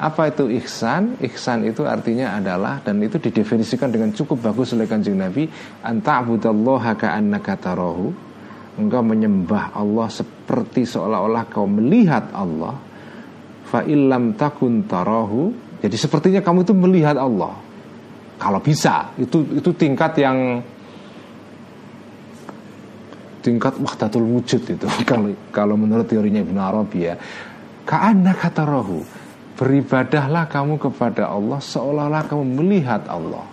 Apa 0.00 0.32
itu 0.32 0.48
ihsan? 0.56 1.20
Ihsan 1.20 1.68
itu 1.68 1.84
artinya 1.84 2.40
adalah 2.40 2.80
dan 2.80 2.96
itu 3.04 3.20
didefinisikan 3.20 3.92
dengan 3.92 4.16
cukup 4.16 4.48
bagus 4.48 4.72
oleh 4.72 4.88
Kanjeng 4.88 5.20
Nabi, 5.20 5.44
anta'budallaha 5.84 6.96
ka'annaka 6.96 7.60
tarahu. 7.60 8.08
Engkau 8.80 9.04
menyembah 9.04 9.76
Allah 9.76 10.08
seperti 10.08 10.88
seolah-olah 10.88 11.44
kau 11.52 11.68
melihat 11.68 12.32
Allah. 12.32 12.80
Fa 13.68 13.84
illam 13.84 14.32
takun 14.40 14.88
tarahu. 14.88 15.52
Jadi 15.84 15.96
sepertinya 16.00 16.40
kamu 16.40 16.64
itu 16.64 16.72
melihat 16.72 17.20
Allah. 17.20 17.60
Kalau 18.40 18.56
bisa, 18.64 19.12
itu 19.20 19.44
itu 19.52 19.68
tingkat 19.76 20.16
yang 20.16 20.64
tingkat 23.44 23.76
wahdatul 23.76 24.24
wujud 24.24 24.64
itu 24.64 24.86
kalau 25.10 25.28
kalau 25.52 25.76
menurut 25.76 26.08
teorinya 26.08 26.40
Ibnu 26.40 26.56
Arabi 26.56 26.98
ya. 27.04 27.20
Ka'anna 27.84 28.32
katarahu 28.32 29.19
Beribadahlah 29.60 30.48
kamu 30.48 30.80
kepada 30.80 31.28
Allah 31.28 31.60
seolah-olah 31.60 32.24
kamu 32.24 32.64
melihat 32.64 33.04
Allah. 33.04 33.44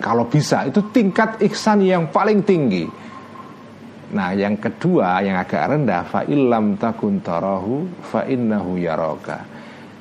Kalau 0.00 0.24
bisa 0.24 0.64
itu 0.64 0.80
tingkat 0.88 1.36
ihsan 1.44 1.84
yang 1.84 2.08
paling 2.08 2.40
tinggi. 2.40 2.88
Nah, 4.16 4.32
yang 4.32 4.56
kedua 4.56 5.20
yang 5.20 5.36
agak 5.36 5.68
rendah 5.68 6.02
fa 6.08 6.24
illam 6.24 6.80
takun 6.80 7.20
tarahu 7.20 7.84
fa 8.00 8.24
innahu 8.24 8.80
yaraka. 8.80 9.44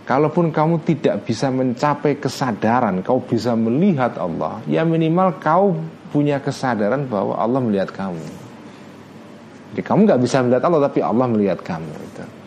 Kalaupun 0.08 0.50
kamu 0.50 0.82
tidak 0.88 1.28
bisa 1.28 1.52
mencapai 1.52 2.18
kesadaran, 2.18 3.04
kau 3.06 3.22
bisa 3.22 3.54
melihat 3.54 4.18
Allah, 4.18 4.58
ya 4.66 4.82
minimal 4.82 5.38
kau 5.38 5.78
punya 6.10 6.42
kesadaran 6.42 7.06
bahwa 7.06 7.38
Allah 7.38 7.62
melihat 7.62 7.94
kamu. 7.94 8.26
Jadi 9.76 9.82
kamu 9.86 10.00
nggak 10.10 10.22
bisa 10.24 10.42
melihat 10.42 10.64
Allah, 10.66 10.82
tapi 10.90 11.00
Allah 11.06 11.28
melihat 11.30 11.62
kamu. 11.62 11.94
Itu. 11.94 12.39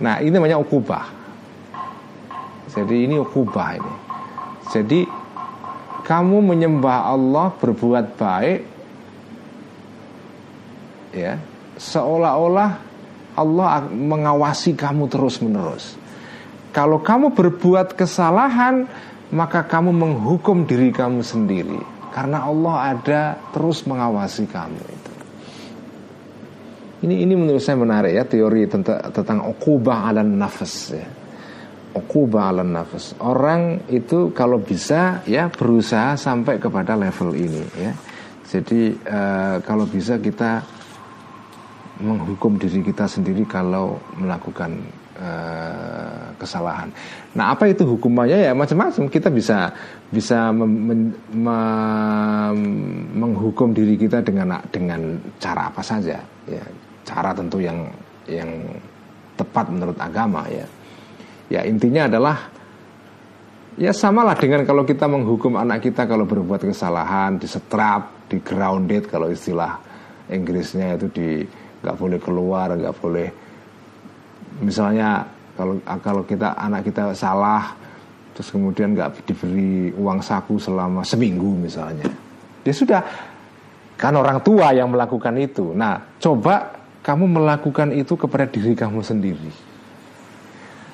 Nah 0.00 0.18
ini 0.24 0.32
namanya 0.32 0.56
ukubah 0.56 1.04
Jadi 2.72 3.04
ini 3.04 3.20
ukubah 3.20 3.68
ini 3.76 3.94
Jadi 4.72 5.00
kamu 6.04 6.42
menyembah 6.42 7.12
Allah 7.12 7.54
berbuat 7.54 8.18
baik 8.18 8.60
ya 11.14 11.38
seolah-olah 11.78 12.70
Allah 13.38 13.86
mengawasi 13.88 14.76
kamu 14.76 15.06
terus 15.06 15.38
menerus. 15.40 15.94
Kalau 16.70 17.00
kamu 17.02 17.32
berbuat 17.34 17.96
kesalahan, 17.96 18.86
maka 19.32 19.64
kamu 19.64 19.94
menghukum 19.94 20.66
diri 20.66 20.90
kamu 20.90 21.22
sendiri 21.22 21.80
karena 22.10 22.46
Allah 22.46 22.94
ada 22.94 23.22
terus 23.54 23.86
mengawasi 23.86 24.44
kamu. 24.50 24.99
Ini 27.00 27.24
ini 27.24 27.32
menurut 27.32 27.64
saya 27.64 27.80
menarik 27.80 28.12
ya 28.12 28.28
teori 28.28 28.68
tentang 28.68 29.00
tentang 29.08 29.40
okubah 29.48 30.12
ala 30.12 30.20
nafas 30.20 30.92
ya. 30.92 31.08
Okubah 31.96 32.52
ala 32.52 32.60
nafas. 32.60 33.16
Orang 33.24 33.88
itu 33.88 34.36
kalau 34.36 34.60
bisa 34.60 35.24
ya 35.24 35.48
berusaha 35.48 36.12
sampai 36.20 36.60
kepada 36.60 37.00
level 37.00 37.32
ini 37.32 37.64
ya. 37.80 37.92
Jadi 38.44 38.92
uh, 39.08 39.64
kalau 39.64 39.88
bisa 39.88 40.20
kita 40.20 40.60
menghukum 42.04 42.60
diri 42.60 42.84
kita 42.84 43.08
sendiri 43.08 43.48
kalau 43.48 43.96
melakukan 44.20 44.76
uh, 45.16 46.36
kesalahan. 46.36 46.92
Nah, 47.32 47.56
apa 47.56 47.64
itu 47.64 47.88
hukumannya 47.88 48.44
ya 48.44 48.52
macam-macam. 48.52 49.08
Kita 49.08 49.32
bisa 49.32 49.72
bisa 50.12 50.52
mem, 50.52 50.68
mem, 50.68 51.00
mem, 51.32 52.58
menghukum 53.16 53.72
diri 53.72 53.96
kita 53.96 54.20
dengan 54.20 54.60
dengan 54.68 55.16
cara 55.40 55.72
apa 55.72 55.80
saja 55.80 56.20
ya 56.44 56.89
cara 57.10 57.34
tentu 57.34 57.58
yang 57.58 57.90
yang 58.30 58.50
tepat 59.34 59.66
menurut 59.66 59.98
agama 59.98 60.46
ya. 60.46 60.66
Ya 61.50 61.66
intinya 61.66 62.06
adalah 62.06 62.46
ya 63.74 63.90
samalah 63.90 64.38
dengan 64.38 64.62
kalau 64.62 64.86
kita 64.86 65.10
menghukum 65.10 65.58
anak 65.58 65.82
kita 65.90 66.06
kalau 66.06 66.22
berbuat 66.22 66.62
kesalahan, 66.62 67.42
disetrap, 67.42 68.30
di 68.30 68.38
grounded 68.38 69.10
kalau 69.10 69.26
istilah 69.26 69.82
Inggrisnya 70.30 70.94
itu 70.94 71.10
di 71.10 71.28
nggak 71.82 71.96
boleh 71.98 72.18
keluar, 72.22 72.70
nggak 72.70 72.96
boleh 73.02 73.28
misalnya 74.62 75.26
kalau 75.58 75.82
kalau 75.82 76.22
kita 76.22 76.54
anak 76.54 76.86
kita 76.86 77.10
salah 77.18 77.74
terus 78.30 78.54
kemudian 78.54 78.94
nggak 78.94 79.26
diberi 79.26 79.90
uang 79.98 80.22
saku 80.22 80.62
selama 80.62 81.02
seminggu 81.02 81.58
misalnya, 81.58 82.06
dia 82.62 82.74
sudah 82.74 83.02
kan 83.98 84.14
orang 84.14 84.38
tua 84.40 84.70
yang 84.70 84.88
melakukan 84.88 85.34
itu. 85.36 85.74
Nah 85.74 85.98
coba 86.22 86.79
kamu 87.00 87.24
melakukan 87.28 87.96
itu 87.96 88.12
kepada 88.16 88.44
diri 88.44 88.76
kamu 88.76 89.00
sendiri. 89.00 89.50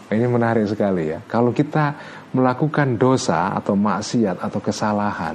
Ini 0.07 0.27
menarik 0.31 0.71
sekali 0.71 1.11
ya. 1.11 1.19
Kalau 1.27 1.51
kita 1.51 1.99
melakukan 2.31 2.95
dosa 2.95 3.51
atau 3.59 3.75
maksiat 3.75 4.39
atau 4.39 4.63
kesalahan, 4.63 5.35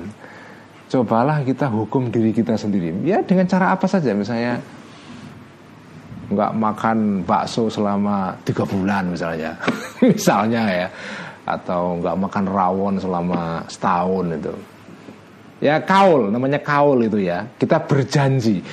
cobalah 0.87 1.43
kita 1.43 1.67
hukum 1.67 2.07
diri 2.07 2.31
kita 2.31 2.55
sendiri. 2.55 2.95
Ya 3.03 3.19
dengan 3.19 3.51
cara 3.51 3.75
apa 3.75 3.83
saja, 3.83 4.15
misalnya 4.15 4.63
nggak 6.31 6.51
makan 6.55 7.27
bakso 7.27 7.67
selama 7.67 8.39
tiga 8.47 8.63
bulan 8.63 9.11
misalnya, 9.11 9.59
misalnya 9.99 10.63
ya, 10.71 10.87
atau 11.43 11.99
nggak 11.99 12.15
makan 12.15 12.45
rawon 12.47 12.95
selama 12.95 13.67
setahun 13.67 14.39
itu. 14.39 14.55
Ya 15.59 15.83
kaul, 15.83 16.31
namanya 16.31 16.63
kaul 16.63 17.03
itu 17.03 17.19
ya. 17.19 17.43
Kita 17.59 17.83
berjanji 17.83 18.63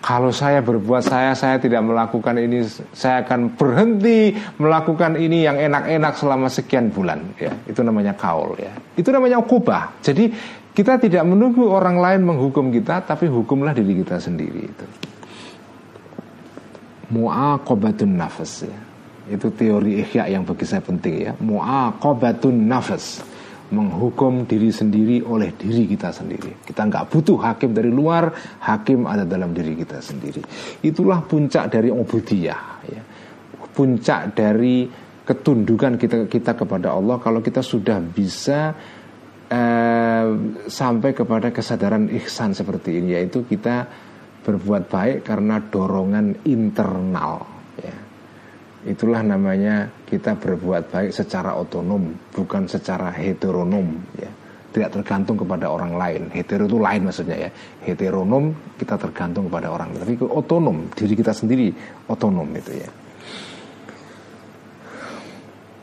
kalau 0.00 0.32
saya 0.32 0.64
berbuat 0.64 1.04
saya 1.04 1.36
saya 1.36 1.60
tidak 1.60 1.84
melakukan 1.84 2.40
ini 2.40 2.64
saya 2.96 3.20
akan 3.20 3.52
berhenti 3.52 4.32
melakukan 4.56 5.20
ini 5.20 5.44
yang 5.44 5.60
enak-enak 5.60 6.16
selama 6.16 6.48
sekian 6.48 6.88
bulan. 6.88 7.20
Ya 7.36 7.52
itu 7.68 7.84
namanya 7.84 8.16
kaul 8.16 8.56
ya. 8.56 8.72
Itu 8.96 9.12
namanya 9.12 9.36
ukubah. 9.44 10.00
Jadi 10.00 10.32
kita 10.72 10.96
tidak 10.96 11.28
menunggu 11.28 11.68
orang 11.68 12.00
lain 12.00 12.24
menghukum 12.24 12.72
kita 12.72 13.04
tapi 13.04 13.28
hukumlah 13.28 13.76
diri 13.76 14.00
kita 14.00 14.16
sendiri 14.16 14.60
itu. 14.72 14.86
Muaqabatun 17.12 18.16
nafas 18.16 18.64
ya. 18.64 18.80
Itu 19.30 19.52
teori 19.52 20.00
ihya 20.00 20.32
yang 20.32 20.48
bagi 20.48 20.64
saya 20.64 20.80
penting 20.80 21.28
ya. 21.28 21.32
Muaqabatun 21.36 22.56
nafas 22.56 23.20
menghukum 23.70 24.44
diri 24.50 24.74
sendiri 24.74 25.22
oleh 25.22 25.54
diri 25.54 25.86
kita 25.86 26.10
sendiri. 26.10 26.66
Kita 26.66 26.86
nggak 26.90 27.06
butuh 27.06 27.38
hakim 27.38 27.70
dari 27.70 27.90
luar, 27.90 28.34
hakim 28.66 29.06
ada 29.06 29.22
dalam 29.22 29.54
diri 29.54 29.78
kita 29.78 30.02
sendiri. 30.02 30.42
Itulah 30.82 31.22
puncak 31.22 31.70
dari 31.70 31.88
obudiyah, 31.90 32.62
ya. 32.90 33.02
puncak 33.70 34.34
dari 34.34 34.90
ketundukan 35.22 35.94
kita 35.94 36.26
kita 36.26 36.52
kepada 36.58 36.98
Allah. 36.98 37.22
Kalau 37.22 37.38
kita 37.38 37.62
sudah 37.62 38.02
bisa 38.02 38.74
eh, 39.46 40.28
sampai 40.66 41.10
kepada 41.14 41.54
kesadaran 41.54 42.10
ihsan 42.18 42.50
seperti 42.50 42.98
ini, 42.98 43.14
yaitu 43.14 43.46
kita 43.46 43.86
berbuat 44.42 44.90
baik 44.90 45.18
karena 45.22 45.62
dorongan 45.62 46.42
internal 46.48 47.46
ya. 47.78 47.96
Itulah 48.88 49.20
namanya 49.20 49.99
kita 50.10 50.34
berbuat 50.34 50.90
baik 50.90 51.14
secara 51.14 51.54
otonom, 51.54 52.10
bukan 52.34 52.66
secara 52.66 53.14
heteronom 53.14 53.94
ya. 54.18 54.30
Tidak 54.70 54.90
tergantung 55.02 55.34
kepada 55.34 55.66
orang 55.66 55.98
lain. 55.98 56.22
Hetero 56.30 56.70
itu 56.70 56.78
lain 56.78 57.02
maksudnya 57.06 57.46
ya. 57.46 57.50
Heteronom 57.86 58.54
kita 58.78 58.98
tergantung 58.98 59.50
kepada 59.50 59.70
orang, 59.70 59.94
tapi 59.94 60.14
otonom, 60.18 60.90
diri 60.94 61.14
kita 61.14 61.34
sendiri 61.34 61.70
otonom 62.06 62.46
itu 62.54 62.74
ya. 62.78 62.90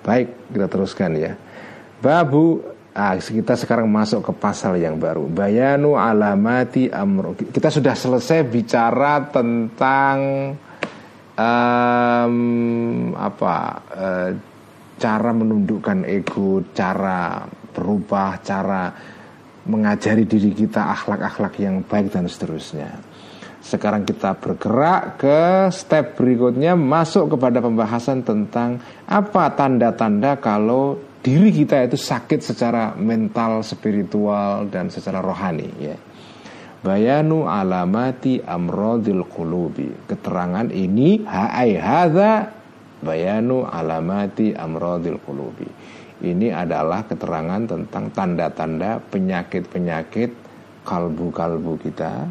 Baik, 0.07 0.28
kita 0.55 0.67
teruskan 0.71 1.11
ya. 1.19 1.36
Babu 1.99 2.63
Ah, 2.97 3.13
kita 3.13 3.53
sekarang 3.53 3.86
masuk 3.93 4.25
ke 4.25 4.34
pasal 4.34 4.82
yang 4.82 4.97
baru. 4.97 5.30
Bayanu 5.30 5.93
alamati 5.93 6.89
amro. 6.89 7.38
Kita 7.38 7.69
sudah 7.69 7.93
selesai 7.93 8.41
bicara 8.41 9.21
tentang 9.30 10.17
um, 11.38 13.13
apa 13.13 13.55
uh, 13.93 14.29
cara 14.97 15.31
menundukkan 15.31 16.03
ego, 16.09 16.65
cara 16.73 17.45
berubah, 17.71 18.41
cara 18.41 18.89
mengajari 19.69 20.25
diri 20.25 20.51
kita 20.51 20.89
akhlak-akhlak 20.97 21.53
yang 21.61 21.85
baik 21.85 22.09
dan 22.09 22.25
seterusnya. 22.25 22.97
Sekarang 23.61 24.07
kita 24.07 24.31
bergerak 24.39 25.19
ke 25.19 25.67
step 25.75 26.15
berikutnya 26.15 26.73
masuk 26.73 27.35
kepada 27.35 27.59
pembahasan 27.59 28.23
tentang 28.23 28.79
apa 29.05 29.51
tanda-tanda 29.53 30.39
kalau 30.39 30.95
diri 31.19 31.51
kita 31.51 31.83
itu 31.83 31.99
sakit 31.99 32.39
secara 32.39 32.95
mental, 32.95 33.59
spiritual 33.67 34.71
dan 34.71 34.88
secara 34.88 35.19
rohani 35.19 35.67
ya. 35.83 35.97
Bayanu 36.86 37.49
alamati 37.49 38.41
amrodil 38.45 39.25
qulubi. 39.25 39.89
Keterangan 40.05 40.69
ini 40.69 41.25
haai 41.25 41.73
hadza 41.78 42.53
bayanu 43.01 43.65
alamati 43.65 44.53
amrodil 44.53 45.17
qulubi. 45.21 45.67
Ini 46.17 46.49
adalah 46.49 47.05
keterangan 47.05 47.69
tentang 47.69 48.09
tanda-tanda 48.09 48.97
penyakit-penyakit 49.09 50.34
kalbu-kalbu 50.82 51.78
kita 51.78 52.25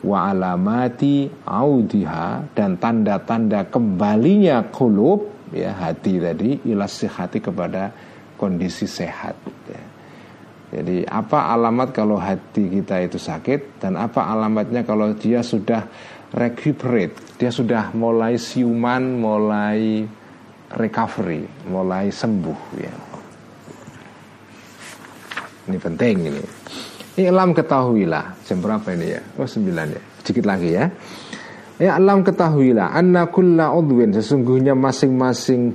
wa 0.00 0.32
alamati 0.32 1.28
audiha 1.44 2.56
dan 2.56 2.80
tanda-tanda 2.80 3.68
kembalinya 3.68 4.64
kulub 4.72 5.28
ya 5.52 5.76
hati 5.76 6.16
tadi 6.16 6.64
ilas 6.64 7.04
hati 7.04 7.44
kepada 7.44 7.92
kondisi 8.40 8.88
sehat. 8.88 9.36
Ya. 9.68 9.99
Jadi 10.70 11.02
apa 11.02 11.50
alamat 11.50 11.90
kalau 11.90 12.14
hati 12.14 12.70
kita 12.70 13.02
itu 13.02 13.18
sakit 13.18 13.82
dan 13.82 13.98
apa 13.98 14.30
alamatnya 14.30 14.86
kalau 14.86 15.18
dia 15.18 15.42
sudah 15.42 15.82
recuperate, 16.30 17.34
dia 17.34 17.50
sudah 17.50 17.90
mulai 17.90 18.38
siuman, 18.38 19.18
mulai 19.18 20.06
recovery, 20.78 21.42
mulai 21.66 22.14
sembuh 22.14 22.60
ya. 22.78 22.94
Ini 25.66 25.78
penting 25.78 26.16
ini. 26.30 26.44
Ilam 27.18 27.50
ketahuilah 27.50 28.46
Jam 28.46 28.62
berapa 28.62 28.86
ini 28.94 29.06
ya? 29.10 29.20
Oh 29.36 29.48
sembilan 29.48 29.86
ya 29.90 30.02
Sedikit 30.22 30.44
lagi 30.46 30.70
ya 30.72 30.86
Ya 31.80 31.98
alam 31.98 32.22
ketahuilah 32.22 32.94
Anna 32.94 33.26
kulla 33.28 33.74
udwin 33.74 34.14
Sesungguhnya 34.14 34.78
masing-masing 34.78 35.74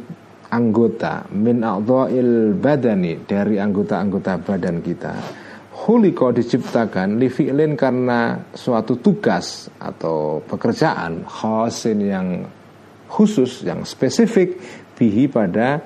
anggota 0.56 1.28
min 1.36 1.60
a'dha'il 1.60 2.56
badani 2.56 3.28
dari 3.28 3.60
anggota-anggota 3.60 4.40
badan 4.40 4.80
kita. 4.80 5.14
Huliko 5.76 6.32
diciptakan 6.32 7.20
li 7.20 7.28
karena 7.76 8.40
suatu 8.56 8.98
tugas 9.04 9.68
atau 9.76 10.40
pekerjaan 10.48 11.28
khasin 11.28 12.00
yang 12.00 12.28
khusus 13.12 13.62
yang 13.68 13.84
spesifik 13.84 14.56
bihi 14.96 15.28
pada 15.28 15.84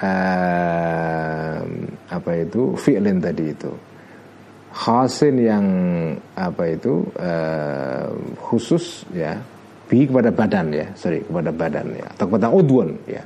uh, 0.00 1.60
apa 2.08 2.30
itu 2.40 2.74
fi'lin 2.74 3.20
tadi 3.20 3.52
itu. 3.52 3.72
Khasin 4.72 5.36
yang 5.36 5.66
apa 6.32 6.64
itu 6.72 7.04
uh, 7.20 8.08
khusus 8.40 9.04
ya 9.12 9.36
bihi 9.92 10.08
kepada 10.08 10.32
badan 10.32 10.72
ya 10.72 10.88
sorry 10.96 11.20
kepada 11.20 11.52
badan 11.52 11.92
ya 11.92 12.08
atau 12.16 12.24
kepada 12.24 12.48
udwun 12.48 12.96
ya 13.04 13.20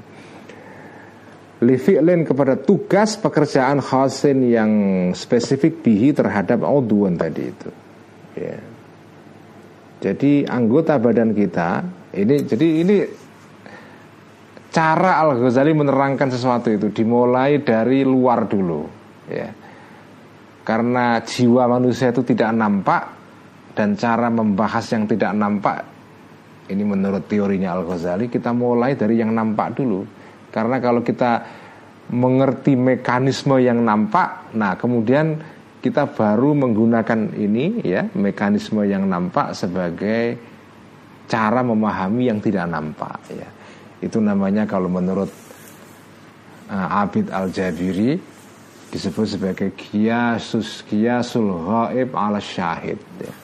lifi'lin 1.65 2.29
kepada 2.29 2.61
tugas 2.61 3.17
pekerjaan 3.17 3.81
khasin 3.81 4.45
yang 4.45 4.73
spesifik 5.17 5.81
bihi 5.81 6.13
terhadap 6.13 6.61
audun 6.61 7.17
tadi 7.17 7.45
itu. 7.49 7.71
Ya. 8.37 8.61
jadi 9.97 10.45
anggota 10.45 11.01
badan 11.01 11.33
kita 11.33 11.81
ini 12.13 12.45
jadi 12.45 12.69
ini 12.85 12.97
cara 14.69 15.25
Al 15.25 15.41
Ghazali 15.41 15.73
menerangkan 15.73 16.29
sesuatu 16.29 16.69
itu 16.69 16.93
dimulai 16.93 17.65
dari 17.65 18.05
luar 18.05 18.45
dulu 18.45 18.85
ya. 19.33 19.49
Karena 20.67 21.23
jiwa 21.23 21.65
manusia 21.71 22.13
itu 22.13 22.27
tidak 22.27 22.53
nampak 22.53 23.03
dan 23.73 23.97
cara 23.97 24.29
membahas 24.29 24.85
yang 24.93 25.09
tidak 25.09 25.33
nampak 25.33 25.81
ini 26.69 26.85
menurut 26.85 27.25
teorinya 27.25 27.73
Al 27.73 27.89
Ghazali 27.89 28.29
kita 28.29 28.53
mulai 28.53 28.99
dari 29.01 29.17
yang 29.17 29.33
nampak 29.33 29.81
dulu 29.81 30.16
karena 30.57 30.81
kalau 30.81 31.05
kita 31.05 31.45
mengerti 32.09 32.81
mekanisme 32.81 33.61
yang 33.61 33.85
nampak, 33.85 34.57
nah 34.57 34.73
kemudian 34.81 35.37
kita 35.85 36.09
baru 36.09 36.57
menggunakan 36.57 37.37
ini 37.37 37.85
ya, 37.85 38.09
mekanisme 38.17 38.81
yang 38.89 39.05
nampak 39.05 39.53
sebagai 39.53 40.41
cara 41.29 41.61
memahami 41.61 42.33
yang 42.33 42.41
tidak 42.41 42.73
nampak 42.73 43.21
ya. 43.29 43.49
Itu 44.01 44.17
namanya 44.25 44.65
kalau 44.65 44.89
menurut 44.89 45.29
uh, 46.73 47.01
Abid 47.05 47.29
Al-Jabiri 47.29 48.17
disebut 48.89 49.27
sebagai 49.29 49.77
kiasus 49.77 50.89
kiasul 50.89 51.53
ghaib 51.53 52.17
ala 52.17 52.41
syahid 52.41 52.97
ya. 53.21 53.35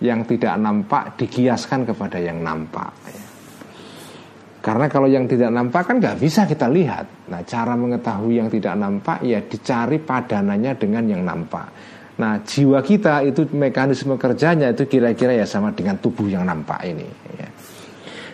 Yang 0.00 0.32
tidak 0.32 0.56
nampak 0.56 1.20
dikiaskan 1.20 1.84
kepada 1.84 2.16
yang 2.16 2.40
nampak 2.40 2.88
ya. 3.12 3.19
Karena 4.60 4.92
kalau 4.92 5.08
yang 5.08 5.24
tidak 5.24 5.48
nampak 5.48 5.88
kan 5.88 5.96
nggak 5.96 6.20
bisa 6.20 6.44
kita 6.44 6.68
lihat. 6.68 7.32
Nah 7.32 7.40
cara 7.48 7.72
mengetahui 7.72 8.44
yang 8.44 8.52
tidak 8.52 8.76
nampak 8.76 9.24
ya 9.24 9.40
dicari 9.40 9.96
padanannya 9.96 10.76
dengan 10.76 11.04
yang 11.08 11.24
nampak. 11.24 11.66
Nah 12.20 12.44
jiwa 12.44 12.84
kita 12.84 13.24
itu 13.24 13.48
mekanisme 13.56 14.20
kerjanya 14.20 14.76
itu 14.76 14.84
kira-kira 14.84 15.32
ya 15.32 15.48
sama 15.48 15.72
dengan 15.72 15.96
tubuh 15.96 16.28
yang 16.28 16.44
nampak 16.44 16.84
ini. 16.84 17.08
Ya. 17.40 17.48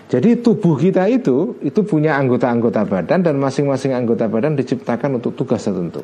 Jadi 0.06 0.42
tubuh 0.42 0.74
kita 0.74 1.06
itu 1.06 1.62
itu 1.62 1.80
punya 1.86 2.18
anggota-anggota 2.18 2.82
badan 2.86 3.22
dan 3.22 3.38
masing-masing 3.38 3.94
anggota 3.94 4.26
badan 4.26 4.58
diciptakan 4.58 5.22
untuk 5.22 5.38
tugas 5.38 5.62
tertentu. 5.62 6.02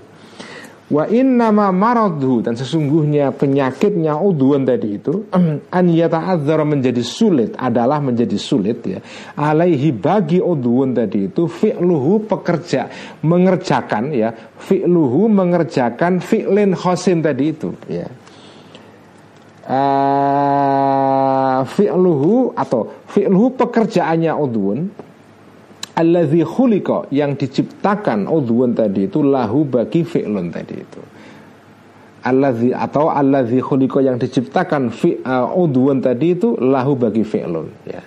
Wa 0.93 1.09
innama 1.09 1.73
maradhu 1.73 2.45
dan 2.45 2.53
sesungguhnya 2.53 3.33
penyakitnya 3.33 4.13
udhuan 4.13 4.69
tadi 4.69 5.01
itu 5.01 5.25
an 5.79 5.87
yata'adzara 5.89 6.69
menjadi 6.69 7.01
sulit 7.01 7.57
adalah 7.57 7.97
menjadi 8.05 8.37
sulit 8.37 8.85
ya. 8.85 9.01
Alaihi 9.33 9.89
bagi 9.97 10.37
udhuan 10.37 10.93
tadi 10.93 11.33
itu 11.33 11.49
fi'luhu 11.49 12.29
pekerja 12.29 12.93
mengerjakan 13.25 14.13
ya, 14.13 14.37
fi'luhu 14.37 15.33
mengerjakan 15.33 16.21
fi'lin 16.21 16.77
khosin 16.77 17.25
tadi 17.25 17.57
itu 17.57 17.73
ya. 17.89 18.13
Uh, 19.63 20.45
fi'luhu 21.73 22.53
atau 22.53 22.93
fi'luhu 23.09 23.57
pekerjaannya 23.57 24.37
udhuan 24.37 24.93
Alladzi 25.93 26.41
khuliqa 26.41 27.13
yang 27.13 27.37
diciptakan 27.37 28.25
udhun 28.25 28.73
tadi 28.73 29.13
itu 29.13 29.21
lahu 29.21 29.69
bagi 29.69 30.09
fi'lun 30.09 30.49
tadi 30.49 30.81
itu. 30.81 31.01
Alladzi 32.25 32.73
atau 32.73 33.13
alladzi 33.13 33.61
khuliqa 33.61 34.01
yang 34.01 34.17
diciptakan 34.17 34.89
fi 34.89 35.21
uh, 35.21 35.53
tadi 36.01 36.33
itu 36.33 36.57
lahu 36.57 36.97
bagi 36.97 37.21
fi'lun 37.29 37.69
ya. 37.85 38.01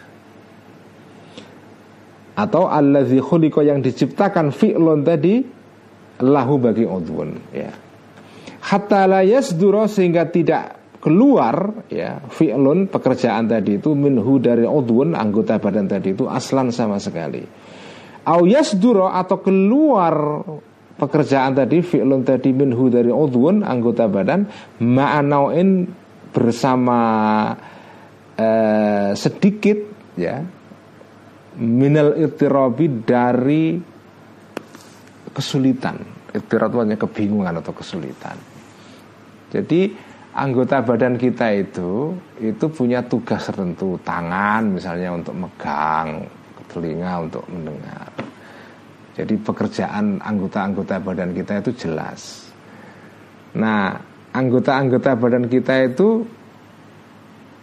Atau 2.36 2.66
alladzi 2.66 3.22
khuliqa 3.22 3.62
yang 3.62 3.86
diciptakan 3.86 4.50
fi'lun 4.50 5.06
tadi 5.06 5.46
lahu 6.26 6.58
bagi 6.58 6.90
udhun 6.90 7.38
ya. 7.54 7.70
Hatta 8.66 9.06
la 9.06 9.22
yasdura 9.22 9.86
sehingga 9.86 10.26
tidak 10.26 10.82
keluar 11.06 11.86
ya 11.94 12.18
fi'lun 12.34 12.90
pekerjaan 12.90 13.46
tadi 13.46 13.78
itu 13.78 13.94
minhu 13.94 14.42
dari 14.42 14.66
udhun 14.66 15.14
anggota 15.14 15.62
badan 15.62 15.86
tadi 15.86 16.18
itu 16.18 16.26
aslan 16.26 16.74
sama 16.74 16.98
sekali 16.98 17.46
Auyas 18.26 18.74
duro 18.82 19.06
atau 19.06 19.38
keluar 19.38 20.42
pekerjaan 20.98 21.54
tadi 21.54 21.86
fi'lun 21.86 22.26
tadi 22.26 22.50
minhu 22.56 22.90
dari 22.90 23.14
udhun 23.14 23.62
anggota 23.62 24.10
badan 24.10 24.50
ma'anauin 24.82 25.86
bersama 26.34 27.02
eh, 28.34 29.12
sedikit 29.14 29.78
ya 30.18 30.42
minal 31.60 32.18
itirabi 32.20 33.06
dari 33.06 33.80
kesulitan. 35.32 36.00
Ittirab 36.36 36.76
kebingungan 36.76 37.64
atau 37.64 37.72
kesulitan. 37.72 38.36
Jadi 39.56 39.96
anggota 40.36 40.84
badan 40.84 41.16
kita 41.16 41.48
itu 41.56 42.12
itu 42.44 42.66
punya 42.68 43.08
tugas 43.08 43.48
tertentu. 43.48 43.96
Tangan 44.04 44.68
misalnya 44.68 45.16
untuk 45.16 45.32
megang 45.32 46.28
telinga 46.76 47.24
untuk 47.24 47.48
mendengar. 47.48 48.12
Jadi 49.16 49.40
pekerjaan 49.40 50.20
anggota-anggota 50.20 51.00
badan 51.00 51.32
kita 51.32 51.64
itu 51.64 51.72
jelas. 51.88 52.52
Nah 53.56 53.96
anggota-anggota 54.36 55.16
badan 55.16 55.48
kita 55.48 55.88
itu 55.88 56.28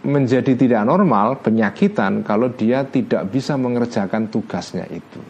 menjadi 0.03 0.57
tidak 0.57 0.83
normal 0.89 1.37
penyakitan 1.45 2.25
kalau 2.25 2.49
dia 2.49 2.81
tidak 2.89 3.29
bisa 3.29 3.53
mengerjakan 3.53 4.33
tugasnya 4.33 4.89
itu. 4.89 5.21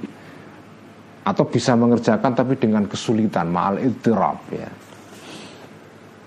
Atau 1.27 1.43
bisa 1.51 1.75
mengerjakan 1.75 2.31
tapi 2.31 2.55
dengan 2.55 2.87
kesulitan 2.87 3.51
mal 3.51 3.75
idrab 3.83 4.39
ya. 4.47 4.71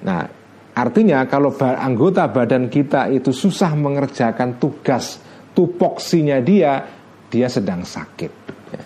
Nah 0.04 0.44
Artinya 0.76 1.24
kalau 1.24 1.56
anggota 1.56 2.28
badan 2.28 2.68
kita 2.68 3.08
itu 3.08 3.32
susah 3.32 3.72
mengerjakan 3.72 4.60
tugas 4.60 5.24
tupoksinya 5.56 6.36
dia, 6.44 6.95
dia 7.36 7.52
sedang 7.52 7.84
sakit. 7.84 8.32
Ya. 8.72 8.82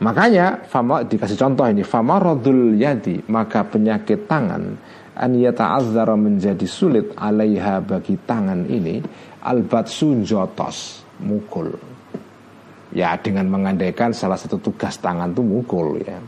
Makanya 0.00 0.62
fama 0.70 1.02
dikasih 1.02 1.34
contoh 1.34 1.66
ini 1.66 1.82
fama 1.82 2.22
rodul 2.22 2.78
yadi 2.78 3.20
maka 3.26 3.66
penyakit 3.66 4.30
tangan 4.30 4.78
an 5.18 5.30
yata'azzara 5.34 6.14
menjadi 6.14 6.64
sulit 6.64 7.12
alaiha 7.18 7.82
bagi 7.82 8.14
tangan 8.22 8.70
ini 8.70 9.02
albatsun 9.42 10.22
jotos 10.22 11.02
mukul. 11.18 11.74
Ya 12.94 13.18
dengan 13.18 13.50
mengandaikan 13.50 14.14
salah 14.14 14.38
satu 14.38 14.62
tugas 14.62 14.98
tangan 15.02 15.34
itu 15.34 15.42
mukul 15.42 15.98
ya. 16.06 16.18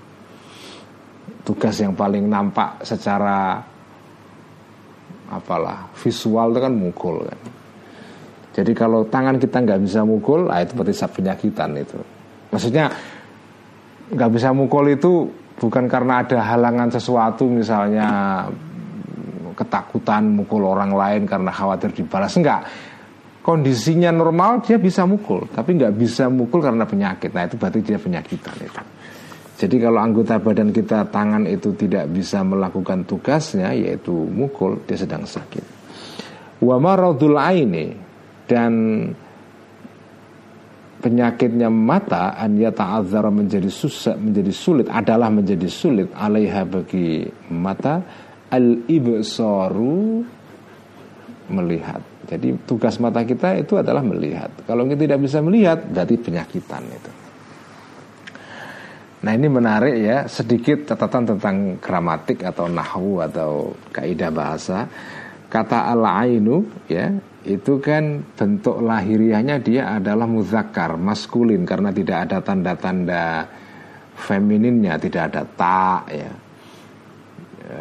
Tugas 1.43 1.79
yang 1.79 1.95
paling 1.95 2.27
nampak 2.27 2.83
secara 2.83 3.59
apalah 5.33 5.89
visual 5.97 6.53
itu 6.53 6.61
kan 6.61 6.75
mukul 6.75 7.17
kan. 7.25 7.62
Jadi 8.53 8.73
kalau 8.77 9.09
tangan 9.09 9.41
kita 9.41 9.65
nggak 9.65 9.81
bisa 9.81 10.05
mukul, 10.05 10.53
ah 10.53 10.61
itu 10.61 10.77
berarti 10.77 10.93
penyakitan 11.09 11.73
itu. 11.77 11.97
Maksudnya 12.53 12.93
nggak 14.13 14.31
bisa 14.33 14.53
mukul 14.53 14.93
itu 14.93 15.25
bukan 15.57 15.89
karena 15.89 16.21
ada 16.21 16.45
halangan 16.45 16.93
sesuatu 16.93 17.49
misalnya 17.49 18.45
ketakutan 19.57 20.33
mukul 20.33 20.69
orang 20.69 20.93
lain 20.93 21.23
karena 21.25 21.49
khawatir 21.49 21.93
dibalas 21.93 22.33
enggak 22.37 22.67
kondisinya 23.41 24.13
normal 24.13 24.61
dia 24.65 24.77
bisa 24.77 25.09
mukul 25.09 25.49
tapi 25.49 25.77
nggak 25.77 25.93
bisa 25.97 26.29
mukul 26.29 26.61
karena 26.61 26.85
penyakit 26.89 27.33
nah 27.33 27.45
itu 27.45 27.57
berarti 27.57 27.81
dia 27.85 28.01
penyakitan 28.01 28.57
itu 28.59 28.83
jadi 29.63 29.79
kalau 29.79 30.03
anggota 30.03 30.43
badan 30.43 30.75
kita 30.75 31.07
tangan 31.15 31.47
itu 31.47 31.71
tidak 31.79 32.11
bisa 32.11 32.43
melakukan 32.43 33.07
tugasnya 33.07 33.71
yaitu 33.71 34.11
mukul, 34.11 34.83
dia 34.91 34.99
sedang 34.99 35.23
sakit. 35.23 35.63
Wa 36.59 36.83
maradul 36.83 37.39
aini 37.39 37.95
dan 38.47 38.73
penyakitnya 41.03 41.67
mata 41.67 42.39
an 42.39 42.55
yata'adzara 42.55 43.29
menjadi 43.35 43.67
susah 43.67 44.15
menjadi 44.15 44.53
sulit 44.55 44.87
adalah 44.87 45.29
menjadi 45.35 45.67
sulit 45.67 46.15
alaiha 46.15 46.63
bagi 46.63 47.27
mata 47.51 47.99
al 48.49 48.87
ibsaru 48.87 50.23
melihat. 51.51 52.01
Jadi 52.23 52.55
tugas 52.65 52.97
mata 53.03 53.27
kita 53.27 53.59
itu 53.59 53.77
adalah 53.77 54.01
melihat. 54.01 54.49
Kalau 54.63 54.87
kita 54.87 55.05
tidak 55.05 55.21
bisa 55.27 55.43
melihat 55.43 55.85
berarti 55.91 56.17
penyakitan 56.17 56.83
itu. 56.87 57.13
Nah 59.23 59.33
ini 59.39 59.47
menarik 59.47 59.95
ya 60.03 60.27
sedikit 60.27 60.83
catatan 60.83 61.35
tentang 61.35 61.57
gramatik 61.79 62.43
atau 62.43 62.67
nahwu 62.67 63.23
atau 63.23 63.75
kaidah 63.95 64.31
bahasa. 64.35 64.87
Kata 65.53 65.93
al-ainu 65.93 66.65
ya 66.89 67.13
itu 67.45 67.77
kan 67.77 68.25
bentuk 68.33 68.81
lahiriahnya 68.81 69.61
dia 69.61 70.01
adalah 70.01 70.25
muzakkar, 70.25 70.97
maskulin 70.97 71.69
karena 71.69 71.93
tidak 71.93 72.25
ada 72.25 72.39
tanda-tanda 72.41 73.45
femininnya, 74.17 74.97
tidak 74.97 75.23
ada 75.29 75.43
ta 75.45 76.09
ya. 76.09 76.33
E, 77.69 77.81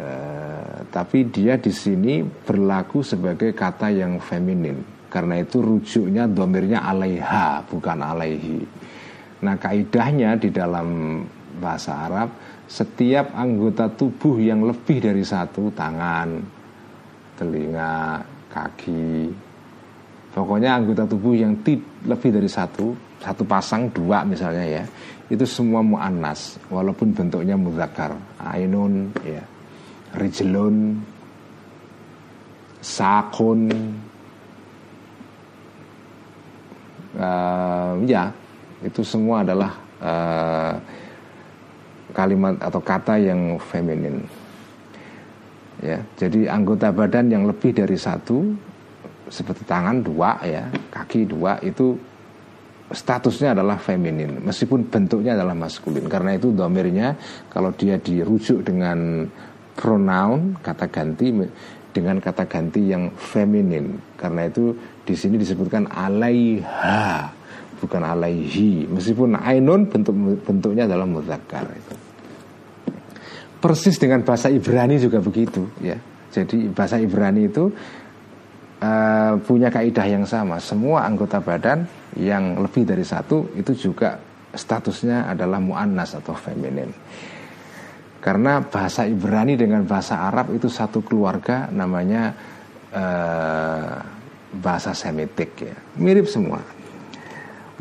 tapi 0.92 1.32
dia 1.32 1.56
di 1.56 1.72
sini 1.72 2.20
berlaku 2.20 3.00
sebagai 3.00 3.56
kata 3.56 3.88
yang 3.88 4.20
feminin. 4.20 5.08
Karena 5.08 5.40
itu 5.40 5.64
rujuknya 5.64 6.28
domirnya 6.28 6.84
alaiha 6.84 7.64
bukan 7.72 7.98
alaihi. 8.04 8.60
Nah 9.48 9.56
kaidahnya 9.56 10.36
di 10.36 10.52
dalam 10.52 11.20
bahasa 11.56 12.04
Arab 12.04 12.28
setiap 12.68 13.36
anggota 13.36 13.92
tubuh 13.92 14.40
yang 14.40 14.64
lebih 14.64 15.04
dari 15.04 15.20
satu 15.20 15.68
tangan, 15.76 16.60
telinga, 17.36 18.20
kaki, 18.52 19.32
pokoknya 20.32 20.80
anggota 20.80 21.08
tubuh 21.08 21.36
yang 21.36 21.56
lebih 22.04 22.30
dari 22.30 22.48
satu, 22.48 22.92
satu 23.22 23.42
pasang 23.46 23.88
dua 23.92 24.24
misalnya 24.26 24.64
ya, 24.64 24.84
itu 25.32 25.44
semua 25.48 25.80
muannas 25.80 26.60
walaupun 26.68 27.16
bentuknya 27.16 27.56
mudzakkar, 27.56 28.12
ainun, 28.42 29.08
ya, 29.24 29.44
rijlun, 30.16 31.00
sakun, 32.82 33.70
uh, 37.16 37.94
ya 38.04 38.32
itu 38.82 39.00
semua 39.06 39.46
adalah 39.46 39.72
uh, 40.02 40.74
kalimat 42.12 42.58
atau 42.60 42.80
kata 42.82 43.16
yang 43.16 43.56
feminin. 43.56 44.41
Ya, 45.82 45.98
jadi 46.14 46.46
anggota 46.46 46.94
badan 46.94 47.26
yang 47.26 47.42
lebih 47.42 47.74
dari 47.74 47.98
satu 47.98 48.54
seperti 49.26 49.66
tangan 49.66 49.98
dua 49.98 50.38
ya, 50.46 50.70
kaki 50.94 51.26
dua 51.26 51.58
itu 51.58 51.98
statusnya 52.94 53.58
adalah 53.58 53.82
feminin. 53.82 54.38
Meskipun 54.46 54.86
bentuknya 54.86 55.34
adalah 55.34 55.58
maskulin. 55.58 56.06
Karena 56.06 56.38
itu 56.38 56.54
domirnya 56.54 57.18
kalau 57.50 57.74
dia 57.74 57.98
dirujuk 57.98 58.62
dengan 58.62 59.26
pronoun 59.74 60.54
kata 60.62 60.86
ganti 60.86 61.34
dengan 61.90 62.22
kata 62.22 62.46
ganti 62.46 62.86
yang 62.86 63.10
feminin. 63.18 63.98
Karena 64.14 64.46
itu 64.46 64.70
di 65.02 65.18
sini 65.18 65.34
disebutkan 65.34 65.90
alaiha 65.90 67.26
bukan 67.82 68.06
alaihi. 68.06 68.86
Meskipun 68.86 69.34
ainun 69.34 69.90
bentuk 69.90 70.14
bentuknya 70.46 70.86
adalah 70.86 71.10
muzakkar 71.10 71.66
itu 71.74 72.11
persis 73.62 73.94
dengan 73.94 74.26
bahasa 74.26 74.50
Ibrani 74.50 74.98
juga 74.98 75.22
begitu 75.22 75.62
ya. 75.78 75.94
Jadi 76.34 76.66
bahasa 76.74 76.98
Ibrani 76.98 77.46
itu 77.46 77.70
uh, 78.82 79.34
punya 79.38 79.70
kaidah 79.70 80.06
yang 80.10 80.26
sama. 80.26 80.58
Semua 80.58 81.06
anggota 81.06 81.38
badan 81.38 81.86
yang 82.18 82.58
lebih 82.58 82.82
dari 82.82 83.06
satu 83.06 83.54
itu 83.54 83.70
juga 83.78 84.18
statusnya 84.50 85.30
adalah 85.30 85.62
muannas 85.62 86.18
atau 86.18 86.34
feminin. 86.34 86.90
Karena 88.18 88.58
bahasa 88.66 89.06
Ibrani 89.06 89.54
dengan 89.54 89.86
bahasa 89.86 90.26
Arab 90.26 90.50
itu 90.50 90.66
satu 90.66 91.06
keluarga 91.06 91.70
namanya 91.70 92.34
uh, 92.90 93.94
bahasa 94.58 94.90
Semitik 94.90 95.50
ya. 95.62 95.76
Mirip 96.02 96.26
semua 96.26 96.81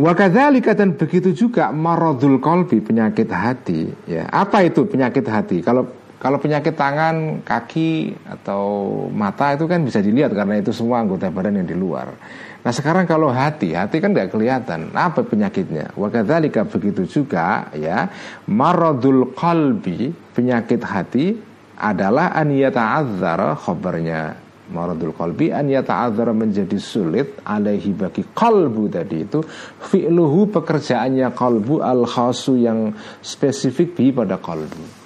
Wakadzalika 0.01 0.73
dan 0.73 0.97
begitu 0.97 1.29
juga 1.29 1.69
marodul 1.69 2.41
kolbi 2.41 2.81
penyakit 2.81 3.29
hati. 3.29 3.85
Ya, 4.09 4.25
apa 4.33 4.65
itu 4.65 4.89
penyakit 4.89 5.21
hati? 5.29 5.61
Kalau 5.61 5.85
kalau 6.17 6.41
penyakit 6.41 6.73
tangan, 6.73 7.45
kaki 7.45 8.17
atau 8.25 8.65
mata 9.13 9.53
itu 9.53 9.69
kan 9.69 9.85
bisa 9.85 10.01
dilihat 10.01 10.33
karena 10.33 10.57
itu 10.57 10.73
semua 10.73 11.05
anggota 11.05 11.29
badan 11.29 11.61
yang 11.61 11.69
di 11.69 11.77
luar. 11.77 12.13
Nah 12.61 12.73
sekarang 12.73 13.05
kalau 13.05 13.29
hati, 13.29 13.77
hati 13.77 14.01
kan 14.01 14.13
nggak 14.13 14.33
kelihatan. 14.33 14.89
Apa 14.93 15.21
penyakitnya? 15.21 15.93
Wakadzalika 15.93 16.65
begitu 16.65 17.05
juga 17.05 17.69
ya 17.73 18.09
marodul 18.49 19.33
kolbi 19.37 20.13
penyakit 20.33 20.81
hati 20.81 21.37
adalah 21.77 22.33
aniyata 22.33 23.01
azhar 23.01 23.57
khobarnya 23.57 24.37
maradul 24.71 25.13
qalbi 25.13 25.51
an 25.51 25.67
yata'adzara 25.67 26.31
menjadi 26.31 26.79
sulit 26.79 27.43
alaihi 27.43 27.91
bagi 27.93 28.23
kalbu 28.31 28.87
tadi 28.87 29.27
itu. 29.27 29.43
Fi'luhu 29.91 30.49
pekerjaannya 30.49 31.29
kalbu 31.35 31.83
al 31.83 32.07
khasu 32.07 32.57
yang 32.57 32.95
spesifik 33.21 33.93
bi 33.93 34.15
pada 34.15 34.39
kalbu 34.39 35.01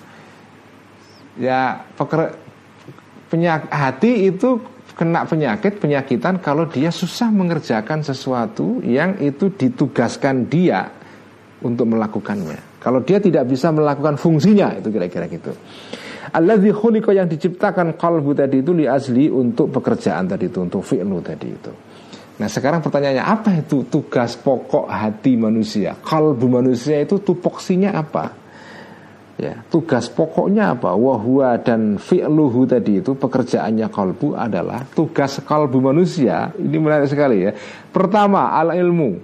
ya 1.39 1.83
peker, 1.95 2.35
penyak, 3.27 3.67
hati 3.67 4.31
itu 4.31 4.59
kena 4.95 5.27
penyakit 5.27 5.83
penyakitan 5.83 6.39
kalau 6.39 6.71
dia 6.71 6.87
susah 6.87 7.27
mengerjakan 7.27 7.99
sesuatu 7.99 8.79
yang 8.79 9.19
itu 9.19 9.51
ditugaskan 9.51 10.47
dia 10.47 10.87
untuk 11.59 11.91
melakukannya. 11.91 12.79
Kalau 12.79 13.01
dia 13.03 13.19
tidak 13.19 13.49
bisa 13.49 13.73
melakukan 13.73 14.15
fungsinya 14.15 14.77
itu 14.77 14.87
kira-kira 14.93 15.25
gitu 15.27 15.51
Alladzi 16.31 16.71
khuliqa 16.73 17.11
yang 17.13 17.29
diciptakan 17.29 17.93
kalbu 17.99 18.33
tadi 18.33 18.65
itu 18.65 18.71
li 18.73 18.89
asli 18.89 19.29
untuk 19.29 19.69
pekerjaan 19.69 20.25
tadi 20.25 20.49
itu 20.49 20.63
untuk 20.63 20.81
fi'lu 20.81 21.19
tadi 21.21 21.47
itu. 21.51 21.71
Nah 22.35 22.49
sekarang 22.51 22.83
pertanyaannya 22.83 23.23
apa 23.23 23.51
itu 23.63 23.87
tugas 23.87 24.35
pokok 24.35 24.91
hati 24.91 25.37
manusia? 25.39 25.95
Kalbu 25.95 26.47
manusia 26.49 26.99
itu 26.99 27.21
tupoksinya 27.21 27.95
apa? 27.95 28.45
Ya, 29.35 29.67
tugas 29.67 30.07
pokoknya 30.07 30.79
apa? 30.79 30.95
Wahwa 30.95 31.59
dan 31.59 31.99
fi'luhu 31.99 32.63
tadi 32.63 33.03
itu 33.03 33.19
pekerjaannya 33.19 33.91
kalbu 33.91 34.31
adalah 34.31 34.87
tugas 34.95 35.43
kalbu 35.43 35.83
manusia. 35.83 36.55
Ini 36.55 36.77
menarik 36.79 37.11
sekali 37.11 37.43
ya. 37.43 37.51
Pertama, 37.91 38.55
al 38.55 38.71
ilmu. 38.71 39.19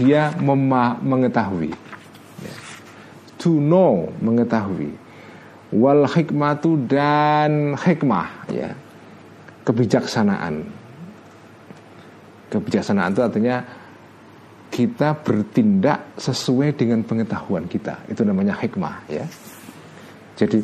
Dia 0.00 0.32
mengetahui. 1.04 1.70
Ya. 2.40 2.54
To 3.44 3.60
know, 3.60 4.08
mengetahui. 4.24 5.03
Wal 5.74 6.06
hikmatu 6.06 6.86
dan 6.86 7.74
hikmah 7.74 8.46
ya. 8.54 8.70
Kebijaksanaan. 9.66 10.62
Kebijaksanaan 12.54 13.10
itu 13.10 13.22
artinya 13.24 13.56
kita 14.70 15.18
bertindak 15.18 16.14
sesuai 16.18 16.78
dengan 16.78 17.02
pengetahuan 17.02 17.66
kita. 17.66 18.06
Itu 18.06 18.22
namanya 18.22 18.54
hikmah 18.54 19.10
ya. 19.10 19.26
Jadi 20.34 20.62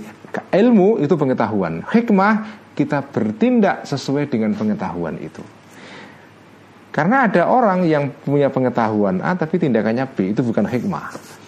ilmu 0.50 0.98
itu 0.98 1.14
pengetahuan, 1.14 1.82
hikmah 1.86 2.62
kita 2.74 3.02
bertindak 3.06 3.86
sesuai 3.86 4.30
dengan 4.30 4.54
pengetahuan 4.54 5.18
itu. 5.18 5.42
Karena 6.90 7.30
ada 7.30 7.46
orang 7.46 7.86
yang 7.86 8.10
punya 8.26 8.50
pengetahuan 8.50 9.22
A 9.22 9.38
tapi 9.38 9.62
tindakannya 9.62 10.10
B 10.10 10.34
itu 10.34 10.42
bukan 10.42 10.66
hikmah. 10.66 11.38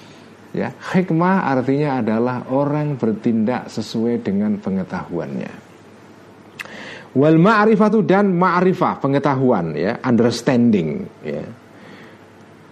Ya, 0.53 0.69
hikmah 0.69 1.49
artinya 1.49 2.05
adalah 2.05 2.45
orang 2.53 3.01
bertindak 3.01 3.73
sesuai 3.73 4.21
dengan 4.21 4.61
pengetahuannya. 4.61 5.53
Wal 7.17 7.37
ma'rifatu 7.41 8.05
dan 8.05 8.37
ma'rifah 8.37 9.01
pengetahuan 9.01 9.73
ya, 9.73 9.97
understanding 10.05 11.09
ya 11.25 11.45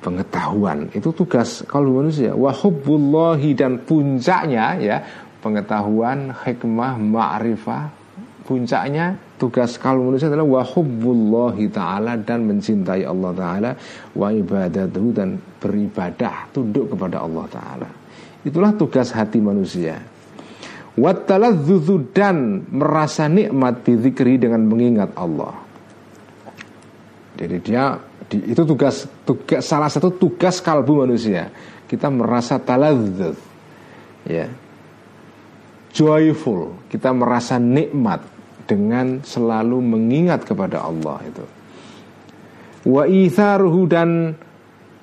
pengetahuan 0.00 0.88
itu 0.96 1.12
tugas 1.12 1.60
kalau 1.68 2.00
manusia 2.00 2.32
wahubbullahi 2.32 3.52
dan 3.52 3.84
puncaknya 3.84 4.80
ya 4.80 4.96
pengetahuan 5.44 6.32
hikmah 6.32 6.96
ma'rifah 6.96 7.99
puncaknya 8.50 9.14
tugas 9.38 9.78
kalau 9.78 10.10
manusia 10.10 10.26
adalah 10.26 10.58
wahubbullahi 10.58 11.70
taala 11.70 12.18
dan 12.18 12.50
mencintai 12.50 13.06
Allah 13.06 13.30
taala 13.30 13.70
wa 14.18 14.34
ibadatuhu 14.34 15.14
dan 15.14 15.38
beribadah 15.62 16.50
tunduk 16.50 16.90
kepada 16.90 17.22
Allah 17.22 17.46
taala 17.46 17.88
itulah 18.42 18.74
tugas 18.74 19.14
hati 19.14 19.38
manusia 19.38 20.02
Wattaladzudzu 20.98 22.10
dan 22.10 22.66
merasa 22.66 23.30
nikmat 23.30 23.86
bizikri 23.86 24.42
dengan 24.42 24.66
mengingat 24.66 25.14
Allah. 25.14 25.54
Jadi 27.38 27.56
dia 27.62 27.94
di, 28.26 28.52
itu 28.52 28.62
tugas 28.66 29.06
tugas 29.22 29.62
salah 29.62 29.86
satu 29.86 30.10
tugas 30.10 30.58
kalbu 30.58 31.06
manusia. 31.06 31.48
Kita 31.86 32.10
merasa 32.10 32.58
taladzud. 32.58 33.38
Ya. 34.26 34.50
Joyful, 35.90 36.86
kita 36.86 37.10
merasa 37.10 37.58
nikmat 37.58 38.22
dengan 38.70 39.26
selalu 39.26 39.82
mengingat 39.82 40.46
kepada 40.46 40.86
Allah 40.86 41.18
itu. 41.26 41.44
Wa 42.86 43.10
itharuhu 43.10 43.90
dan 43.90 44.38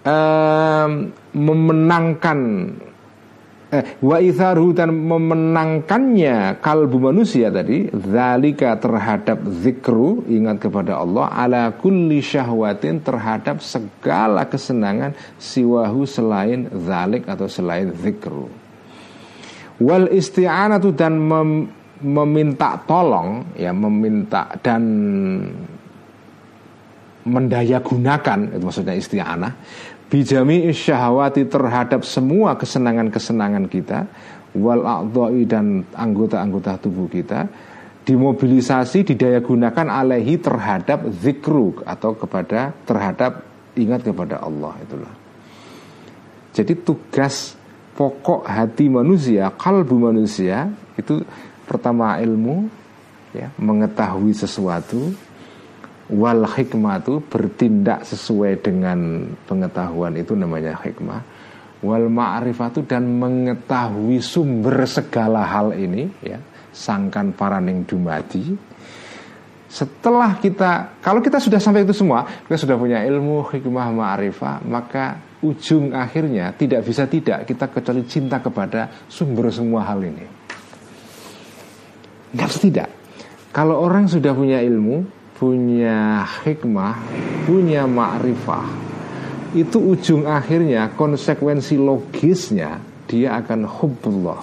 um, 0.07 0.91
memenangkan 1.36 2.39
eh, 3.70 3.84
wa 3.99 4.18
itharu 4.24 4.72
dan 4.72 4.95
memenangkannya 4.95 6.63
kalbu 6.63 7.11
manusia 7.11 7.51
tadi 7.51 7.91
zalika 7.91 8.80
terhadap 8.80 9.43
zikru 9.61 10.24
ingat 10.32 10.63
kepada 10.63 11.03
Allah 11.03 11.28
ala 11.30 11.63
kulli 11.76 12.24
syahwatin 12.24 13.03
terhadap 13.03 13.59
segala 13.59 14.47
kesenangan 14.47 15.13
siwahu 15.38 16.07
selain 16.07 16.72
zalik 16.74 17.28
atau 17.28 17.45
selain 17.51 17.91
zikru 17.93 18.47
wal 19.78 20.09
isti'anatu 20.09 20.89
dan 20.97 21.13
mem, 21.22 21.70
meminta 22.01 22.77
tolong 22.85 23.53
ya 23.57 23.73
meminta 23.73 24.53
dan 24.61 24.81
mendaya 27.27 27.83
gunakan 27.83 28.39
itu 28.55 28.63
maksudnya 28.63 28.95
isti'anah 28.95 29.53
bijami 30.07 30.71
syahwati 30.71 31.43
terhadap 31.49 32.07
semua 32.07 32.55
kesenangan-kesenangan 32.55 33.65
kita 33.67 34.07
wal 34.55 34.81
dan 35.43 35.83
anggota-anggota 35.91 36.79
tubuh 36.79 37.11
kita 37.11 37.49
dimobilisasi 38.07 39.03
didaya 39.03 39.43
gunakan 39.43 39.91
alaihi 39.91 40.39
terhadap 40.39 41.11
zikru 41.11 41.83
atau 41.83 42.15
kepada 42.15 42.71
terhadap 42.87 43.43
ingat 43.75 44.07
kepada 44.07 44.39
Allah 44.39 44.79
itulah. 44.79 45.11
Jadi 46.55 46.73
tugas 46.87 47.59
pokok 47.99 48.47
hati 48.47 48.87
manusia, 48.87 49.51
kalbu 49.51 50.09
manusia 50.09 50.71
itu 50.95 51.19
pertama 51.68 52.18
ilmu 52.24 52.72
ya, 53.36 53.51
mengetahui 53.59 54.32
sesuatu, 54.32 55.11
wal 56.07 56.47
hikmah 56.47 57.03
itu 57.03 57.20
bertindak 57.28 58.07
sesuai 58.07 58.63
dengan 58.63 59.28
pengetahuan 59.43 60.15
itu 60.15 60.34
namanya 60.39 60.80
hikmah 60.80 61.22
wal 61.84 62.07
ma'rifatu 62.09 62.88
dan 62.88 63.05
mengetahui 63.05 64.24
sumber 64.24 64.88
segala 64.88 65.45
hal 65.45 65.76
ini 65.76 66.09
ya 66.24 66.39
sangkan 66.72 67.36
paraning 67.36 67.86
dumadi. 67.86 68.55
Setelah 69.68 70.39
kita 70.39 70.97
kalau 71.03 71.20
kita 71.20 71.43
sudah 71.43 71.59
sampai 71.59 71.84
itu 71.84 71.91
semua 71.91 72.24
kita 72.47 72.55
sudah 72.55 72.80
punya 72.80 73.03
ilmu 73.03 73.43
hikmah 73.51 73.91
ma'rifah 73.91 74.63
maka 74.63 75.20
ujung 75.43 75.91
akhirnya 75.91 76.55
tidak 76.55 76.88
bisa 76.88 77.05
tidak 77.05 77.45
kita 77.45 77.68
kecuali 77.70 78.07
cinta 78.07 78.39
kepada 78.39 78.89
sumber 79.11 79.51
semua 79.53 79.86
hal 79.86 80.01
ini 80.01 80.36
nggak 82.38 82.51
tidak 82.61 82.89
kalau 83.49 83.81
orang 83.81 84.05
sudah 84.05 84.38
punya 84.38 84.61
ilmu 84.61 85.17
punya 85.38 86.25
hikmah, 86.25 86.97
punya 87.45 87.85
ma'rifah, 87.85 88.65
itu 89.53 89.77
ujung 89.77 90.25
akhirnya 90.25 90.97
konsekuensi 90.97 91.77
logisnya 91.77 92.81
dia 93.05 93.38
akan 93.38 93.69
hubbullah. 93.69 94.41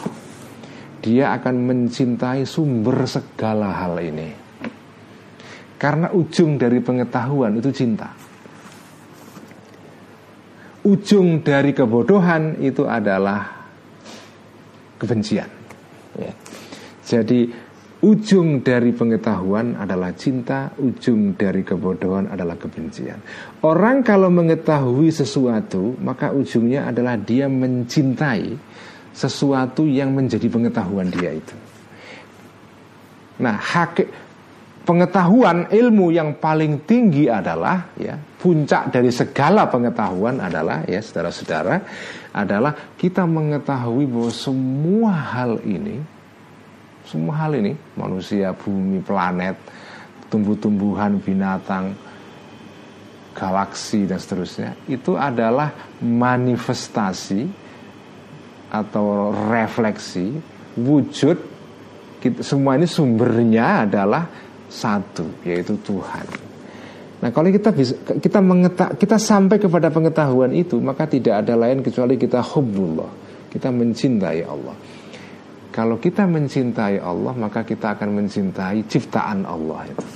Dia 1.05 1.37
akan 1.37 1.69
mencintai 1.69 2.49
sumber 2.49 3.05
segala 3.05 3.77
hal 3.77 4.01
ini. 4.01 4.31
Karena 5.77 6.09
ujung 6.17 6.57
dari 6.57 6.81
pengetahuan 6.81 7.61
itu 7.61 7.69
cinta. 7.69 8.09
Ujung 10.89 11.45
dari 11.45 11.77
kebodohan 11.77 12.57
itu 12.65 12.89
adalah 12.89 13.69
kebencian. 14.97 15.51
Ya. 16.17 16.33
Jadi 17.05 17.53
Ujung 18.05 18.61
dari 18.61 18.93
pengetahuan 18.93 19.81
adalah 19.81 20.13
cinta, 20.13 20.69
ujung 20.77 21.41
dari 21.41 21.65
kebodohan 21.65 22.29
adalah 22.29 22.53
kebencian. 22.61 23.17
Orang 23.65 24.05
kalau 24.05 24.29
mengetahui 24.29 25.09
sesuatu, 25.09 25.97
maka 26.05 26.29
ujungnya 26.29 26.93
adalah 26.93 27.17
dia 27.17 27.49
mencintai 27.49 28.61
sesuatu 29.09 29.89
yang 29.89 30.13
menjadi 30.13 30.45
pengetahuan 30.53 31.09
dia 31.09 31.33
itu. 31.33 31.57
Nah, 33.41 33.57
hak 33.57 34.05
pengetahuan 34.85 35.73
ilmu 35.73 36.13
yang 36.13 36.37
paling 36.37 36.85
tinggi 36.85 37.25
adalah 37.33 37.89
ya 37.97 38.21
puncak 38.21 38.93
dari 38.93 39.09
segala 39.09 39.65
pengetahuan 39.65 40.45
adalah 40.45 40.85
ya 40.85 41.01
saudara-saudara 41.01 41.81
adalah 42.37 42.93
kita 43.01 43.25
mengetahui 43.25 44.05
bahwa 44.05 44.29
semua 44.31 45.13
hal 45.17 45.57
ini 45.65 46.14
semua 47.05 47.37
hal 47.45 47.53
ini, 47.61 47.77
manusia, 47.97 48.57
bumi, 48.57 49.05
planet, 49.05 49.57
tumbuh-tumbuhan, 50.33 51.21
binatang, 51.21 51.93
galaksi 53.35 54.09
dan 54.09 54.17
seterusnya, 54.17 54.79
itu 54.89 55.19
adalah 55.19 55.75
manifestasi 56.01 57.45
atau 58.73 59.31
refleksi 59.51 60.35
wujud 60.75 61.39
kita, 62.19 62.41
semua 62.41 62.75
ini 62.81 62.89
sumbernya 62.89 63.85
adalah 63.85 64.25
satu 64.67 65.45
yaitu 65.45 65.77
Tuhan. 65.85 66.27
Nah, 67.21 67.31
kalau 67.31 67.49
kita 67.53 67.71
bisa 67.73 67.95
kita 68.01 68.41
mengetak 68.41 68.97
kita 68.97 69.21
sampai 69.21 69.61
kepada 69.61 69.93
pengetahuan 69.93 70.51
itu, 70.57 70.81
maka 70.81 71.05
tidak 71.05 71.45
ada 71.45 71.55
lain 71.55 71.85
kecuali 71.85 72.17
kita 72.17 72.41
hubbullah. 72.41 73.13
Kita 73.53 73.71
mencintai 73.71 74.41
Allah. 74.43 74.77
Kalau 75.75 75.99
kita 75.99 76.23
mencintai 76.31 77.03
Allah 77.03 77.35
maka 77.35 77.67
kita 77.67 77.99
akan 77.99 78.23
mencintai 78.23 78.87
ciptaan 78.87 79.43
Allah 79.43 79.83
itu. 79.91 80.07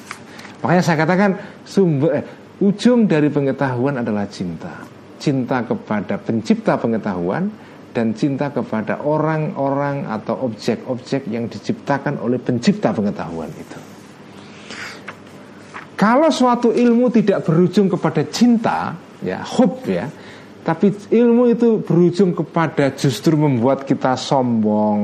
Makanya 0.62 0.82
saya 0.86 1.02
katakan 1.02 1.34
sumber 1.66 2.22
eh, 2.22 2.24
ujung 2.62 3.10
dari 3.10 3.26
pengetahuan 3.26 3.98
adalah 3.98 4.30
cinta. 4.30 4.86
Cinta 5.18 5.66
kepada 5.66 6.14
pencipta 6.22 6.78
pengetahuan 6.78 7.50
dan 7.90 8.14
cinta 8.14 8.54
kepada 8.54 9.02
orang-orang 9.02 10.06
atau 10.06 10.46
objek-objek 10.46 11.26
yang 11.26 11.50
diciptakan 11.50 12.22
oleh 12.22 12.38
pencipta 12.38 12.94
pengetahuan 12.94 13.50
itu. 13.50 13.78
Kalau 15.98 16.30
suatu 16.30 16.70
ilmu 16.70 17.10
tidak 17.10 17.42
berujung 17.42 17.90
kepada 17.90 18.22
cinta, 18.30 18.94
ya 19.18 19.42
hub 19.42 19.82
ya, 19.82 20.06
Tapi 20.68 20.92
ilmu 21.16 21.48
itu 21.48 21.80
berujung 21.80 22.36
kepada 22.36 22.92
justru 22.92 23.40
membuat 23.40 23.88
kita 23.88 24.20
sombong, 24.20 25.00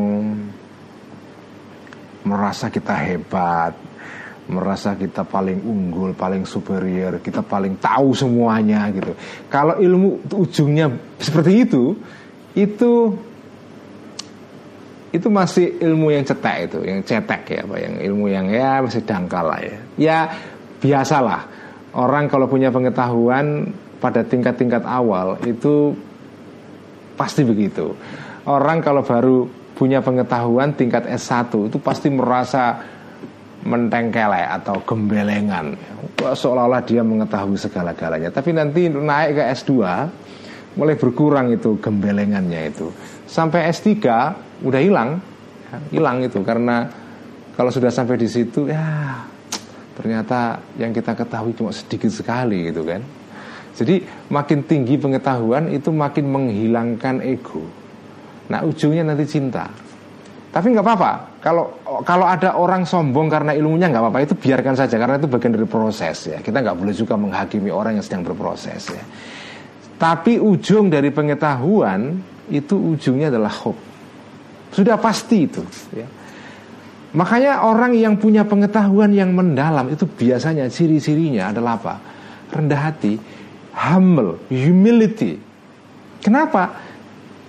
merasa 2.21 2.69
kita 2.69 2.93
hebat, 2.93 3.73
merasa 4.45 4.93
kita 4.93 5.25
paling 5.25 5.65
unggul, 5.65 6.13
paling 6.13 6.45
superior, 6.45 7.17
kita 7.25 7.41
paling 7.41 7.81
tahu 7.81 8.13
semuanya 8.13 8.93
gitu. 8.93 9.17
Kalau 9.49 9.81
ilmu 9.81 10.29
ujungnya 10.37 10.93
seperti 11.17 11.65
itu, 11.65 11.97
itu 12.53 13.17
itu 15.17 15.29
masih 15.33 15.81
ilmu 15.81 16.13
yang 16.13 16.29
cetek 16.29 16.57
itu, 16.69 16.79
yang 16.85 17.01
cetek 17.01 17.43
ya, 17.49 17.61
apa 17.65 17.77
yang 17.81 17.95
ilmu 18.05 18.27
yang 18.29 18.47
ya 18.53 18.85
masih 18.85 19.01
dangkal 19.01 19.49
lah 19.49 19.65
ya. 19.65 19.79
Ya 19.97 20.19
biasalah 20.85 21.49
orang 21.97 22.29
kalau 22.29 22.45
punya 22.53 22.69
pengetahuan 22.69 23.73
pada 24.05 24.21
tingkat-tingkat 24.21 24.85
awal 24.85 25.41
itu 25.49 25.97
pasti 27.17 27.41
begitu. 27.41 27.97
Orang 28.45 28.85
kalau 28.85 29.01
baru 29.01 29.49
punya 29.73 30.05
pengetahuan 30.05 30.77
tingkat 30.77 31.09
S1 31.09 31.73
itu 31.73 31.81
pasti 31.81 32.13
merasa 32.13 32.85
mentengkelek 33.65 34.61
atau 34.61 34.85
gembelengan. 34.85 35.73
Seolah-olah 36.21 36.85
dia 36.85 37.01
mengetahui 37.01 37.57
segala-galanya. 37.57 38.29
Tapi 38.29 38.53
nanti 38.53 38.93
naik 38.93 39.41
ke 39.41 39.45
S2 39.57 39.73
mulai 40.77 41.01
berkurang 41.01 41.49
itu 41.49 41.81
gembelengannya 41.81 42.69
itu. 42.69 42.93
Sampai 43.25 43.73
S3 43.73 43.89
udah 44.69 44.81
hilang. 44.85 45.17
Hilang 45.89 46.21
itu 46.21 46.45
karena 46.45 46.85
kalau 47.57 47.73
sudah 47.73 47.89
sampai 47.89 48.21
di 48.21 48.29
situ 48.29 48.69
ya 48.69 49.17
ternyata 49.95 50.59
yang 50.77 50.93
kita 50.93 51.15
ketahui 51.15 51.55
cuma 51.55 51.71
sedikit 51.71 52.11
sekali 52.11 52.69
gitu 52.71 52.83
kan 52.83 53.24
jadi 53.75 54.07
makin 54.31 54.63
tinggi 54.65 54.95
pengetahuan 54.97 55.71
itu 55.71 55.91
makin 55.91 56.31
menghilangkan 56.31 57.21
ego 57.27 57.85
Nah 58.49 58.61
ujungnya 58.65 59.05
nanti 59.07 59.25
cinta. 59.25 59.65
Tapi 60.55 60.71
nggak 60.71 60.85
apa-apa. 60.87 61.13
Kalau 61.43 61.65
kalau 62.07 62.27
ada 62.29 62.55
orang 62.55 62.87
sombong 62.87 63.27
karena 63.27 63.57
ilmunya 63.57 63.91
nggak 63.91 64.03
apa-apa 64.07 64.21
itu 64.23 64.35
biarkan 64.39 64.75
saja 64.79 64.95
karena 65.01 65.19
itu 65.19 65.27
bagian 65.27 65.53
dari 65.57 65.67
proses 65.67 66.17
ya. 66.31 66.39
Kita 66.39 66.63
nggak 66.63 66.77
boleh 66.79 66.95
juga 66.95 67.19
menghakimi 67.19 67.71
orang 67.75 67.99
yang 67.99 68.05
sedang 68.05 68.23
berproses 68.23 68.93
ya. 68.93 69.05
Tapi 69.99 70.39
ujung 70.39 70.93
dari 70.93 71.11
pengetahuan 71.11 72.21
itu 72.53 72.95
ujungnya 72.95 73.33
adalah 73.35 73.51
hope. 73.51 73.81
Sudah 74.71 74.99
pasti 74.99 75.47
itu. 75.49 75.63
Ya. 75.95 76.07
Makanya 77.15 77.63
orang 77.63 77.95
yang 77.95 78.19
punya 78.19 78.43
pengetahuan 78.43 79.15
yang 79.15 79.31
mendalam 79.35 79.87
itu 79.87 80.03
biasanya 80.07 80.67
ciri-cirinya 80.67 81.55
adalah 81.55 81.79
apa? 81.79 81.95
Rendah 82.51 82.91
hati, 82.91 83.15
humble, 83.75 84.39
humility. 84.49 85.39
Kenapa? 86.23 86.81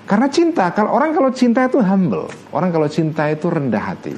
Karena 0.06 0.30
cinta, 0.30 0.70
kalau 0.70 0.94
orang 0.94 1.18
kalau 1.18 1.32
cinta 1.34 1.66
itu 1.66 1.82
humble, 1.82 2.30
orang 2.54 2.70
kalau 2.70 2.86
cinta 2.86 3.26
itu 3.30 3.50
rendah 3.50 3.82
hati. 3.82 4.14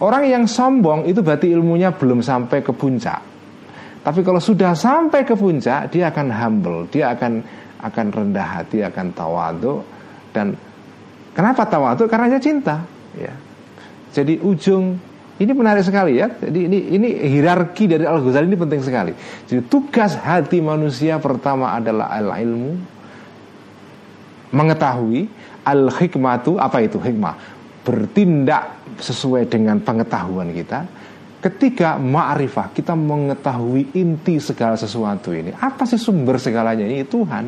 Orang 0.00 0.28
yang 0.28 0.44
sombong 0.44 1.08
itu 1.08 1.20
berarti 1.24 1.52
ilmunya 1.52 1.92
belum 1.92 2.20
sampai 2.20 2.60
ke 2.60 2.72
puncak. 2.72 3.20
Tapi 4.00 4.20
kalau 4.22 4.40
sudah 4.40 4.76
sampai 4.76 5.24
ke 5.26 5.34
puncak, 5.34 5.92
dia 5.92 6.08
akan 6.12 6.28
humble, 6.30 6.88
dia 6.88 7.12
akan 7.16 7.42
akan 7.76 8.06
rendah 8.08 8.48
hati, 8.60 8.80
akan 8.80 9.12
tawadu 9.12 9.84
dan 10.32 10.56
kenapa 11.36 11.64
tawadu? 11.68 12.08
Karena 12.08 12.32
dia 12.32 12.40
cinta. 12.40 12.84
Ya. 13.16 13.32
Jadi 14.12 14.40
ujung 14.40 14.96
ini 15.36 15.52
menarik 15.52 15.84
sekali 15.84 16.16
ya. 16.16 16.32
Jadi 16.32 16.64
ini 16.64 16.78
ini 16.96 17.08
hierarki 17.28 17.84
dari 17.84 18.08
Al 18.08 18.24
Ghazali 18.24 18.48
ini 18.48 18.56
penting 18.56 18.80
sekali. 18.80 19.12
Jadi 19.44 19.68
tugas 19.68 20.16
hati 20.16 20.64
manusia 20.64 21.20
pertama 21.20 21.76
adalah 21.76 22.08
al 22.08 22.32
ilmu, 22.40 22.72
mengetahui 24.56 25.28
al 25.68 25.92
hikmatu 25.92 26.56
apa 26.56 26.80
itu 26.80 26.96
hikmah? 26.96 27.36
Bertindak 27.84 28.96
sesuai 28.96 29.44
dengan 29.52 29.76
pengetahuan 29.84 30.56
kita. 30.56 30.88
Ketika 31.36 32.00
ma'rifah. 32.00 32.72
Kita 32.72 32.96
mengetahui 32.96 33.92
inti 33.92 34.40
segala 34.40 34.74
sesuatu 34.74 35.36
ini. 35.36 35.52
Apa 35.52 35.84
sih 35.84 36.00
sumber 36.00 36.40
segalanya? 36.40 36.82
Ini 36.88 37.04
Tuhan. 37.06 37.44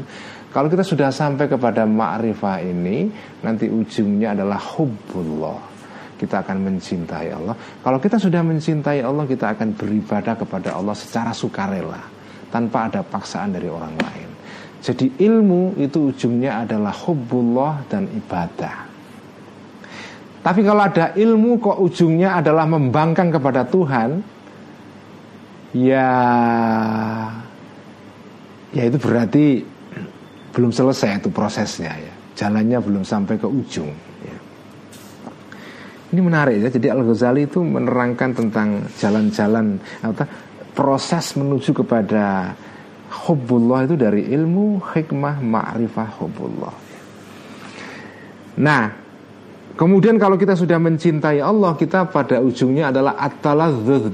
Kalau 0.53 0.69
kita 0.69 0.85
sudah 0.85 1.09
sampai 1.09 1.49
kepada 1.49 1.89
ma'rifah 1.89 2.61
ini 2.63 3.09
nanti 3.41 3.65
ujungnya 3.65 4.37
adalah 4.37 4.61
hubbullah 4.61 5.78
kita 6.19 6.43
akan 6.43 6.59
mencintai 6.67 7.31
Allah 7.31 7.55
kalau 7.81 8.03
kita 8.03 8.19
sudah 8.19 8.43
mencintai 8.43 9.01
Allah 9.07 9.25
kita 9.25 9.55
akan 9.55 9.79
beribadah 9.79 10.35
kepada 10.35 10.75
Allah 10.75 10.99
secara 10.99 11.31
sukarela 11.31 12.03
tanpa 12.51 12.91
ada 12.91 13.07
paksaan 13.07 13.55
dari 13.55 13.71
orang 13.71 13.95
lain 13.95 14.29
jadi 14.79 15.11
ilmu 15.11 15.75
itu 15.77 16.15
ujungnya 16.15 16.63
adalah 16.63 16.95
hubbullah 16.95 17.83
dan 17.91 18.07
ibadah. 18.15 18.87
Tapi 20.39 20.61
kalau 20.63 20.83
ada 20.87 21.13
ilmu 21.19 21.59
kok 21.59 21.83
ujungnya 21.83 22.39
adalah 22.39 22.65
membangkang 22.65 23.35
kepada 23.35 23.67
Tuhan, 23.67 24.23
ya 25.75 26.09
ya 28.71 28.83
itu 28.87 28.97
berarti 29.03 29.67
belum 30.55 30.71
selesai 30.71 31.27
itu 31.27 31.29
prosesnya 31.35 31.93
ya. 31.99 32.15
Jalannya 32.39 32.79
belum 32.79 33.03
sampai 33.03 33.35
ke 33.35 33.51
ujung. 33.51 33.91
Ini 36.09 36.21
menarik 36.25 36.57
ya. 36.57 36.69
Jadi 36.73 36.89
Al 36.89 37.05
Ghazali 37.05 37.45
itu 37.45 37.61
menerangkan 37.61 38.33
tentang 38.33 38.89
jalan-jalan 38.97 39.77
atau 40.01 40.25
proses 40.73 41.37
menuju 41.37 41.85
kepada 41.85 42.57
Hubbullah 43.09 43.89
itu 43.89 43.97
dari 43.97 44.29
ilmu, 44.29 44.85
hikmah, 44.85 45.41
ma'rifah, 45.41 46.09
hubbullah. 46.21 46.75
Nah 48.61 49.09
Kemudian 49.79 50.19
kalau 50.19 50.35
kita 50.35 50.59
sudah 50.59 50.75
mencintai 50.83 51.39
Allah 51.39 51.79
Kita 51.79 52.11
pada 52.11 52.43
ujungnya 52.43 52.91
adalah 52.91 53.15
At-taladzuz 53.15 54.11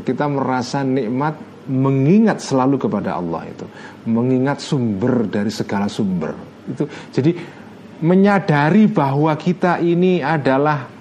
Kita 0.00 0.24
merasa 0.32 0.80
nikmat 0.80 1.36
Mengingat 1.68 2.40
selalu 2.40 2.76
kepada 2.76 3.16
Allah 3.20 3.48
itu. 3.48 3.64
Mengingat 4.08 4.60
sumber 4.60 5.28
dari 5.28 5.48
segala 5.48 5.88
sumber. 5.88 6.36
Itu 6.68 6.84
Jadi 7.08 7.32
menyadari 8.04 8.84
bahwa 8.84 9.32
kita 9.32 9.80
ini 9.80 10.20
adalah 10.20 10.93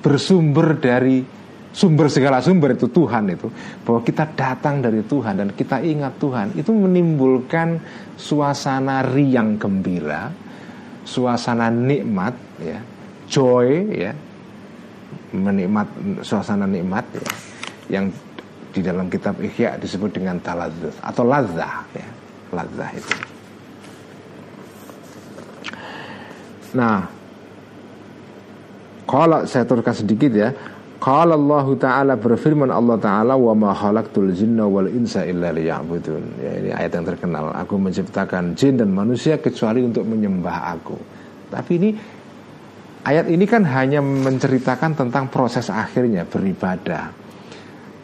Bersumber 0.00 0.80
dari 0.80 1.20
sumber 1.70 2.10
segala 2.10 2.40
sumber 2.40 2.74
itu 2.74 2.88
Tuhan 2.88 3.30
itu. 3.30 3.48
Bahwa 3.84 4.00
kita 4.00 4.32
datang 4.32 4.80
dari 4.80 5.04
Tuhan 5.04 5.38
dan 5.38 5.48
kita 5.52 5.84
ingat 5.84 6.16
Tuhan. 6.16 6.56
Itu 6.56 6.72
menimbulkan 6.72 7.80
suasana 8.16 9.04
riang 9.04 9.60
gembira 9.60 10.50
suasana 11.10 11.66
nikmat 11.72 12.34
ya. 12.62 12.78
Joy 13.30 13.68
ya. 13.94 14.12
Menikmat 15.30 15.86
suasana 16.26 16.66
nikmat 16.66 17.06
ya, 17.14 17.30
yang 17.86 18.10
di 18.74 18.82
dalam 18.82 19.06
kitab 19.06 19.38
Ihya 19.38 19.78
disebut 19.78 20.18
dengan 20.18 20.42
taladzuz 20.42 20.98
atau 20.98 21.22
lazah 21.22 21.86
ya. 21.94 22.08
Lazah 22.50 22.90
itu. 22.94 23.14
Nah 26.74 27.06
kalau 29.10 29.42
saya 29.42 29.66
turunkan 29.66 29.90
sedikit 29.90 30.30
ya. 30.30 30.54
Qala 31.00 31.32
Allah 31.32 31.66
Ta'ala 31.80 32.14
berfirman 32.20 32.68
Allah 32.68 33.00
Ta'ala 33.00 33.32
Wa 33.34 33.56
ma 33.56 33.72
khalaqtul 33.72 34.36
jinna 34.36 34.68
wal 34.68 34.86
insa 34.86 35.26
illa 35.26 35.50
liya'budun. 35.50 36.22
Ya, 36.38 36.52
Ini 36.60 36.70
ayat 36.76 36.92
yang 36.94 37.06
terkenal. 37.08 37.50
Aku 37.56 37.80
menciptakan 37.80 38.54
jin 38.54 38.78
dan 38.78 38.92
manusia 38.94 39.40
kecuali 39.40 39.82
untuk 39.82 40.06
menyembah 40.06 40.58
aku. 40.78 40.96
Tapi 41.50 41.72
ini 41.74 41.90
Ayat 43.00 43.32
ini 43.32 43.48
kan 43.48 43.64
hanya 43.64 44.04
menceritakan 44.04 44.92
tentang 44.92 45.32
proses 45.32 45.72
akhirnya 45.72 46.28
beribadah. 46.28 47.08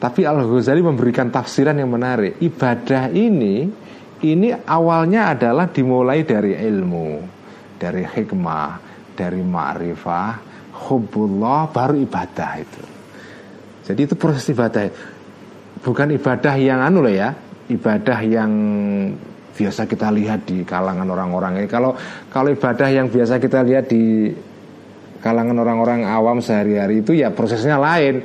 Tapi 0.00 0.24
Al-Ghazali 0.24 0.80
memberikan 0.80 1.28
tafsiran 1.28 1.76
yang 1.76 1.92
menarik. 1.92 2.40
Ibadah 2.40 3.12
ini 3.12 3.68
Ini 4.16 4.64
awalnya 4.64 5.36
adalah 5.36 5.68
dimulai 5.68 6.24
dari 6.24 6.56
ilmu 6.56 7.08
Dari 7.76 8.04
hikmah 8.04 8.68
Dari 9.12 9.40
ma'rifah 9.40 10.55
Hubullah 10.76 11.72
baru 11.72 11.96
ibadah 11.96 12.50
itu. 12.60 12.82
Jadi 13.86 14.00
itu 14.04 14.14
proses 14.18 14.44
ibadah. 14.50 14.90
Bukan 15.80 16.10
ibadah 16.12 16.54
yang 16.58 16.82
anu 16.82 17.04
loh 17.04 17.12
ya 17.12 17.30
Ibadah 17.66 18.18
yang 18.22 18.52
biasa 19.56 19.90
kita 19.90 20.14
lihat 20.14 20.46
di 20.46 20.62
kalangan 20.62 21.08
orang-orang 21.10 21.64
ini. 21.64 21.68
Kalau 21.70 21.98
kalau 22.30 22.52
ibadah 22.52 22.86
yang 22.86 23.10
biasa 23.10 23.42
kita 23.42 23.66
lihat 23.66 23.90
di 23.90 24.30
kalangan 25.18 25.58
orang-orang 25.58 26.06
awam 26.06 26.38
sehari-hari 26.38 27.02
itu 27.02 27.18
ya 27.18 27.34
prosesnya 27.34 27.80
lain. 27.80 28.22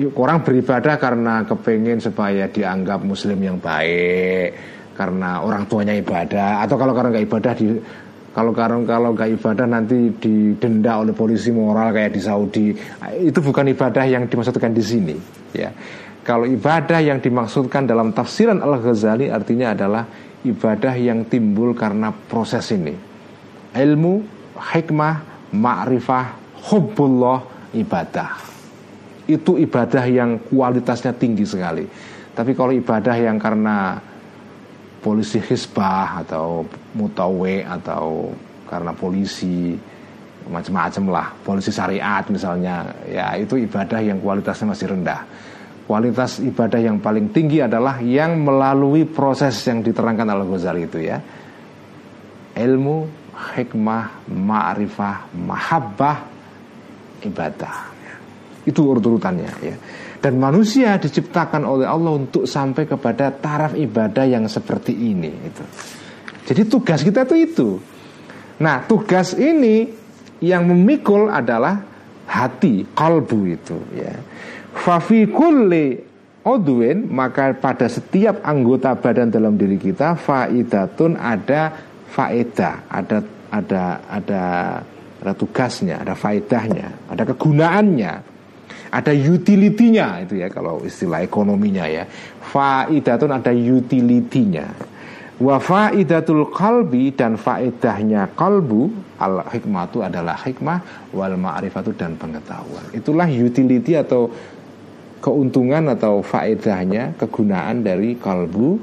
Orang 0.00 0.40
beribadah 0.40 0.96
karena 0.96 1.44
kepengen 1.44 2.00
supaya 2.00 2.48
dianggap 2.48 3.04
muslim 3.04 3.36
yang 3.36 3.60
baik 3.60 4.56
Karena 4.96 5.44
orang 5.44 5.68
tuanya 5.68 5.92
ibadah 5.92 6.64
Atau 6.64 6.80
kalau 6.80 6.96
karena 6.96 7.12
nggak 7.12 7.26
ibadah 7.28 7.52
di 7.52 7.66
kalau 8.30 8.54
kalau 8.54 8.86
kalau 8.86 9.10
nggak 9.12 9.30
ibadah 9.40 9.66
nanti 9.66 10.14
didenda 10.18 11.02
oleh 11.02 11.14
polisi 11.14 11.50
moral 11.50 11.90
kayak 11.90 12.14
di 12.14 12.22
Saudi 12.22 12.66
itu 13.18 13.38
bukan 13.42 13.66
ibadah 13.74 14.06
yang 14.06 14.30
dimaksudkan 14.30 14.70
di 14.70 14.84
sini 14.86 15.16
ya 15.50 15.70
Kalau 16.20 16.44
ibadah 16.44 17.00
yang 17.00 17.18
dimaksudkan 17.18 17.88
dalam 17.88 18.12
tafsiran 18.12 18.60
Al-Ghazali 18.60 19.32
artinya 19.32 19.72
adalah 19.72 20.04
ibadah 20.44 20.92
yang 20.94 21.24
timbul 21.24 21.72
karena 21.72 22.12
proses 22.12 22.68
ini. 22.76 22.92
Ilmu, 23.72 24.14
hikmah, 24.54 25.14
ma'rifah, 25.56 26.26
hubbullah, 26.70 27.72
ibadah. 27.72 28.36
Itu 29.24 29.56
ibadah 29.56 30.04
yang 30.10 30.44
kualitasnya 30.44 31.16
tinggi 31.16 31.48
sekali. 31.48 31.88
Tapi 32.30 32.52
kalau 32.52 32.70
ibadah 32.76 33.16
yang 33.16 33.40
karena 33.40 33.96
polisi 35.00 35.40
hisbah 35.40 36.20
atau 36.24 36.64
mutawe 36.96 37.54
atau 37.64 38.32
karena 38.68 38.92
polisi 38.92 39.74
macam-macam 40.46 41.04
lah. 41.10 41.26
Polisi 41.44 41.72
syariat 41.72 42.24
misalnya. 42.28 42.88
Ya 43.08 43.34
itu 43.36 43.56
ibadah 43.60 44.00
yang 44.00 44.20
kualitasnya 44.20 44.72
masih 44.72 44.92
rendah. 44.92 45.20
Kualitas 45.90 46.38
ibadah 46.38 46.78
yang 46.78 47.02
paling 47.02 47.34
tinggi 47.34 47.58
adalah 47.58 47.98
yang 47.98 48.46
melalui 48.46 49.02
proses 49.08 49.58
yang 49.66 49.82
diterangkan 49.82 50.28
Al 50.30 50.46
Ghazali 50.46 50.86
itu 50.86 51.02
ya. 51.02 51.18
Ilmu 52.54 52.96
hikmah 53.56 54.30
ma'rifah 54.30 55.34
mahabbah 55.34 56.18
ibadah 57.24 57.99
itu 58.66 58.80
urut-urutannya 58.84 59.52
ya. 59.64 59.76
Dan 60.20 60.36
manusia 60.36 61.00
diciptakan 61.00 61.64
oleh 61.64 61.88
Allah 61.88 62.12
untuk 62.12 62.44
sampai 62.44 62.84
kepada 62.84 63.32
taraf 63.32 63.72
ibadah 63.72 64.28
yang 64.28 64.44
seperti 64.44 64.92
ini 64.92 65.32
itu. 65.32 65.64
Jadi 66.44 66.62
tugas 66.68 67.00
kita 67.00 67.24
itu 67.24 67.36
itu. 67.40 67.68
Nah 68.60 68.84
tugas 68.84 69.32
ini 69.32 69.88
yang 70.44 70.68
memikul 70.68 71.32
adalah 71.32 71.80
hati 72.28 72.84
kalbu 72.92 73.40
itu 73.48 73.76
ya. 73.96 74.12
Fafi 74.76 75.24
kulli 75.32 75.96
odwin 76.44 77.08
maka 77.08 77.56
pada 77.56 77.88
setiap 77.88 78.44
anggota 78.44 78.96
badan 78.96 79.32
dalam 79.32 79.56
diri 79.56 79.76
kita 79.80 80.16
faidatun 80.20 81.16
ada 81.16 81.72
faedah, 82.12 82.88
ada 82.88 83.18
ada 83.50 83.84
ada 84.08 84.44
ada 85.20 85.32
tugasnya, 85.36 86.00
ada 86.00 86.16
faedahnya, 86.16 87.12
ada 87.12 87.22
kegunaannya, 87.28 88.12
ada 88.90 89.14
utilitinya 89.14 90.18
itu 90.18 90.42
ya 90.42 90.50
kalau 90.50 90.82
istilah 90.82 91.22
ekonominya 91.22 91.86
ya. 91.86 92.04
Faidatun 92.42 93.30
ada 93.30 93.54
utilitinya. 93.54 94.66
Wa 95.40 95.56
faidatul 95.56 96.52
kalbi 96.52 97.16
dan 97.16 97.40
faedahnya 97.40 98.34
kalbu 98.36 98.92
al 99.16 99.46
hikmatu 99.48 100.04
adalah 100.04 100.36
hikmah 100.36 101.08
wal 101.16 101.38
ma'rifatu 101.38 101.96
dan 101.96 102.18
pengetahuan. 102.18 102.92
Itulah 102.92 103.24
utility 103.24 103.96
atau 103.96 104.28
keuntungan 105.24 105.88
atau 105.96 106.20
faedahnya 106.20 107.16
kegunaan 107.16 107.86
dari 107.86 108.20
kalbu 108.20 108.76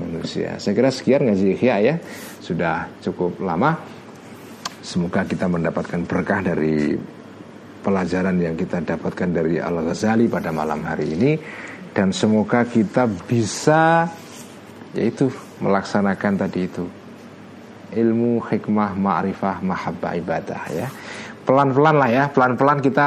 manusia. 0.00 0.56
Saya 0.56 0.72
kira 0.72 0.90
sekian 0.90 1.28
ngaji 1.28 1.46
Ihya 1.54 1.76
ya. 1.78 1.94
Sudah 2.40 2.88
cukup 3.04 3.38
lama. 3.44 3.76
Semoga 4.80 5.22
kita 5.28 5.44
mendapatkan 5.44 6.00
berkah 6.08 6.40
dari 6.40 6.96
pelajaran 7.80 8.36
yang 8.36 8.54
kita 8.54 8.84
dapatkan 8.84 9.28
dari 9.32 9.56
Al-Ghazali 9.58 10.28
pada 10.28 10.52
malam 10.52 10.84
hari 10.84 11.16
ini. 11.16 11.32
Dan 11.90 12.14
semoga 12.14 12.62
kita 12.62 13.10
bisa 13.26 14.06
yaitu 14.94 15.30
melaksanakan 15.58 16.32
tadi 16.38 16.66
itu 16.66 16.86
ilmu 17.90 18.38
hikmah 18.46 18.94
ma'rifah 18.94 19.58
mahabbah 19.62 20.12
ibadah 20.22 20.62
ya. 20.70 20.86
Pelan-pelan 21.42 21.96
lah 21.98 22.10
ya 22.10 22.24
pelan-pelan 22.30 22.78
kita 22.78 23.06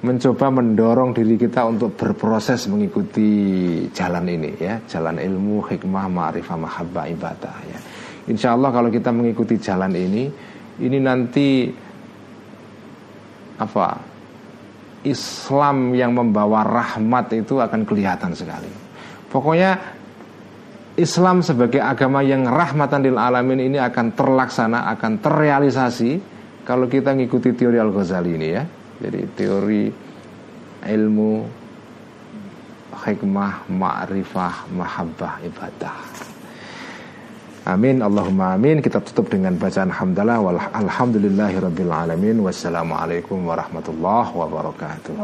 mencoba 0.00 0.46
mendorong 0.48 1.12
diri 1.12 1.36
kita 1.36 1.66
untuk 1.66 1.98
berproses 1.98 2.70
mengikuti 2.70 3.84
jalan 3.90 4.30
ini 4.30 4.50
ya. 4.56 4.78
Jalan 4.86 5.18
ilmu 5.18 5.66
hikmah 5.66 6.06
ma'rifah 6.06 6.56
mahabbah 6.56 7.04
ibadah 7.10 7.56
ya. 7.66 7.78
Insya 8.30 8.54
Allah 8.54 8.70
kalau 8.70 8.94
kita 8.94 9.10
mengikuti 9.10 9.58
jalan 9.58 9.90
ini 9.98 10.30
ini 10.80 10.98
nanti 11.02 11.66
apa 13.60 14.09
Islam 15.06 15.96
yang 15.96 16.12
membawa 16.12 16.64
rahmat 16.66 17.32
itu 17.36 17.56
akan 17.60 17.86
kelihatan 17.88 18.36
sekali 18.36 18.68
pokoknya 19.32 19.98
Islam 20.98 21.40
sebagai 21.40 21.80
agama 21.80 22.20
yang 22.20 22.44
rahmatan 22.44 23.00
lil 23.06 23.16
alamin 23.16 23.72
ini 23.72 23.78
akan 23.80 24.12
terlaksana 24.12 24.90
akan 24.98 25.22
terrealisasi 25.22 26.20
kalau 26.66 26.84
kita 26.90 27.16
mengikuti 27.16 27.56
teori 27.56 27.80
Al 27.80 27.94
Ghazali 27.94 28.36
ini 28.36 28.48
ya 28.52 28.64
jadi 29.00 29.20
teori 29.32 29.84
ilmu 30.80 31.60
hikmah, 33.00 33.70
ma'rifah, 33.70 34.68
mahabbah, 34.74 35.40
ibadah. 35.46 36.09
Amin 37.68 38.00
Allahumma 38.00 38.56
amin. 38.56 38.80
Kita 38.80 39.04
tutup 39.04 39.28
dengan 39.28 39.52
bacaan 39.60 39.92
hamdalah 39.92 40.40
Alhamdulillahi 40.72 41.60
rabbil 41.60 41.92
alamin. 41.92 42.40
Wassalamualaikum 42.40 43.44
warahmatullahi 43.44 44.32
wabarakatuh 44.32 45.14